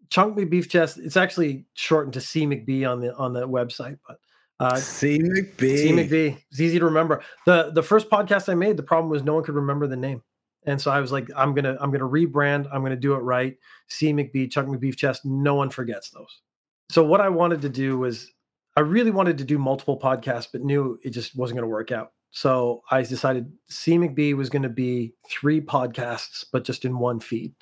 Chunk 0.09 0.37
McBeef 0.37 0.69
Chest. 0.69 0.97
It's 0.97 1.17
actually 1.17 1.65
shortened 1.73 2.13
to 2.13 2.19
CMcB 2.19 2.89
on 2.89 2.99
the 2.99 3.15
on 3.15 3.33
the 3.33 3.47
website, 3.47 3.99
but 4.07 4.19
uh, 4.59 4.73
CMcB. 4.73 5.59
C 5.59 5.91
McBee. 5.91 6.37
It's 6.51 6.59
easy 6.59 6.79
to 6.79 6.85
remember. 6.85 7.23
the 7.45 7.71
The 7.73 7.83
first 7.83 8.09
podcast 8.09 8.49
I 8.49 8.55
made, 8.55 8.77
the 8.77 8.83
problem 8.83 9.09
was 9.09 9.23
no 9.23 9.33
one 9.35 9.43
could 9.43 9.55
remember 9.55 9.87
the 9.87 9.95
name, 9.95 10.21
and 10.65 10.79
so 10.79 10.91
I 10.91 10.99
was 10.99 11.11
like, 11.11 11.29
I'm 11.35 11.53
gonna 11.53 11.77
I'm 11.79 11.91
gonna 11.91 12.07
rebrand. 12.07 12.67
I'm 12.71 12.81
gonna 12.83 12.95
do 12.95 13.13
it 13.13 13.19
right. 13.19 13.57
C 13.87 14.13
McBee, 14.13 14.51
Chunk 14.51 14.69
McBeef 14.69 14.95
Chest. 14.95 15.25
No 15.25 15.55
one 15.55 15.69
forgets 15.69 16.09
those. 16.09 16.41
So 16.89 17.03
what 17.03 17.21
I 17.21 17.29
wanted 17.29 17.61
to 17.61 17.69
do 17.69 17.97
was, 17.97 18.31
I 18.75 18.81
really 18.81 19.11
wanted 19.11 19.37
to 19.39 19.43
do 19.43 19.57
multiple 19.57 19.99
podcasts, 19.99 20.47
but 20.51 20.61
knew 20.61 20.99
it 21.03 21.11
just 21.11 21.35
wasn't 21.35 21.55
to 21.63 21.67
work 21.67 21.91
out. 21.91 22.13
So 22.31 22.81
I 22.89 23.01
decided 23.03 23.51
CMcB 23.69 24.35
was 24.35 24.49
to 24.63 24.69
be 24.69 25.13
three 25.29 25.61
podcasts, 25.61 26.43
but 26.51 26.63
just 26.63 26.83
in 26.83 26.97
one 26.97 27.19
feed. 27.19 27.53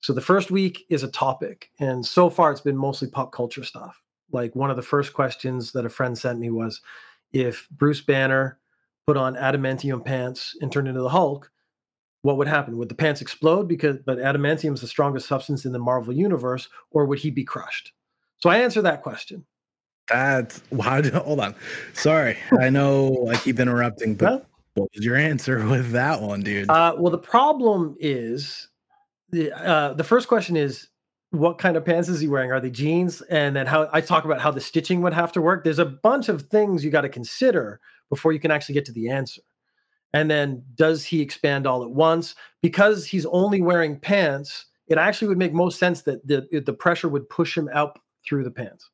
So 0.00 0.12
the 0.12 0.20
first 0.20 0.50
week 0.50 0.86
is 0.88 1.02
a 1.02 1.10
topic, 1.10 1.70
and 1.78 2.04
so 2.04 2.30
far 2.30 2.50
it's 2.50 2.60
been 2.60 2.76
mostly 2.76 3.08
pop 3.08 3.32
culture 3.32 3.64
stuff. 3.64 4.00
Like 4.32 4.54
one 4.54 4.70
of 4.70 4.76
the 4.76 4.82
first 4.82 5.12
questions 5.12 5.72
that 5.72 5.84
a 5.84 5.90
friend 5.90 6.16
sent 6.16 6.38
me 6.38 6.50
was, 6.50 6.80
if 7.32 7.68
Bruce 7.70 8.00
Banner 8.00 8.58
put 9.06 9.16
on 9.16 9.34
adamantium 9.34 10.04
pants 10.04 10.56
and 10.60 10.72
turned 10.72 10.88
into 10.88 11.02
the 11.02 11.08
Hulk, 11.08 11.50
what 12.22 12.36
would 12.36 12.48
happen? 12.48 12.76
Would 12.76 12.88
the 12.88 12.94
pants 12.94 13.20
explode 13.20 13.66
because 13.68 13.96
but 14.04 14.18
adamantium 14.18 14.74
is 14.74 14.80
the 14.80 14.86
strongest 14.86 15.26
substance 15.26 15.64
in 15.64 15.72
the 15.72 15.78
Marvel 15.78 16.12
universe, 16.12 16.68
or 16.90 17.06
would 17.06 17.18
he 17.18 17.30
be 17.30 17.44
crushed? 17.44 17.92
So 18.38 18.50
I 18.50 18.58
answer 18.58 18.82
that 18.82 19.02
question. 19.02 19.44
That's 20.08 20.62
wow. 20.70 21.02
Hold 21.02 21.40
on. 21.40 21.54
Sorry, 21.92 22.36
I 22.60 22.70
know 22.70 23.28
I 23.30 23.36
keep 23.36 23.58
interrupting, 23.60 24.14
but 24.14 24.30
Well, 24.30 24.46
what 24.74 24.88
was 24.94 25.04
your 25.04 25.16
answer 25.16 25.66
with 25.68 25.92
that 25.92 26.20
one, 26.20 26.40
dude? 26.40 26.68
uh, 26.70 26.94
well, 26.98 27.10
the 27.10 27.18
problem 27.18 27.96
is 28.00 28.68
the 29.30 29.52
uh, 29.52 29.94
the 29.94 30.04
first 30.04 30.28
question 30.28 30.56
is 30.56 30.88
what 31.30 31.58
kind 31.58 31.76
of 31.76 31.84
pants 31.84 32.08
is 32.08 32.20
he 32.20 32.26
wearing? 32.26 32.50
Are 32.50 32.60
they 32.60 32.70
jeans? 32.70 33.20
And 33.22 33.54
then 33.54 33.66
how 33.66 33.88
I 33.92 34.00
talk 34.00 34.24
about 34.24 34.40
how 34.40 34.50
the 34.50 34.60
stitching 34.60 35.00
would 35.02 35.12
have 35.14 35.30
to 35.32 35.40
work. 35.40 35.62
There's 35.62 35.78
a 35.78 35.86
bunch 35.86 36.28
of 36.28 36.42
things 36.42 36.84
you 36.84 36.90
got 36.90 37.02
to 37.02 37.08
consider 37.08 37.80
before 38.08 38.32
you 38.32 38.40
can 38.40 38.50
actually 38.50 38.74
get 38.74 38.84
to 38.86 38.92
the 38.92 39.08
answer. 39.10 39.40
And 40.12 40.30
then 40.30 40.64
does 40.74 41.04
he 41.04 41.20
expand 41.20 41.66
all 41.66 41.82
at 41.82 41.90
once? 41.90 42.34
Because 42.62 43.06
he's 43.06 43.26
only 43.26 43.62
wearing 43.62 43.98
pants, 43.98 44.66
it 44.88 44.98
actually 44.98 45.28
would 45.28 45.38
make 45.38 45.52
most 45.52 45.78
sense 45.78 46.02
that 46.02 46.26
the 46.26 46.46
the 46.64 46.72
pressure 46.72 47.08
would 47.08 47.28
push 47.28 47.56
him 47.56 47.68
out 47.72 47.98
through 48.26 48.44
the 48.44 48.50
pants. 48.50 48.90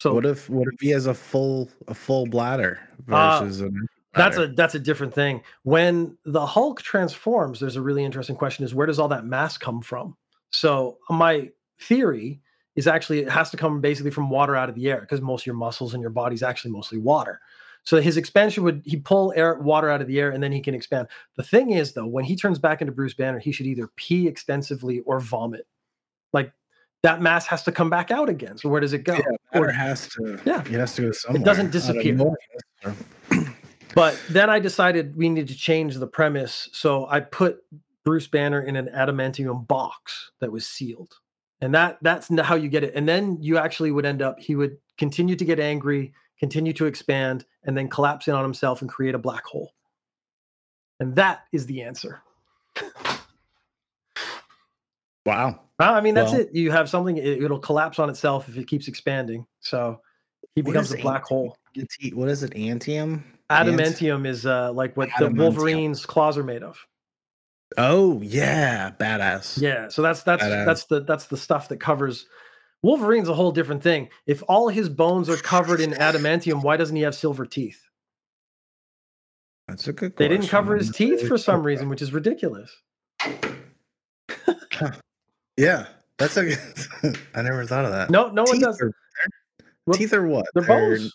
So 0.00 0.12
what 0.14 0.26
if 0.26 0.50
what 0.50 0.68
if 0.72 0.80
he 0.80 0.90
has 0.90 1.06
a 1.06 1.14
full 1.14 1.70
a 1.88 1.94
full 1.94 2.26
bladder 2.26 2.80
Uh, 3.10 3.40
versus 3.40 3.62
a 3.62 3.70
That's 4.14 4.36
a 4.36 4.48
that's 4.48 4.74
a 4.74 4.78
different 4.78 5.14
thing. 5.14 5.42
When 5.62 6.16
the 6.24 6.44
Hulk 6.44 6.82
transforms, 6.82 7.58
there's 7.58 7.76
a 7.76 7.82
really 7.82 8.04
interesting 8.04 8.36
question: 8.36 8.64
is 8.64 8.74
where 8.74 8.86
does 8.86 8.98
all 8.98 9.08
that 9.08 9.24
mass 9.24 9.56
come 9.56 9.80
from? 9.80 10.16
So 10.50 10.98
my 11.08 11.50
theory 11.80 12.40
is 12.76 12.86
actually 12.86 13.20
it 13.20 13.30
has 13.30 13.50
to 13.50 13.56
come 13.56 13.80
basically 13.80 14.10
from 14.10 14.30
water 14.30 14.54
out 14.54 14.68
of 14.68 14.74
the 14.74 14.90
air 14.90 15.00
because 15.00 15.20
most 15.20 15.42
of 15.42 15.46
your 15.46 15.54
muscles 15.54 15.94
and 15.94 16.00
your 16.00 16.10
body's 16.10 16.42
actually 16.42 16.70
mostly 16.72 16.98
water. 16.98 17.40
So 17.84 18.00
his 18.00 18.16
expansion 18.16 18.64
would 18.64 18.82
he 18.84 18.96
pull 18.96 19.32
air 19.36 19.54
water 19.56 19.90
out 19.90 20.00
of 20.00 20.08
the 20.08 20.18
air 20.18 20.30
and 20.30 20.42
then 20.42 20.52
he 20.52 20.60
can 20.60 20.74
expand. 20.74 21.06
The 21.36 21.42
thing 21.42 21.70
is 21.70 21.92
though, 21.92 22.06
when 22.06 22.24
he 22.24 22.34
turns 22.34 22.58
back 22.58 22.80
into 22.80 22.92
Bruce 22.92 23.14
Banner, 23.14 23.38
he 23.38 23.52
should 23.52 23.66
either 23.66 23.88
pee 23.96 24.26
extensively 24.26 25.00
or 25.00 25.20
vomit. 25.20 25.66
Like 26.32 26.52
that 27.02 27.20
mass 27.20 27.46
has 27.46 27.62
to 27.64 27.72
come 27.72 27.90
back 27.90 28.10
out 28.10 28.28
again. 28.30 28.56
So 28.56 28.68
where 28.70 28.80
does 28.80 28.94
it 28.94 29.04
go? 29.04 29.14
yeah, 29.14 29.60
Or- 29.60 29.70
has 29.70 30.08
to 30.08 30.40
Yeah. 30.46 30.60
it 30.62 30.68
has 30.72 30.94
to 30.96 31.02
go 31.02 31.12
somewhere. 31.12 31.42
It 31.42 31.44
doesn't 31.44 31.70
disappear. 31.70 32.18
But 33.94 34.20
then 34.28 34.50
I 34.50 34.58
decided 34.58 35.14
we 35.16 35.28
need 35.28 35.46
to 35.48 35.54
change 35.54 35.94
the 35.96 36.06
premise. 36.08 36.68
So 36.72 37.06
I 37.08 37.20
put 37.20 37.58
Bruce 38.04 38.26
Banner 38.26 38.60
in 38.62 38.74
an 38.74 38.88
adamantium 38.88 39.68
box 39.68 40.32
that 40.40 40.50
was 40.50 40.66
sealed. 40.66 41.14
And 41.60 41.72
that 41.74 41.98
that's 42.02 42.28
how 42.40 42.56
you 42.56 42.68
get 42.68 42.82
it. 42.82 42.92
And 42.96 43.08
then 43.08 43.38
you 43.40 43.56
actually 43.56 43.92
would 43.92 44.04
end 44.04 44.20
up 44.20 44.40
he 44.40 44.56
would 44.56 44.76
continue 44.98 45.36
to 45.36 45.44
get 45.44 45.60
angry, 45.60 46.12
continue 46.38 46.72
to 46.74 46.86
expand 46.86 47.44
and 47.64 47.76
then 47.76 47.88
collapse 47.88 48.28
in 48.28 48.34
on 48.34 48.42
himself 48.44 48.80
and 48.80 48.90
create 48.90 49.14
a 49.14 49.18
black 49.18 49.44
hole. 49.44 49.72
And 51.00 51.14
that 51.16 51.44
is 51.52 51.66
the 51.66 51.82
answer. 51.82 52.22
Wow. 55.26 55.60
I 55.78 56.00
mean 56.00 56.14
that's 56.14 56.32
Well- 56.32 56.42
it. 56.42 56.54
You 56.54 56.70
have 56.70 56.88
something 56.88 57.16
it, 57.16 57.42
it'll 57.42 57.58
collapse 57.58 57.98
on 57.98 58.08
itself 58.10 58.48
if 58.48 58.56
it 58.56 58.66
keeps 58.66 58.88
expanding. 58.88 59.46
So 59.60 60.00
he 60.54 60.62
becomes 60.62 60.92
a 60.92 60.98
black 60.98 61.24
hole. 61.24 61.56
What 62.12 62.28
is 62.28 62.42
it? 62.42 62.52
Antium? 62.54 63.24
Ant- 63.50 63.68
Adamantium 63.68 64.26
is 64.26 64.46
uh 64.46 64.72
like 64.72 64.96
what 64.96 65.08
the 65.18 65.30
Wolverine's 65.30 66.06
claws 66.06 66.38
are 66.38 66.44
made 66.44 66.62
of. 66.62 66.78
Oh 67.76 68.20
yeah, 68.22 68.90
badass. 69.00 69.60
Yeah, 69.60 69.88
so 69.88 70.02
that's 70.02 70.22
that's 70.22 70.44
Badass. 70.44 70.66
that's 70.66 70.84
the 70.84 71.00
that's 71.00 71.26
the 71.26 71.36
stuff 71.36 71.68
that 71.70 71.80
covers 71.80 72.26
Wolverine's 72.84 73.30
a 73.30 73.34
whole 73.34 73.50
different 73.50 73.82
thing. 73.82 74.10
If 74.26 74.42
all 74.46 74.68
his 74.68 74.90
bones 74.90 75.30
are 75.30 75.38
covered 75.38 75.80
in 75.80 75.92
adamantium, 75.92 76.62
why 76.62 76.76
doesn't 76.76 76.94
he 76.94 77.00
have 77.00 77.14
silver 77.14 77.46
teeth? 77.46 77.82
That's 79.66 79.88
a 79.88 79.94
good. 79.94 80.14
They 80.18 80.28
didn't 80.28 80.48
cover 80.48 80.76
his 80.76 80.90
teeth 80.90 81.26
for 81.26 81.38
some 81.38 81.62
reason, 81.66 81.88
which 81.88 82.02
is 82.02 82.12
ridiculous. 82.12 82.70
Yeah, 85.56 85.86
that's 86.18 86.36
a. 86.36 86.54
I 87.34 87.40
never 87.40 87.64
thought 87.64 87.86
of 87.86 87.92
that. 87.92 88.10
No, 88.10 88.28
no 88.28 88.42
one 88.42 88.58
does. 88.58 88.78
Are, 88.82 88.92
teeth 89.94 90.12
are 90.12 90.26
what? 90.26 90.44
They're 90.52 90.66
bones. 90.66 91.10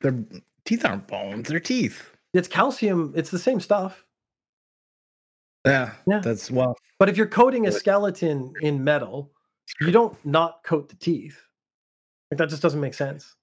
They're 0.00 0.18
teeth 0.64 0.84
aren't 0.84 1.06
bones. 1.06 1.48
They're 1.48 1.60
teeth. 1.60 2.10
It's 2.34 2.48
calcium. 2.48 3.12
It's 3.14 3.30
the 3.30 3.38
same 3.38 3.60
stuff. 3.60 4.04
Yeah. 5.64 5.92
Yeah. 6.08 6.18
That's 6.18 6.50
well. 6.50 6.76
But 6.98 7.08
if 7.08 7.16
you're 7.16 7.28
coating 7.28 7.68
a 7.68 7.72
skeleton 7.72 8.52
in 8.62 8.82
metal, 8.82 9.30
you 9.80 9.90
don't 9.90 10.16
not 10.24 10.62
coat 10.64 10.88
the 10.88 10.96
teeth. 10.96 11.40
Like 12.30 12.38
that 12.38 12.48
just 12.48 12.62
doesn't 12.62 12.80
make 12.80 12.94
sense. 12.94 13.34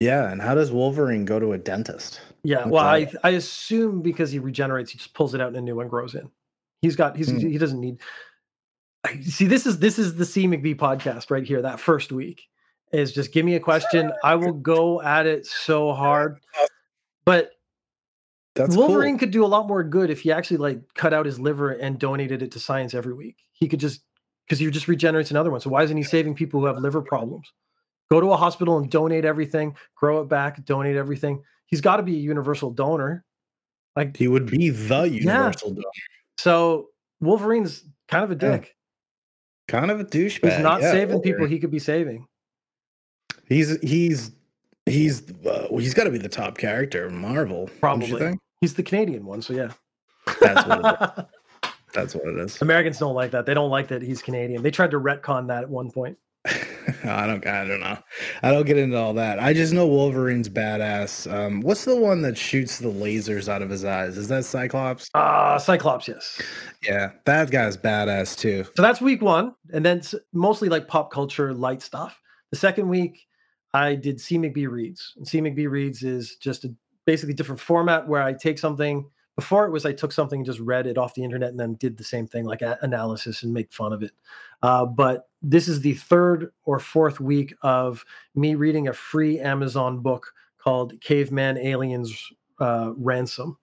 Yeah. 0.00 0.30
And 0.30 0.40
how 0.40 0.54
does 0.54 0.70
Wolverine 0.70 1.24
go 1.24 1.38
to 1.40 1.52
a 1.52 1.58
dentist? 1.58 2.20
Yeah, 2.44 2.58
What's 2.58 2.70
well, 2.70 2.84
I? 2.84 3.12
I 3.24 3.30
assume 3.30 4.00
because 4.02 4.30
he 4.30 4.38
regenerates, 4.38 4.90
he 4.92 4.98
just 4.98 5.14
pulls 5.14 5.34
it 5.34 5.40
out 5.40 5.48
and 5.48 5.56
a 5.56 5.60
new 5.60 5.76
one 5.76 5.88
grows 5.88 6.14
in. 6.14 6.30
He's 6.82 6.96
got 6.96 7.16
he's 7.16 7.28
Hmm. 7.30 7.38
he 7.38 7.58
doesn't 7.58 7.80
need. 7.80 8.00
I- 9.04 9.20
See, 9.22 9.46
this 9.46 9.66
is 9.66 9.78
this 9.78 9.98
is 9.98 10.14
the 10.16 10.24
CMcB 10.24 10.76
podcast 10.76 11.30
right 11.30 11.44
here. 11.44 11.62
That 11.62 11.80
first 11.80 12.12
week 12.12 12.42
is 12.92 13.12
just 13.12 13.32
give 13.32 13.44
me 13.44 13.54
a 13.56 13.60
question. 13.60 14.12
I 14.24 14.34
will 14.36 14.52
go 14.52 15.00
at 15.02 15.26
it 15.26 15.46
so 15.46 15.92
hard. 15.92 16.38
But 17.24 17.50
That's 18.54 18.76
Wolverine 18.76 19.14
cool. 19.14 19.18
could 19.20 19.30
do 19.32 19.44
a 19.44 19.46
lot 19.46 19.68
more 19.68 19.84
good 19.84 20.10
if 20.10 20.20
he 20.22 20.32
actually 20.32 20.56
like 20.56 20.80
cut 20.94 21.12
out 21.12 21.26
his 21.26 21.38
liver 21.38 21.72
and 21.72 21.98
donated 21.98 22.42
it 22.42 22.50
to 22.52 22.60
science 22.60 22.94
every 22.94 23.12
week. 23.14 23.36
He 23.52 23.68
could 23.68 23.80
just 23.80 24.00
because 24.48 24.58
he 24.58 24.70
just 24.70 24.88
regenerates 24.88 25.30
another 25.30 25.50
one. 25.50 25.60
So 25.60 25.68
why 25.70 25.82
isn't 25.82 25.96
he 25.96 26.02
saving 26.02 26.34
people 26.34 26.60
who 26.60 26.66
have 26.66 26.78
liver 26.78 27.02
problems? 27.02 27.52
Go 28.10 28.20
to 28.20 28.32
a 28.32 28.36
hospital 28.36 28.78
and 28.78 28.90
donate 28.90 29.26
everything, 29.26 29.76
grow 29.94 30.22
it 30.22 30.28
back, 30.28 30.64
donate 30.64 30.96
everything. 30.96 31.42
He's 31.66 31.82
got 31.82 31.98
to 31.98 32.02
be 32.02 32.14
a 32.16 32.20
universal 32.20 32.70
donor. 32.70 33.24
Like 33.94 34.16
He 34.16 34.28
would 34.28 34.46
be 34.50 34.70
the 34.70 35.02
universal 35.02 35.70
donor. 35.70 35.82
so, 36.38 36.88
Wolverine's 37.20 37.84
kind 38.08 38.24
of 38.24 38.30
a 38.30 38.34
Yeah. 38.34 38.56
dick. 38.58 38.74
Kind 39.66 39.90
of 39.90 40.00
a 40.00 40.04
douchebag. 40.04 40.50
He's 40.52 40.62
not 40.62 40.80
yeah, 40.80 40.92
saving 40.92 41.20
people 41.20 41.46
he 41.46 41.58
could 41.58 41.70
be 41.70 41.78
saving. 41.78 42.26
He's 43.46 43.78
he's 43.82 44.32
He's 44.88 45.30
uh, 45.46 45.66
well, 45.70 45.78
he's 45.78 45.94
got 45.94 46.04
to 46.04 46.10
be 46.10 46.18
the 46.18 46.28
top 46.28 46.56
character 46.56 47.04
of 47.04 47.12
Marvel. 47.12 47.68
Probably. 47.80 48.38
He's 48.60 48.74
the 48.74 48.82
Canadian 48.82 49.24
one, 49.24 49.42
so 49.42 49.52
yeah. 49.52 49.72
That's 50.40 50.66
what 50.66 50.78
it 50.78 51.18
is. 51.18 51.24
That's 51.98 52.14
what 52.14 52.28
it 52.28 52.38
is. 52.38 52.60
Americans 52.62 52.98
don't 52.98 53.14
like 53.14 53.32
that. 53.32 53.44
They 53.44 53.54
don't 53.54 53.70
like 53.70 53.88
that 53.88 54.02
he's 54.02 54.22
Canadian. 54.22 54.62
They 54.62 54.70
tried 54.70 54.92
to 54.92 55.00
retcon 55.00 55.48
that 55.48 55.64
at 55.64 55.70
one 55.70 55.90
point. 55.90 56.16
I 57.04 57.26
don't. 57.26 57.44
I 57.46 57.64
don't 57.66 57.80
know. 57.80 57.98
I 58.42 58.52
don't 58.52 58.64
get 58.64 58.76
into 58.76 58.96
all 58.96 59.12
that. 59.14 59.38
I 59.38 59.52
just 59.52 59.72
know 59.72 59.86
Wolverine's 59.86 60.48
badass. 60.48 61.30
Um, 61.32 61.60
what's 61.60 61.84
the 61.84 61.96
one 61.96 62.22
that 62.22 62.38
shoots 62.38 62.78
the 62.78 62.88
lasers 62.88 63.48
out 63.48 63.62
of 63.62 63.70
his 63.70 63.84
eyes? 63.84 64.16
Is 64.16 64.28
that 64.28 64.44
Cyclops? 64.44 65.08
Uh 65.14 65.58
Cyclops, 65.58 66.08
yes. 66.08 66.40
Yeah, 66.82 67.10
that 67.24 67.50
guy's 67.50 67.76
badass 67.76 68.38
too. 68.38 68.64
So 68.76 68.82
that's 68.82 69.00
week 69.00 69.20
one, 69.20 69.54
and 69.72 69.84
then 69.84 70.02
mostly 70.32 70.68
like 70.68 70.86
pop 70.88 71.10
culture 71.10 71.52
light 71.52 71.82
stuff. 71.82 72.20
The 72.50 72.56
second 72.56 72.88
week, 72.88 73.26
I 73.74 73.94
did 73.94 74.20
C 74.20 74.38
McB 74.38 74.68
reads, 74.68 75.14
and 75.16 75.26
C 75.26 75.40
McB 75.40 75.68
reads 75.68 76.02
is 76.02 76.36
just 76.36 76.64
a 76.64 76.74
basically 77.04 77.34
different 77.34 77.60
format 77.60 78.06
where 78.06 78.22
I 78.22 78.32
take 78.32 78.58
something. 78.58 79.08
Before 79.38 79.64
it 79.66 79.70
was 79.70 79.86
I 79.86 79.92
took 79.92 80.10
something 80.10 80.40
and 80.40 80.46
just 80.46 80.58
read 80.58 80.88
it 80.88 80.98
off 80.98 81.14
the 81.14 81.22
internet 81.22 81.50
and 81.50 81.60
then 81.60 81.74
did 81.74 81.96
the 81.96 82.02
same 82.02 82.26
thing 82.26 82.44
like 82.44 82.60
a- 82.60 82.76
analysis 82.82 83.44
and 83.44 83.54
make 83.54 83.72
fun 83.72 83.92
of 83.92 84.02
it. 84.02 84.10
Uh, 84.64 84.84
but 84.84 85.28
this 85.42 85.68
is 85.68 85.80
the 85.80 85.94
third 85.94 86.50
or 86.64 86.80
fourth 86.80 87.20
week 87.20 87.54
of 87.62 88.04
me 88.34 88.56
reading 88.56 88.88
a 88.88 88.92
free 88.92 89.38
Amazon 89.38 90.00
book 90.00 90.32
called 90.58 91.00
Caveman 91.00 91.56
Aliens 91.56 92.20
uh, 92.58 92.90
Ransom, 92.96 93.56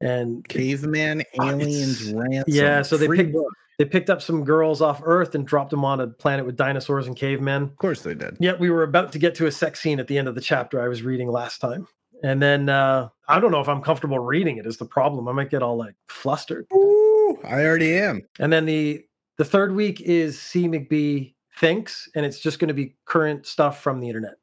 and 0.00 0.46
Caveman 0.48 1.22
aliens 1.40 2.12
ransom. 2.12 2.44
yeah, 2.48 2.82
so 2.82 2.96
they 2.96 3.06
Free 3.06 3.18
picked- 3.18 3.32
book. 3.34 3.46
they 3.78 3.84
picked 3.84 4.10
up 4.10 4.20
some 4.20 4.42
girls 4.42 4.82
off 4.82 5.00
Earth 5.04 5.36
and 5.36 5.46
dropped 5.46 5.70
them 5.70 5.84
on 5.84 6.00
a 6.00 6.08
planet 6.08 6.44
with 6.46 6.56
dinosaurs 6.56 7.06
and 7.06 7.14
cavemen. 7.14 7.62
Of 7.62 7.76
course 7.76 8.02
they 8.02 8.14
did. 8.14 8.36
Yet 8.40 8.58
we 8.58 8.70
were 8.70 8.82
about 8.82 9.12
to 9.12 9.20
get 9.20 9.36
to 9.36 9.46
a 9.46 9.52
sex 9.52 9.78
scene 9.80 10.00
at 10.00 10.08
the 10.08 10.18
end 10.18 10.26
of 10.26 10.34
the 10.34 10.40
chapter 10.40 10.82
I 10.82 10.88
was 10.88 11.02
reading 11.02 11.28
last 11.30 11.60
time. 11.60 11.86
And 12.22 12.42
then 12.42 12.68
uh, 12.68 13.08
I 13.28 13.40
don't 13.40 13.50
know 13.50 13.60
if 13.60 13.68
I'm 13.68 13.82
comfortable 13.82 14.18
reading 14.18 14.58
it 14.58 14.66
is 14.66 14.76
the 14.76 14.84
problem. 14.84 15.28
I 15.28 15.32
might 15.32 15.50
get 15.50 15.62
all 15.62 15.76
like 15.76 15.94
flustered. 16.08 16.66
Ooh, 16.72 17.38
I 17.44 17.64
already 17.64 17.96
am. 17.96 18.22
And 18.38 18.52
then 18.52 18.66
the 18.66 19.04
the 19.38 19.44
third 19.44 19.74
week 19.74 20.00
is 20.00 20.40
C 20.40 20.68
McB 20.68 21.34
thinks, 21.58 22.08
and 22.14 22.26
it's 22.26 22.38
just 22.38 22.58
going 22.58 22.68
to 22.68 22.74
be 22.74 22.96
current 23.06 23.46
stuff 23.46 23.82
from 23.82 24.00
the 24.00 24.08
internet. 24.08 24.34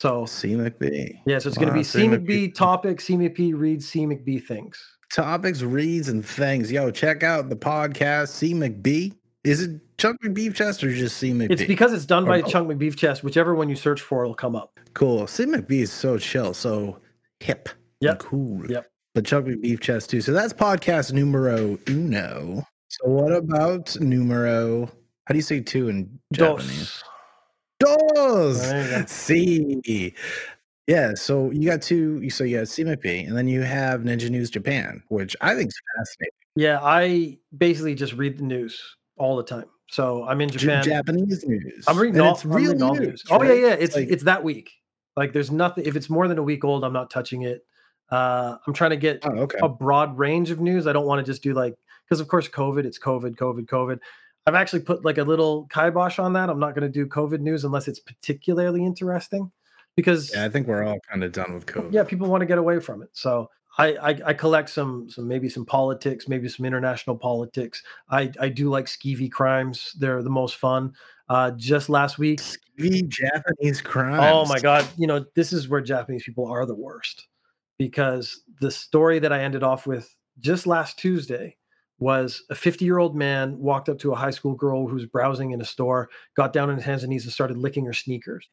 So 0.00 0.22
CMcB. 0.24 1.22
yeah, 1.26 1.38
so 1.40 1.48
it's 1.48 1.58
going 1.58 1.68
to 1.68 1.74
be 1.74 1.82
C. 1.82 2.00
C 2.00 2.06
McB. 2.06 2.26
McB 2.26 2.54
topic, 2.54 3.00
C 3.00 3.14
McB 3.14 3.52
reads, 3.54 3.88
C 3.88 4.06
McB 4.06 4.44
thinks. 4.44 4.96
Topics, 5.10 5.62
reads, 5.62 6.08
and 6.08 6.24
things. 6.24 6.70
Yo, 6.70 6.90
check 6.90 7.22
out 7.22 7.48
the 7.48 7.56
podcast. 7.56 8.30
CMcB. 8.38 9.14
Is 9.44 9.62
it 9.62 9.80
Chunk 9.98 10.20
McBeef 10.22 10.54
Chest 10.54 10.82
or 10.82 10.92
just 10.92 11.22
CMcB? 11.22 11.50
It's 11.50 11.64
because 11.64 11.92
it's 11.92 12.04
done 12.06 12.24
Or 12.24 12.28
by 12.28 12.42
both. 12.42 12.50
Chunk 12.50 12.68
McBeef 12.70 12.96
Chest. 12.96 13.22
Whichever 13.22 13.54
one 13.54 13.68
you 13.68 13.76
search 13.76 14.00
for 14.00 14.26
will 14.26 14.34
come 14.34 14.56
up. 14.56 14.78
cool. 14.94 15.22
CMcB 15.22 15.70
is 15.70 15.92
so 15.92 16.18
chill, 16.18 16.52
so 16.54 16.98
hip. 17.40 17.68
Yep. 18.00 18.18
Cool. 18.18 18.70
Yep. 18.70 18.90
But 19.14 19.24
Chunk 19.24 19.46
McBeef 19.46 19.80
Chest 19.80 20.10
too. 20.10 20.20
So 20.20 20.32
that's 20.32 20.52
podcast 20.52 21.12
numero 21.12 21.78
uno. 21.88 22.64
So 22.88 23.08
what 23.08 23.32
about 23.32 23.98
numero? 24.00 24.86
How 25.26 25.32
do 25.32 25.36
you 25.36 25.42
say 25.42 25.60
two 25.60 25.88
in 25.88 26.18
Japanese? 26.32 27.02
Dos. 27.80 28.60
Dos. 28.60 29.10
See. 29.10 30.14
Yeah, 30.86 31.12
so 31.14 31.50
you 31.50 31.68
got 31.68 31.82
two. 31.82 32.28
So 32.30 32.44
you 32.44 32.56
got 32.58 32.66
CMcB, 32.66 33.28
and 33.28 33.36
then 33.36 33.46
you 33.46 33.60
have 33.62 34.00
Ninja 34.00 34.30
News 34.30 34.48
Japan, 34.50 35.02
which 35.08 35.36
I 35.42 35.54
think 35.54 35.68
is 35.68 35.80
fascinating. 35.96 36.32
Yeah, 36.56 36.80
I 36.82 37.38
basically 37.56 37.94
just 37.94 38.14
read 38.14 38.38
the 38.38 38.42
news 38.44 38.96
all 39.18 39.36
the 39.36 39.42
time. 39.44 39.66
So 39.90 40.24
I'm 40.24 40.40
in 40.40 40.50
Japan. 40.50 40.82
Japanese 40.84 41.44
news. 41.46 41.84
I'm 41.88 41.98
reading 41.98 42.20
all, 42.20 42.34
it's 42.34 42.44
I'm 42.44 42.52
real 42.52 42.74
news. 42.74 43.00
news. 43.00 43.24
Oh 43.30 43.42
yeah, 43.42 43.52
yeah. 43.52 43.72
It's 43.74 43.96
like- 43.96 44.08
it's 44.10 44.24
that 44.24 44.44
week. 44.44 44.70
Like 45.16 45.32
there's 45.32 45.50
nothing. 45.50 45.84
If 45.86 45.96
it's 45.96 46.08
more 46.10 46.28
than 46.28 46.38
a 46.38 46.42
week 46.42 46.64
old, 46.64 46.84
I'm 46.84 46.92
not 46.92 47.10
touching 47.10 47.42
it. 47.42 47.64
Uh, 48.10 48.56
I'm 48.66 48.72
trying 48.72 48.90
to 48.90 48.96
get 48.96 49.18
oh, 49.24 49.30
okay. 49.40 49.58
a 49.62 49.68
broad 49.68 50.16
range 50.16 50.50
of 50.50 50.60
news. 50.60 50.86
I 50.86 50.92
don't 50.92 51.06
want 51.06 51.24
to 51.24 51.30
just 51.30 51.42
do 51.42 51.54
like 51.54 51.74
because 52.06 52.20
of 52.20 52.28
course 52.28 52.48
COVID. 52.48 52.84
It's 52.84 52.98
COVID, 52.98 53.34
COVID, 53.36 53.66
COVID. 53.66 53.98
I've 54.46 54.54
actually 54.54 54.80
put 54.80 55.04
like 55.04 55.18
a 55.18 55.24
little 55.24 55.66
kibosh 55.70 56.18
on 56.18 56.32
that. 56.34 56.48
I'm 56.48 56.58
not 56.58 56.74
going 56.74 56.82
to 56.82 56.88
do 56.88 57.06
COVID 57.06 57.40
news 57.40 57.64
unless 57.64 57.86
it's 57.88 58.00
particularly 58.00 58.82
interesting, 58.84 59.50
because 59.94 60.32
Yeah, 60.32 60.44
I 60.44 60.48
think 60.48 60.66
we're 60.68 60.84
all 60.84 60.98
kind 61.10 61.22
of 61.22 61.32
done 61.32 61.52
with 61.52 61.66
COVID. 61.66 61.92
yeah, 61.92 62.04
people 62.04 62.28
want 62.28 62.40
to 62.40 62.46
get 62.46 62.56
away 62.56 62.80
from 62.80 63.02
it. 63.02 63.10
So 63.12 63.50
I, 63.78 63.86
I 63.86 64.20
I 64.26 64.34
collect 64.34 64.70
some 64.70 65.08
some 65.08 65.28
maybe 65.28 65.48
some 65.48 65.64
politics, 65.64 66.28
maybe 66.28 66.48
some 66.48 66.66
international 66.66 67.16
politics. 67.16 67.82
I 68.10 68.30
I 68.40 68.48
do 68.48 68.68
like 68.68 68.86
skeevy 68.86 69.30
crimes. 69.30 69.94
They're 69.98 70.22
the 70.22 70.30
most 70.30 70.56
fun. 70.56 70.92
Uh, 71.28 71.52
just 71.52 71.88
last 71.88 72.18
week. 72.18 72.40
Skeevy 72.40 73.06
Japanese 73.08 73.80
crimes. 73.80 74.20
Oh 74.20 74.46
my 74.46 74.58
god! 74.58 74.86
You 74.96 75.06
know 75.06 75.24
this 75.34 75.52
is 75.52 75.68
where 75.68 75.80
Japanese 75.80 76.24
people 76.24 76.46
are 76.46 76.66
the 76.66 76.74
worst 76.74 77.28
because 77.78 78.42
the 78.60 78.70
story 78.70 79.20
that 79.20 79.32
I 79.32 79.42
ended 79.42 79.62
off 79.62 79.86
with 79.86 80.12
just 80.40 80.66
last 80.66 80.98
Tuesday 80.98 81.56
was 82.00 82.44
a 82.50 82.54
50 82.54 82.84
year 82.84 82.98
old 82.98 83.16
man 83.16 83.58
walked 83.58 83.88
up 83.88 83.98
to 84.00 84.12
a 84.12 84.16
high 84.16 84.30
school 84.30 84.54
girl 84.54 84.86
who 84.86 84.94
was 84.94 85.06
browsing 85.06 85.52
in 85.52 85.60
a 85.60 85.64
store, 85.64 86.08
got 86.36 86.52
down 86.52 86.70
on 86.70 86.76
his 86.76 86.84
hands 86.84 87.02
and 87.02 87.10
knees 87.10 87.24
and 87.24 87.32
started 87.32 87.56
licking 87.56 87.84
her 87.86 87.92
sneakers. 87.92 88.48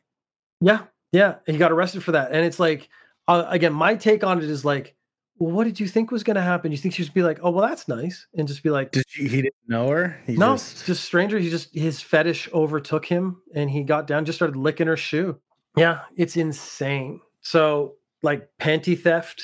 Yeah, 0.62 0.84
yeah, 1.12 1.36
he 1.46 1.58
got 1.58 1.72
arrested 1.72 2.04
for 2.04 2.12
that. 2.14 2.32
And 2.32 2.46
it's 2.46 2.60
like, 2.60 2.90
uh, 3.28 3.46
again, 3.48 3.74
my 3.74 3.96
take 3.96 4.24
on 4.24 4.40
it 4.40 4.50
is 4.50 4.66
like, 4.66 4.96
well, 5.38 5.52
what 5.52 5.66
did 5.66 5.80
you 5.80 5.88
think 5.88 6.12
was 6.12 6.24
going 6.24 6.36
to 6.36 6.42
happen? 6.42 6.72
You 6.72 6.78
think 6.78 6.94
she 6.94 7.04
would 7.04 7.14
be 7.14 7.24
like, 7.24 7.40
oh, 7.42 7.52
well, 7.52 7.68
that's 7.68 7.88
nice, 7.88 8.28
and 8.36 8.48
just 8.48 8.64
be 8.64 8.70
like, 8.70 8.92
Did 8.92 9.06
you, 9.16 9.28
he 9.28 9.42
didn't 9.42 9.56
know 9.68 9.90
her? 9.90 10.22
He 10.26 10.36
no, 10.36 10.54
just, 10.54 10.86
just, 10.86 11.04
stranger. 11.04 11.38
He 11.38 11.50
just 11.50 11.74
his 11.74 12.02
fetish 12.02 12.50
overtook 12.54 13.06
him, 13.06 13.42
and 13.54 13.70
he 13.70 13.84
got 13.84 14.08
down, 14.08 14.24
just 14.26 14.38
started 14.38 14.56
licking 14.56 14.88
her 14.88 14.98
shoe. 14.98 15.38
Yeah, 15.76 16.02
it's 16.16 16.38
insane. 16.38 17.20
So, 17.42 17.96
like, 18.24 18.48
panty 18.62 19.00
theft 19.00 19.44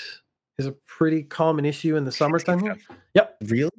is 0.57 0.65
a 0.65 0.71
pretty 0.87 1.23
common 1.23 1.65
issue 1.65 1.97
in 1.97 2.05
the 2.05 2.11
summertime. 2.11 2.59
here. 2.59 2.77
Yep. 3.13 3.37
really? 3.47 3.71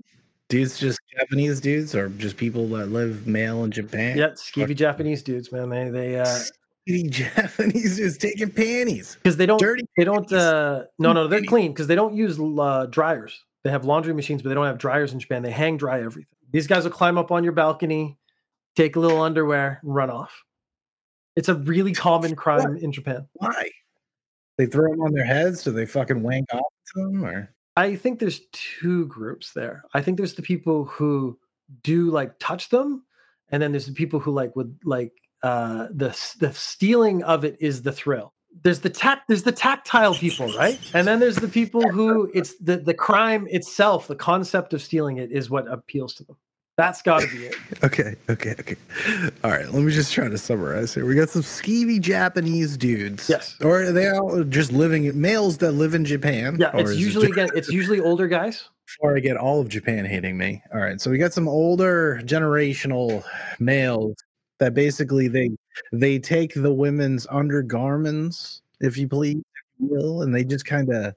Dudes, 0.48 0.78
just 0.78 1.00
Japanese 1.18 1.62
dudes, 1.62 1.94
or 1.94 2.10
just 2.10 2.36
people 2.36 2.68
that 2.68 2.88
live 2.88 3.26
male 3.26 3.64
in 3.64 3.70
Japan? 3.70 4.18
Yeah, 4.18 4.28
skeevy 4.30 4.76
Japanese 4.76 5.22
dudes, 5.22 5.50
man. 5.50 5.70
They 5.70 5.88
they 5.88 6.20
uh 6.20 6.38
Skeevy 6.88 7.10
Japanese 7.10 7.98
is 7.98 8.18
taking 8.18 8.50
panties. 8.50 9.16
because 9.22 9.36
they 9.36 9.46
don't 9.46 9.60
Dirty. 9.60 9.84
they 9.96 10.04
don't 10.04 10.30
uh 10.32 10.84
no 10.98 11.12
no 11.12 11.28
they're 11.28 11.38
Panties. 11.38 11.48
clean 11.48 11.72
because 11.72 11.86
they 11.86 11.94
don't 11.94 12.14
use 12.14 12.38
uh, 12.40 12.86
dryers. 12.86 13.40
They 13.64 13.70
have 13.70 13.84
laundry 13.84 14.12
machines, 14.14 14.42
but 14.42 14.48
they 14.48 14.54
don't 14.54 14.66
have 14.66 14.78
dryers 14.78 15.12
in 15.12 15.20
Japan. 15.20 15.42
They 15.42 15.50
hang 15.52 15.76
dry 15.76 16.00
everything. 16.02 16.26
These 16.52 16.66
guys 16.66 16.84
will 16.84 16.90
climb 16.90 17.16
up 17.16 17.30
on 17.30 17.44
your 17.44 17.52
balcony, 17.52 18.18
take 18.76 18.96
a 18.96 19.00
little 19.00 19.22
underwear, 19.22 19.78
and 19.82 19.94
run 19.94 20.10
off. 20.10 20.42
It's 21.36 21.48
a 21.48 21.54
really 21.54 21.92
common 21.92 22.34
crime 22.36 22.76
in 22.76 22.92
Japan. 22.92 23.26
Why? 23.34 23.70
They 24.58 24.66
throw 24.66 24.90
them 24.90 25.00
on 25.00 25.12
their 25.12 25.24
heads? 25.24 25.62
Do 25.64 25.70
they 25.70 25.86
fucking 25.86 26.22
wank 26.22 26.52
off 26.52 26.72
to 26.94 27.02
them? 27.04 27.24
Or 27.24 27.54
I 27.76 27.94
think 27.96 28.18
there's 28.18 28.40
two 28.52 29.06
groups 29.06 29.52
there. 29.52 29.84
I 29.94 30.02
think 30.02 30.16
there's 30.18 30.34
the 30.34 30.42
people 30.42 30.84
who 30.84 31.38
do 31.82 32.10
like 32.10 32.38
touch 32.40 32.68
them, 32.68 33.04
and 33.50 33.62
then 33.62 33.70
there's 33.72 33.86
the 33.86 33.92
people 33.94 34.18
who 34.20 34.32
like 34.32 34.54
would 34.56 34.76
like 34.84 35.12
uh 35.42 35.88
the 35.90 36.08
the 36.38 36.52
stealing 36.52 37.22
of 37.24 37.44
it 37.44 37.56
is 37.60 37.82
the 37.82 37.92
thrill. 37.92 38.32
There's 38.62 38.80
the 38.80 38.90
tact 38.90 39.28
there's 39.28 39.42
the 39.42 39.52
tactile 39.52 40.14
people, 40.14 40.52
right? 40.52 40.78
And 40.94 41.06
then 41.06 41.20
there's 41.20 41.36
the 41.36 41.48
people 41.48 41.88
who 41.88 42.30
it's 42.34 42.56
the 42.58 42.76
the 42.76 42.94
crime 42.94 43.46
itself, 43.50 44.06
the 44.08 44.14
concept 44.16 44.72
of 44.74 44.82
stealing 44.82 45.16
it 45.18 45.32
is 45.32 45.50
what 45.50 45.66
appeals 45.70 46.14
to 46.14 46.24
them. 46.24 46.36
That's 46.78 47.02
got 47.02 47.20
to 47.20 47.28
be 47.28 47.44
it. 47.46 47.54
okay, 47.84 48.16
okay, 48.30 48.54
okay. 48.58 48.76
All 49.44 49.50
right, 49.50 49.70
let 49.70 49.82
me 49.82 49.92
just 49.92 50.12
try 50.12 50.28
to 50.28 50.38
summarize 50.38 50.94
here. 50.94 51.04
We 51.04 51.14
got 51.14 51.28
some 51.28 51.42
skeevy 51.42 52.00
Japanese 52.00 52.78
dudes. 52.78 53.28
Yes. 53.28 53.56
Or 53.60 53.82
are 53.82 53.92
they 53.92 54.08
all 54.08 54.42
just 54.44 54.72
living 54.72 55.20
males 55.20 55.58
that 55.58 55.72
live 55.72 55.92
in 55.92 56.04
Japan? 56.06 56.56
Yeah, 56.58 56.70
it's 56.74 56.92
it 56.92 56.96
usually 56.98 57.28
just- 57.28 57.38
again 57.38 57.48
it's 57.54 57.68
usually 57.68 58.00
older 58.00 58.26
guys. 58.26 58.68
before 58.86 59.16
I 59.16 59.20
get 59.20 59.36
all 59.36 59.60
of 59.60 59.68
Japan 59.68 60.04
hating 60.06 60.38
me. 60.38 60.62
All 60.72 60.80
right, 60.80 61.00
so 61.00 61.10
we 61.10 61.18
got 61.18 61.32
some 61.34 61.46
older 61.48 62.20
generational 62.24 63.22
males 63.60 64.16
that 64.62 64.74
basically 64.74 65.26
they 65.26 65.50
they 65.90 66.20
take 66.20 66.54
the 66.54 66.72
women's 66.72 67.26
undergarments, 67.30 68.62
if 68.80 68.96
you 68.96 69.08
please, 69.08 69.38
if 69.38 69.80
you 69.80 69.88
will, 69.88 70.22
and 70.22 70.32
they 70.32 70.44
just 70.44 70.64
kind 70.64 70.88
of 70.88 71.14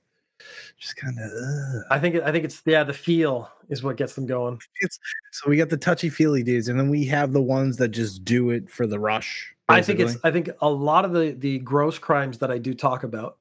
just 0.79 0.95
kind 0.95 1.15
of. 1.19 1.83
I 1.91 1.99
think 1.99 2.15
I 2.23 2.31
think 2.31 2.43
it's 2.43 2.63
yeah, 2.65 2.83
the 2.83 2.93
feel 2.93 3.47
is 3.69 3.83
what 3.83 3.97
gets 3.97 4.15
them 4.15 4.25
going. 4.25 4.59
So 5.31 5.47
we 5.47 5.57
got 5.57 5.69
the 5.69 5.77
touchy 5.77 6.09
feely 6.09 6.41
dudes, 6.41 6.69
and 6.69 6.79
then 6.79 6.89
we 6.89 7.05
have 7.05 7.33
the 7.33 7.41
ones 7.41 7.77
that 7.77 7.89
just 7.89 8.25
do 8.25 8.49
it 8.49 8.67
for 8.67 8.87
the 8.87 8.99
rush. 8.99 9.53
I 9.69 9.83
think 9.83 9.99
it's. 9.99 10.17
I 10.23 10.31
think 10.31 10.49
a 10.61 10.69
lot 10.69 11.05
of 11.05 11.13
the 11.13 11.35
the 11.37 11.59
gross 11.59 11.99
crimes 11.99 12.39
that 12.39 12.49
I 12.49 12.57
do 12.57 12.73
talk 12.73 13.03
about, 13.03 13.37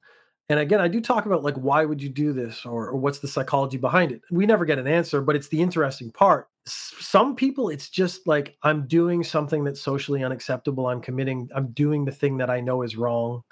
and 0.51 0.61
again 0.61 0.81
I 0.83 0.89
do 0.89 1.01
talk 1.01 1.25
about 1.25 1.43
like 1.43 1.57
why 1.57 1.87
would 1.87 2.03
you 2.03 2.11
do 2.11 2.35
this 2.35 2.67
or, 2.67 2.89
or 2.89 2.97
what's 2.97 3.21
the 3.21 3.29
psychology 3.29 3.79
behind 3.79 4.13
it. 4.13 4.21
We 4.31 4.45
never 4.45 4.67
get 4.67 4.79
an 4.79 4.87
answer, 4.87 5.23
but 5.23 5.35
it's 5.35 5.49
the 5.49 5.63
interesting 5.63 6.11
part. 6.11 6.49
Some 6.67 7.37
people 7.37 7.69
it's 7.69 7.91
just 7.91 8.27
like 8.27 8.57
I'm 8.63 8.87
doing 8.87 9.23
something 9.23 9.65
that's 9.65 9.81
socially 9.81 10.25
unacceptable. 10.25 10.87
I'm 10.87 11.01
committing. 11.01 11.51
I'm 11.55 11.69
doing 11.73 12.05
the 12.05 12.13
thing 12.13 12.39
that 12.39 12.51
I 12.51 12.61
know 12.61 12.83
is 12.83 12.97
wrong. 12.97 13.43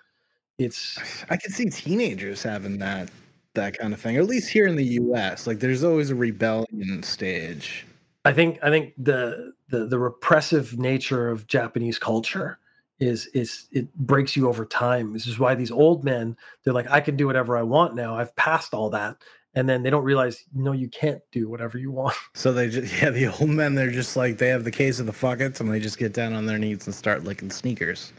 It's 0.58 0.98
I 1.30 1.36
can 1.36 1.50
see 1.50 1.66
teenagers 1.66 2.42
having 2.42 2.78
that 2.78 3.10
that 3.54 3.78
kind 3.78 3.92
of 3.92 4.00
thing, 4.00 4.16
or 4.16 4.20
at 4.20 4.26
least 4.26 4.50
here 4.50 4.66
in 4.66 4.76
the 4.76 4.84
U.S. 4.84 5.46
Like, 5.46 5.60
there's 5.60 5.84
always 5.84 6.10
a 6.10 6.14
rebellion 6.14 7.02
stage. 7.02 7.86
I 8.24 8.32
think 8.32 8.58
I 8.62 8.70
think 8.70 8.94
the 8.96 9.52
the 9.68 9.86
the 9.86 9.98
repressive 9.98 10.78
nature 10.78 11.28
of 11.28 11.46
Japanese 11.46 11.98
culture 11.98 12.58
is 13.00 13.26
is 13.28 13.66
it 13.72 13.92
breaks 13.96 14.36
you 14.36 14.48
over 14.48 14.64
time. 14.64 15.12
This 15.12 15.26
is 15.26 15.38
why 15.38 15.54
these 15.54 15.72
old 15.72 16.04
men 16.04 16.36
they're 16.62 16.74
like, 16.74 16.90
I 16.90 17.00
can 17.00 17.16
do 17.16 17.26
whatever 17.26 17.56
I 17.56 17.62
want 17.62 17.94
now. 17.94 18.14
I've 18.16 18.34
passed 18.36 18.74
all 18.74 18.90
that, 18.90 19.16
and 19.54 19.68
then 19.68 19.82
they 19.82 19.90
don't 19.90 20.04
realize 20.04 20.44
no, 20.54 20.72
you 20.72 20.88
can't 20.88 21.20
do 21.30 21.48
whatever 21.48 21.78
you 21.78 21.90
want. 21.90 22.16
So 22.34 22.52
they 22.52 22.68
just 22.68 22.92
yeah, 23.02 23.10
the 23.10 23.26
old 23.26 23.50
men 23.50 23.74
they're 23.74 23.90
just 23.90 24.16
like 24.16 24.38
they 24.38 24.48
have 24.48 24.64
the 24.64 24.70
case 24.70 24.98
of 25.00 25.06
the 25.06 25.12
fuckets 25.12 25.60
and 25.60 25.72
they 25.72 25.80
just 25.80 25.98
get 25.98 26.12
down 26.12 26.32
on 26.32 26.46
their 26.46 26.58
knees 26.58 26.86
and 26.86 26.94
start 26.94 27.24
licking 27.24 27.50
sneakers. 27.50 28.12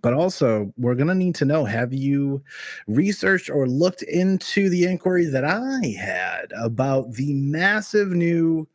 But 0.00 0.14
also, 0.14 0.72
we're 0.78 0.94
gonna 0.94 1.14
need 1.14 1.34
to 1.36 1.44
know: 1.44 1.66
Have 1.66 1.92
you 1.92 2.42
researched 2.86 3.50
or 3.50 3.66
looked 3.66 4.02
into 4.02 4.70
the 4.70 4.84
inquiry 4.84 5.26
that 5.26 5.44
I 5.44 5.86
had 5.98 6.50
about 6.58 7.12
the 7.12 7.34
massive 7.34 8.08
new 8.08 8.66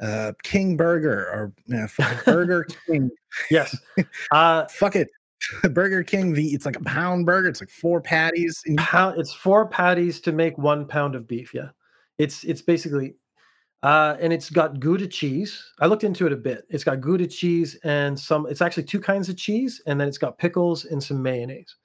uh, 0.00 0.32
King 0.42 0.76
Burger 0.76 1.26
or 1.26 1.52
uh, 1.76 2.14
Burger 2.24 2.66
King? 2.86 3.10
Yes, 3.50 3.76
uh, 4.30 4.64
Fuck 4.68 4.96
it, 4.96 5.10
Burger 5.70 6.02
King. 6.02 6.32
The 6.32 6.48
it's 6.48 6.66
like 6.66 6.76
a 6.76 6.84
pound 6.84 7.26
burger. 7.26 7.48
It's 7.48 7.60
like 7.60 7.70
four 7.70 8.00
patties. 8.00 8.62
It's 8.66 9.32
four 9.32 9.68
patties 9.68 10.20
to 10.22 10.32
make 10.32 10.58
one 10.58 10.86
pound 10.86 11.14
of 11.14 11.26
beef. 11.26 11.54
Yeah, 11.54 11.68
it's 12.18 12.44
it's 12.44 12.62
basically, 12.62 13.14
uh, 13.82 14.16
and 14.20 14.32
it's 14.32 14.50
got 14.50 14.80
Gouda 14.80 15.06
cheese. 15.06 15.62
I 15.80 15.86
looked 15.86 16.04
into 16.04 16.26
it 16.26 16.32
a 16.32 16.36
bit. 16.36 16.64
It's 16.68 16.84
got 16.84 17.00
Gouda 17.00 17.26
cheese 17.26 17.76
and 17.84 18.18
some. 18.18 18.46
It's 18.48 18.62
actually 18.62 18.84
two 18.84 19.00
kinds 19.00 19.28
of 19.28 19.36
cheese, 19.36 19.80
and 19.86 20.00
then 20.00 20.08
it's 20.08 20.18
got 20.18 20.38
pickles 20.38 20.84
and 20.84 21.02
some 21.02 21.22
mayonnaise. 21.22 21.76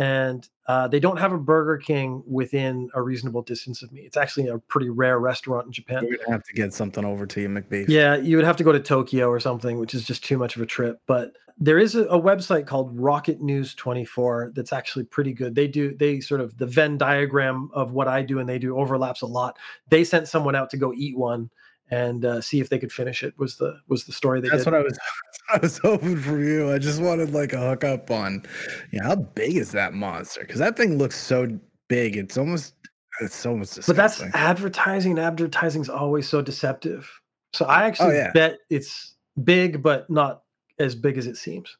And 0.00 0.48
uh, 0.66 0.88
they 0.88 0.98
don't 0.98 1.18
have 1.18 1.30
a 1.34 1.38
Burger 1.38 1.76
King 1.76 2.22
within 2.26 2.88
a 2.94 3.02
reasonable 3.02 3.42
distance 3.42 3.82
of 3.82 3.92
me. 3.92 4.00
It's 4.00 4.16
actually 4.16 4.48
a 4.48 4.56
pretty 4.56 4.88
rare 4.88 5.18
restaurant 5.18 5.66
in 5.66 5.72
Japan. 5.72 6.06
we're 6.06 6.32
have 6.32 6.42
to 6.44 6.54
get 6.54 6.72
something 6.72 7.04
over 7.04 7.26
to 7.26 7.40
you, 7.42 7.50
McBeef. 7.50 7.86
Yeah, 7.86 8.16
you 8.16 8.36
would 8.36 8.46
have 8.46 8.56
to 8.56 8.64
go 8.64 8.72
to 8.72 8.80
Tokyo 8.80 9.28
or 9.28 9.38
something, 9.40 9.78
which 9.78 9.92
is 9.92 10.04
just 10.04 10.24
too 10.24 10.38
much 10.38 10.56
of 10.56 10.62
a 10.62 10.66
trip. 10.66 11.02
But 11.06 11.32
there 11.58 11.78
is 11.78 11.96
a, 11.96 12.04
a 12.04 12.18
website 12.18 12.66
called 12.66 12.98
Rocket 12.98 13.42
News 13.42 13.74
24 13.74 14.52
that's 14.54 14.72
actually 14.72 15.04
pretty 15.04 15.34
good. 15.34 15.54
They 15.54 15.68
do 15.68 15.94
they 15.94 16.20
sort 16.20 16.40
of 16.40 16.56
the 16.56 16.66
Venn 16.66 16.96
diagram 16.96 17.68
of 17.74 17.92
what 17.92 18.08
I 18.08 18.22
do 18.22 18.38
and 18.38 18.48
they 18.48 18.58
do 18.58 18.78
overlaps 18.78 19.20
a 19.20 19.26
lot. 19.26 19.58
They 19.90 20.02
sent 20.02 20.28
someone 20.28 20.56
out 20.56 20.70
to 20.70 20.78
go 20.78 20.94
eat 20.94 21.18
one 21.18 21.50
and 21.90 22.24
uh, 22.24 22.40
see 22.40 22.60
if 22.60 22.68
they 22.68 22.78
could 22.78 22.92
finish 22.92 23.22
it. 23.22 23.34
Was 23.38 23.56
the 23.56 23.78
was 23.88 24.04
the 24.04 24.12
story 24.12 24.40
they 24.40 24.48
That's 24.48 24.64
did? 24.64 24.72
what 24.72 24.80
I 24.80 24.84
was. 24.84 24.98
I 25.52 25.58
was 25.58 25.78
hoping 25.78 26.16
for 26.16 26.38
you. 26.40 26.72
I 26.72 26.78
just 26.78 27.02
wanted 27.02 27.32
like 27.32 27.52
a 27.52 27.58
hookup 27.58 28.10
on. 28.10 28.44
Yeah, 28.92 29.02
how 29.04 29.16
big 29.16 29.56
is 29.56 29.72
that 29.72 29.92
monster? 29.94 30.40
Because 30.42 30.60
that 30.60 30.76
thing 30.76 30.96
looks 30.98 31.16
so 31.18 31.48
big. 31.88 32.16
It's 32.16 32.38
almost. 32.38 32.74
It's 33.20 33.44
almost 33.44 33.74
but 33.86 33.96
that's 33.96 34.14
disgusting. 34.18 34.40
advertising. 34.40 35.18
Advertising's 35.18 35.88
always 35.90 36.28
so 36.28 36.40
deceptive. 36.40 37.10
So 37.52 37.64
I 37.66 37.82
actually 37.84 38.12
Oh, 38.14 38.18
yeah. 38.18 38.30
bet 38.32 38.58
it's 38.70 39.16
big, 39.44 39.82
but 39.82 40.08
not 40.08 40.42
as 40.78 40.94
big 40.94 41.18
as 41.18 41.26
it 41.26 41.36
seems. 41.36 41.76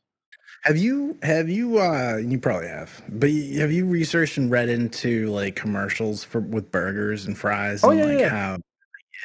Have 0.64 0.76
you? 0.76 1.16
Have 1.22 1.48
you? 1.48 1.78
uh 1.78 2.16
You 2.16 2.38
probably 2.38 2.66
have. 2.68 3.00
But 3.08 3.30
have 3.30 3.72
you 3.72 3.86
researched 3.86 4.36
and 4.36 4.50
read 4.50 4.68
into 4.68 5.30
like 5.30 5.54
commercials 5.56 6.24
for 6.24 6.40
with 6.40 6.70
burgers 6.72 7.24
and 7.26 7.38
fries? 7.38 7.82
Oh, 7.84 7.90
and 7.90 8.00
yeah, 8.00 8.04
like 8.06 8.18
yeah. 8.18 8.28
how. 8.28 8.58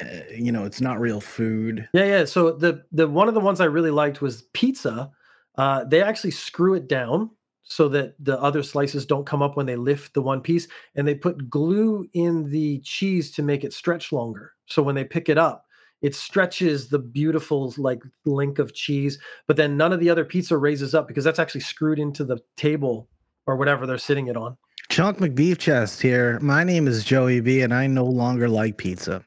Uh, 0.02 0.06
You 0.34 0.52
know, 0.52 0.66
it's 0.66 0.82
not 0.82 1.00
real 1.00 1.22
food. 1.22 1.88
Yeah, 1.94 2.06
yeah. 2.06 2.26
So 2.26 2.52
the 2.52 2.84
the 2.92 3.08
one 3.08 3.28
of 3.28 3.34
the 3.34 3.40
ones 3.40 3.62
I 3.62 3.66
really 3.66 3.92
liked 3.92 4.22
was 4.22 4.44
pizza. 4.54 5.12
Uh, 5.58 5.86
they 5.86 6.02
actually 6.02 6.32
screw 6.32 6.74
it 6.74 6.88
down 6.88 7.30
so 7.64 7.88
that 7.90 8.14
the 8.20 8.40
other 8.42 8.62
slices 8.62 9.06
don't 9.06 9.26
come 9.26 9.42
up 9.42 9.58
when 9.58 9.66
they 9.66 9.76
lift 9.76 10.14
the 10.14 10.22
one 10.22 10.42
piece, 10.42 10.68
and 10.96 11.08
they 11.08 11.16
put 11.16 11.50
glue 11.50 12.08
in 12.14 12.50
the 12.50 12.80
cheese 12.80 13.32
to 13.32 13.42
make 13.42 13.64
it 13.64 13.74
stretch 13.74 14.12
longer. 14.12 14.54
So 14.68 14.84
when 14.84 14.96
they 14.96 15.04
pick 15.04 15.30
it 15.30 15.38
up, 15.38 15.66
it 16.02 16.14
stretches 16.14 16.90
the 16.90 17.00
beautiful 17.00 17.74
like 17.78 18.02
link 18.26 18.60
of 18.60 18.74
cheese. 18.74 19.18
But 19.48 19.58
then 19.58 19.78
none 19.78 19.94
of 19.94 20.00
the 20.00 20.10
other 20.10 20.26
pizza 20.26 20.58
raises 20.58 20.94
up 20.94 21.08
because 21.08 21.24
that's 21.24 21.40
actually 21.40 21.62
screwed 21.62 22.00
into 22.00 22.24
the 22.24 22.40
table 22.58 23.10
or 23.48 23.56
whatever 23.56 23.88
they're 23.88 23.98
sitting 23.98 24.28
it 24.28 24.38
on. 24.38 24.58
Chunk 24.96 25.18
McBeef 25.18 25.58
Chest 25.58 26.02
here. 26.02 26.40
My 26.40 26.64
name 26.64 26.88
is 26.88 27.04
Joey 27.04 27.42
B, 27.42 27.60
and 27.60 27.74
I 27.74 27.86
no 27.86 28.06
longer 28.06 28.48
like 28.48 28.78
pizza. 28.78 29.22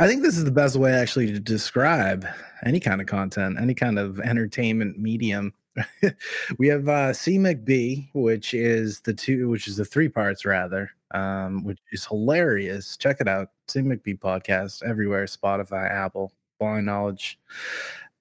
I 0.00 0.08
think 0.08 0.22
this 0.22 0.36
is 0.36 0.42
the 0.42 0.50
best 0.50 0.74
way 0.74 0.90
actually 0.90 1.28
to 1.28 1.38
describe 1.38 2.26
any 2.64 2.80
kind 2.80 3.00
of 3.00 3.06
content, 3.06 3.60
any 3.60 3.72
kind 3.72 4.00
of 4.00 4.18
entertainment 4.18 4.98
medium. 4.98 5.54
we 6.58 6.66
have 6.66 6.88
uh, 6.88 7.12
C 7.12 7.38
McB, 7.38 8.08
which 8.14 8.52
is 8.52 8.98
the 9.02 9.14
two, 9.14 9.48
which 9.48 9.68
is 9.68 9.76
the 9.76 9.84
three 9.84 10.08
parts 10.08 10.44
rather, 10.44 10.90
um, 11.12 11.62
which 11.62 11.78
is 11.92 12.04
hilarious. 12.04 12.96
Check 12.96 13.18
it 13.20 13.28
out, 13.28 13.50
C 13.68 13.82
McB 13.82 14.18
podcast 14.18 14.82
everywhere: 14.82 15.24
Spotify, 15.26 15.88
Apple, 15.88 16.32
Blind 16.58 16.86
Knowledge. 16.86 17.38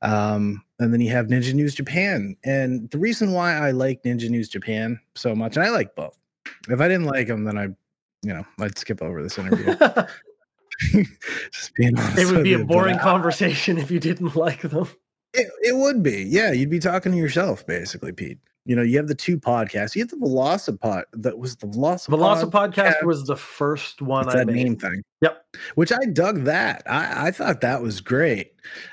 Um, 0.04 0.64
and 0.78 0.94
then 0.94 1.02
you 1.02 1.10
have 1.10 1.30
Ninja 1.30 1.52
News 1.56 1.74
Japan, 1.74 2.38
and 2.44 2.92
the 2.92 3.00
reason 3.00 3.32
why 3.32 3.56
I 3.56 3.72
like 3.72 4.04
Ninja 4.04 4.30
News 4.30 4.50
Japan 4.50 5.00
so 5.16 5.34
much, 5.34 5.58
and 5.58 5.66
I 5.66 5.72
like 5.72 5.96
both 5.96 6.19
if 6.68 6.80
I 6.80 6.88
didn't 6.88 7.06
like 7.06 7.28
him, 7.28 7.44
then 7.44 7.58
I, 7.58 7.64
you 8.24 8.34
know, 8.34 8.46
I'd 8.60 8.78
skip 8.78 9.02
over 9.02 9.22
this 9.24 9.38
interview. 9.38 9.76
Just 11.52 11.74
being 11.76 11.98
honest. 11.98 12.18
it 12.18 12.32
would 12.32 12.44
be 12.44 12.54
a 12.54 12.60
you, 12.60 12.66
but 12.66 12.74
boring 12.74 13.00
conversation 13.00 13.78
if 13.78 13.92
you 13.92 14.00
didn't 14.00 14.36
like 14.36 14.62
them. 14.62 14.88
It, 15.34 15.48
it 15.62 15.76
would 15.76 16.02
be, 16.02 16.24
yeah. 16.24 16.52
You'd 16.52 16.70
be 16.70 16.80
talking 16.80 17.12
to 17.12 17.18
yourself, 17.18 17.66
basically, 17.68 18.12
Pete. 18.12 18.40
You 18.70 18.76
know, 18.76 18.84
you 18.84 18.98
have 18.98 19.08
the 19.08 19.16
two 19.16 19.40
podcasts. 19.40 19.96
You 19.96 20.04
have 20.04 20.12
the 20.12 20.18
Velocipod. 20.18 21.06
That 21.14 21.40
was 21.40 21.56
the 21.56 21.66
Velocipod. 21.66 22.20
Velocipod 22.20 22.76
podcast 22.76 23.04
was 23.04 23.26
the 23.26 23.36
first 23.36 24.00
one 24.00 24.28
It's 24.28 24.36
I 24.36 24.38
that 24.38 24.46
made. 24.46 24.64
name 24.64 24.76
thing. 24.76 25.02
Yep. 25.22 25.44
Which 25.74 25.92
I 25.92 26.06
dug 26.06 26.44
that. 26.44 26.84
I, 26.86 27.30
I 27.30 27.32
thought 27.32 27.62
that 27.62 27.82
was 27.82 28.00
great. 28.00 28.52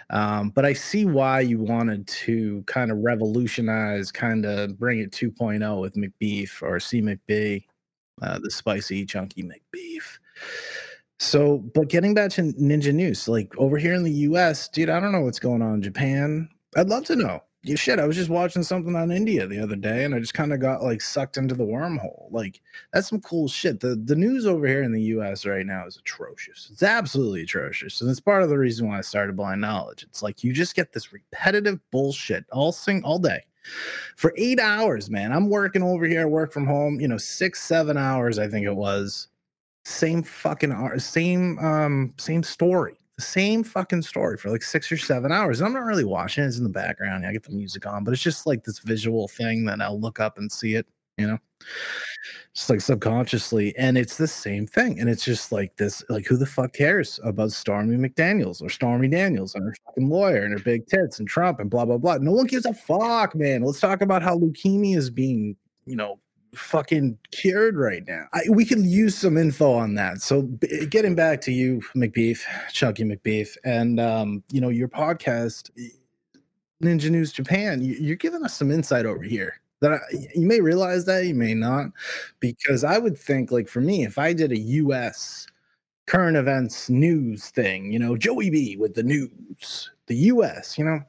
Um, 0.09 0.49
but 0.49 0.65
I 0.65 0.73
see 0.73 1.05
why 1.05 1.41
you 1.41 1.59
wanted 1.59 2.07
to 2.07 2.63
kind 2.67 2.91
of 2.91 2.97
revolutionize, 3.01 4.11
kind 4.11 4.47
of 4.47 4.79
bring 4.79 5.01
it 5.01 5.11
2.0 5.11 5.79
with 5.79 5.95
McBeef 5.95 6.63
or 6.63 6.81
C 6.81 7.03
McB, 7.03 7.63
uh, 8.23 8.39
the 8.43 8.51
spicy, 8.51 9.05
chunky 9.05 9.43
McBeef. 9.43 10.05
So, 11.19 11.59
but 11.75 11.89
getting 11.89 12.15
back 12.15 12.31
to 12.31 12.45
Ninja 12.55 12.95
News, 12.95 13.29
like 13.29 13.53
over 13.59 13.77
here 13.77 13.93
in 13.93 14.05
the 14.05 14.13
US, 14.31 14.69
dude, 14.69 14.89
I 14.89 15.01
don't 15.01 15.13
know 15.13 15.21
what's 15.21 15.39
going 15.39 15.61
on 15.61 15.75
in 15.75 15.83
Japan. 15.83 16.49
I'd 16.79 16.89
love 16.89 17.05
to 17.05 17.17
know. 17.17 17.43
Yeah, 17.67 17.75
shit, 17.75 17.99
I 17.99 18.07
was 18.07 18.15
just 18.15 18.31
watching 18.31 18.63
something 18.63 18.95
on 18.95 19.11
India 19.11 19.45
the 19.45 19.59
other 19.59 19.75
day 19.75 20.05
and 20.05 20.15
I 20.15 20.21
just 20.21 20.35
kind 20.35 20.53
of 20.53 20.61
got 20.61 20.85
like 20.85 21.03
sucked 21.03 21.37
into 21.37 21.57
the 21.57 21.65
wormhole. 21.65 22.31
Like, 22.31 22.61
that's 22.93 23.09
some 23.09 23.21
cool 23.21 23.49
shit. 23.49 23.81
The 23.81 23.97
the 23.97 24.15
news 24.15 24.47
over 24.47 24.69
here 24.69 24.85
in 24.85 24.93
the 24.93 25.03
US 25.03 25.45
right 25.45 25.67
now 25.67 25.85
is 25.85 25.97
atrocious. 25.97 26.69
It's 26.71 26.85
absolutely 26.85 27.43
atrocious. 27.43 28.01
And 28.01 28.09
it's 28.09 28.21
part 28.21 28.45
of 28.45 28.51
the 28.51 28.59
reason 28.59 28.87
why 28.87 28.99
I 28.99 29.01
started 29.01 29.37
blind 29.37 29.61
knowledge. 29.61 30.05
It's 30.05 30.23
like 30.23 30.45
you 30.45 30.53
just 30.53 30.77
get 30.77 30.93
this 30.93 31.13
repetitive 31.13 31.81
bullshit 31.91 32.45
all 32.53 32.71
sing 32.71 33.03
all 33.03 33.19
day. 33.19 33.43
For 34.15 34.33
eight 34.37 34.61
hours, 34.61 35.11
man. 35.11 35.33
I'm 35.33 35.51
working 35.51 35.83
over 35.83 36.07
here, 36.07 36.29
work 36.29 36.53
from 36.53 36.67
home, 36.67 37.01
you 37.01 37.09
know, 37.09 37.19
six, 37.19 37.63
seven 37.63 37.97
hours, 37.97 38.39
I 38.39 38.47
think 38.47 38.65
it 38.65 38.77
was. 38.77 39.27
Same 39.85 40.23
fucking 40.23 40.71
hour, 40.71 41.01
same 41.01 41.59
um, 41.59 42.15
same 42.17 42.45
story. 42.45 42.97
The 43.17 43.23
same 43.23 43.65
fucking 43.65 44.03
story 44.03 44.37
for 44.37 44.51
like 44.51 44.63
six 44.63 44.93
or 44.93 44.99
seven 44.99 45.33
hours. 45.33 45.61
And 45.61 45.67
I'm 45.67 45.73
not 45.73 45.85
really 45.85 46.05
watching 46.05 46.45
it. 46.45 46.49
It's 46.49 46.59
in 46.59 46.65
the 46.65 46.71
background. 46.71 47.27
I 47.27 47.33
get 47.33 47.45
the 47.45 47.53
music 47.53 47.87
on, 47.87 48.05
but 48.05 48.13
it's 48.13 48.23
just 48.23 48.47
like 48.47 48.65
this 48.65 48.79
visual 48.81 49.29
thing 49.29 49.65
that 49.65 49.81
I'll 49.81 50.01
look 50.01 50.21
up 50.21 50.37
and 50.39 50.53
see 50.53 50.75
it, 50.75 50.87
you 51.17 51.27
know? 51.27 51.39
just 52.55 52.71
like 52.71 52.81
subconsciously 52.81 53.77
and 53.77 53.99
it's 53.99 54.17
the 54.17 54.27
same 54.27 54.67
thing 54.67 54.99
and 54.99 55.09
it's 55.09 55.25
just 55.25 55.53
like 55.53 55.77
this 55.77 56.03
like 56.09 56.27
who 56.27 56.37
the 56.37 56.47
fuck 56.47 56.73
cares 56.73 57.21
about 57.23 57.53
stormy 57.53 57.97
mcdaniels 57.97 58.63
or 58.63 58.69
stormy 58.69 59.09
daniels 59.09 59.55
and 59.55 59.65
her 59.65 59.75
fucking 59.87 60.09
lawyer 60.09 60.43
and 60.43 60.53
her 60.53 60.65
big 60.65 60.87
tits 60.87 61.19
and 61.19 61.29
trump 61.29 61.61
and 61.61 61.71
blah 61.71 61.85
blah 61.85 61.99
blah 61.99 62.17
no 62.17 62.33
one 62.33 62.47
gives 62.47 62.67
a 62.67 62.75
fuck 62.75 63.35
man 63.35 63.63
let's 63.63 63.81
talk 63.81 64.01
about 64.01 64.23
how 64.23 64.39
leukemia 64.39 64.97
is 64.97 65.11
being 65.11 65.57
you 65.85 65.97
know 65.97 66.19
fucking 66.57 67.19
cured 67.31 67.77
right 67.77 68.03
now. 68.07 68.27
I, 68.33 68.43
we 68.51 68.65
can 68.65 68.85
use 68.85 69.17
some 69.17 69.37
info 69.37 69.73
on 69.73 69.95
that. 69.95 70.21
So 70.23 70.43
b- 70.43 70.87
getting 70.87 71.15
back 71.15 71.41
to 71.43 71.53
you 71.53 71.81
mcbeef 71.95 72.43
chucky 72.73 73.05
mcbeef 73.05 73.57
and 73.65 73.99
um 74.01 74.43
you 74.51 74.61
know 74.61 74.69
your 74.69 74.89
podcast 74.89 75.71
ninja 76.83 77.11
news 77.11 77.33
japan 77.33 77.83
you, 77.83 77.95
you're 77.95 78.17
giving 78.17 78.45
us 78.45 78.55
some 78.55 78.71
insight 78.71 79.07
over 79.07 79.23
here 79.23 79.61
that 79.81 79.93
I, 79.93 79.99
you 80.35 80.47
may 80.47 80.61
realize 80.61 81.05
that 81.07 81.25
you 81.25 81.35
may 81.35 81.55
not 81.55 81.87
because 82.41 82.85
i 82.85 82.99
would 82.99 83.17
think 83.17 83.51
like 83.51 83.69
for 83.69 83.81
me 83.81 84.05
if 84.05 84.19
i 84.19 84.33
did 84.33 84.53
a 84.53 84.59
us 84.59 85.47
current 86.07 86.37
events 86.37 86.91
news 86.91 87.49
thing 87.51 87.93
you 87.93 87.99
know 87.99 88.17
joey 88.17 88.51
b 88.51 88.77
with 88.77 88.95
the 88.95 89.03
news 89.03 89.91
the 90.07 90.17
us 90.17 90.77
you 90.77 90.85
know 90.85 91.01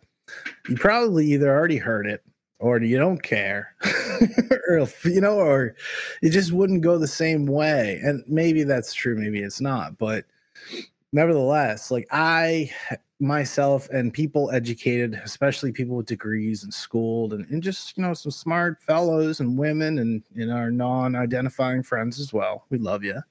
you 0.69 0.75
probably 0.75 1.25
either 1.33 1.49
already 1.49 1.77
heard 1.77 2.07
it 2.07 2.23
or 2.59 2.81
you 2.81 2.97
don't 2.97 3.21
care 3.21 3.75
or 4.69 4.87
you 5.05 5.21
know 5.21 5.37
or 5.37 5.75
it 6.21 6.31
just 6.31 6.51
wouldn't 6.51 6.81
go 6.81 6.97
the 6.97 7.07
same 7.07 7.45
way 7.45 7.99
and 8.03 8.23
maybe 8.27 8.63
that's 8.63 8.93
true 8.93 9.15
maybe 9.15 9.41
it's 9.41 9.61
not 9.61 9.97
but 9.97 10.25
nevertheless 11.11 11.91
like 11.91 12.07
i 12.11 12.69
myself 13.19 13.89
and 13.89 14.13
people 14.13 14.51
educated, 14.51 15.15
especially 15.23 15.71
people 15.71 15.95
with 15.95 16.05
degrees 16.05 16.63
and 16.63 16.73
schooled, 16.73 17.33
and, 17.33 17.45
and 17.49 17.63
just 17.63 17.97
you 17.97 18.03
know 18.03 18.13
some 18.13 18.31
smart 18.31 18.81
fellows 18.81 19.39
and 19.39 19.57
women 19.57 19.99
and 19.99 20.23
and 20.35 20.51
our 20.51 20.71
non-identifying 20.71 21.83
friends 21.83 22.19
as 22.19 22.33
well. 22.33 22.65
We 22.69 22.77
love 22.77 23.03
you. 23.03 23.21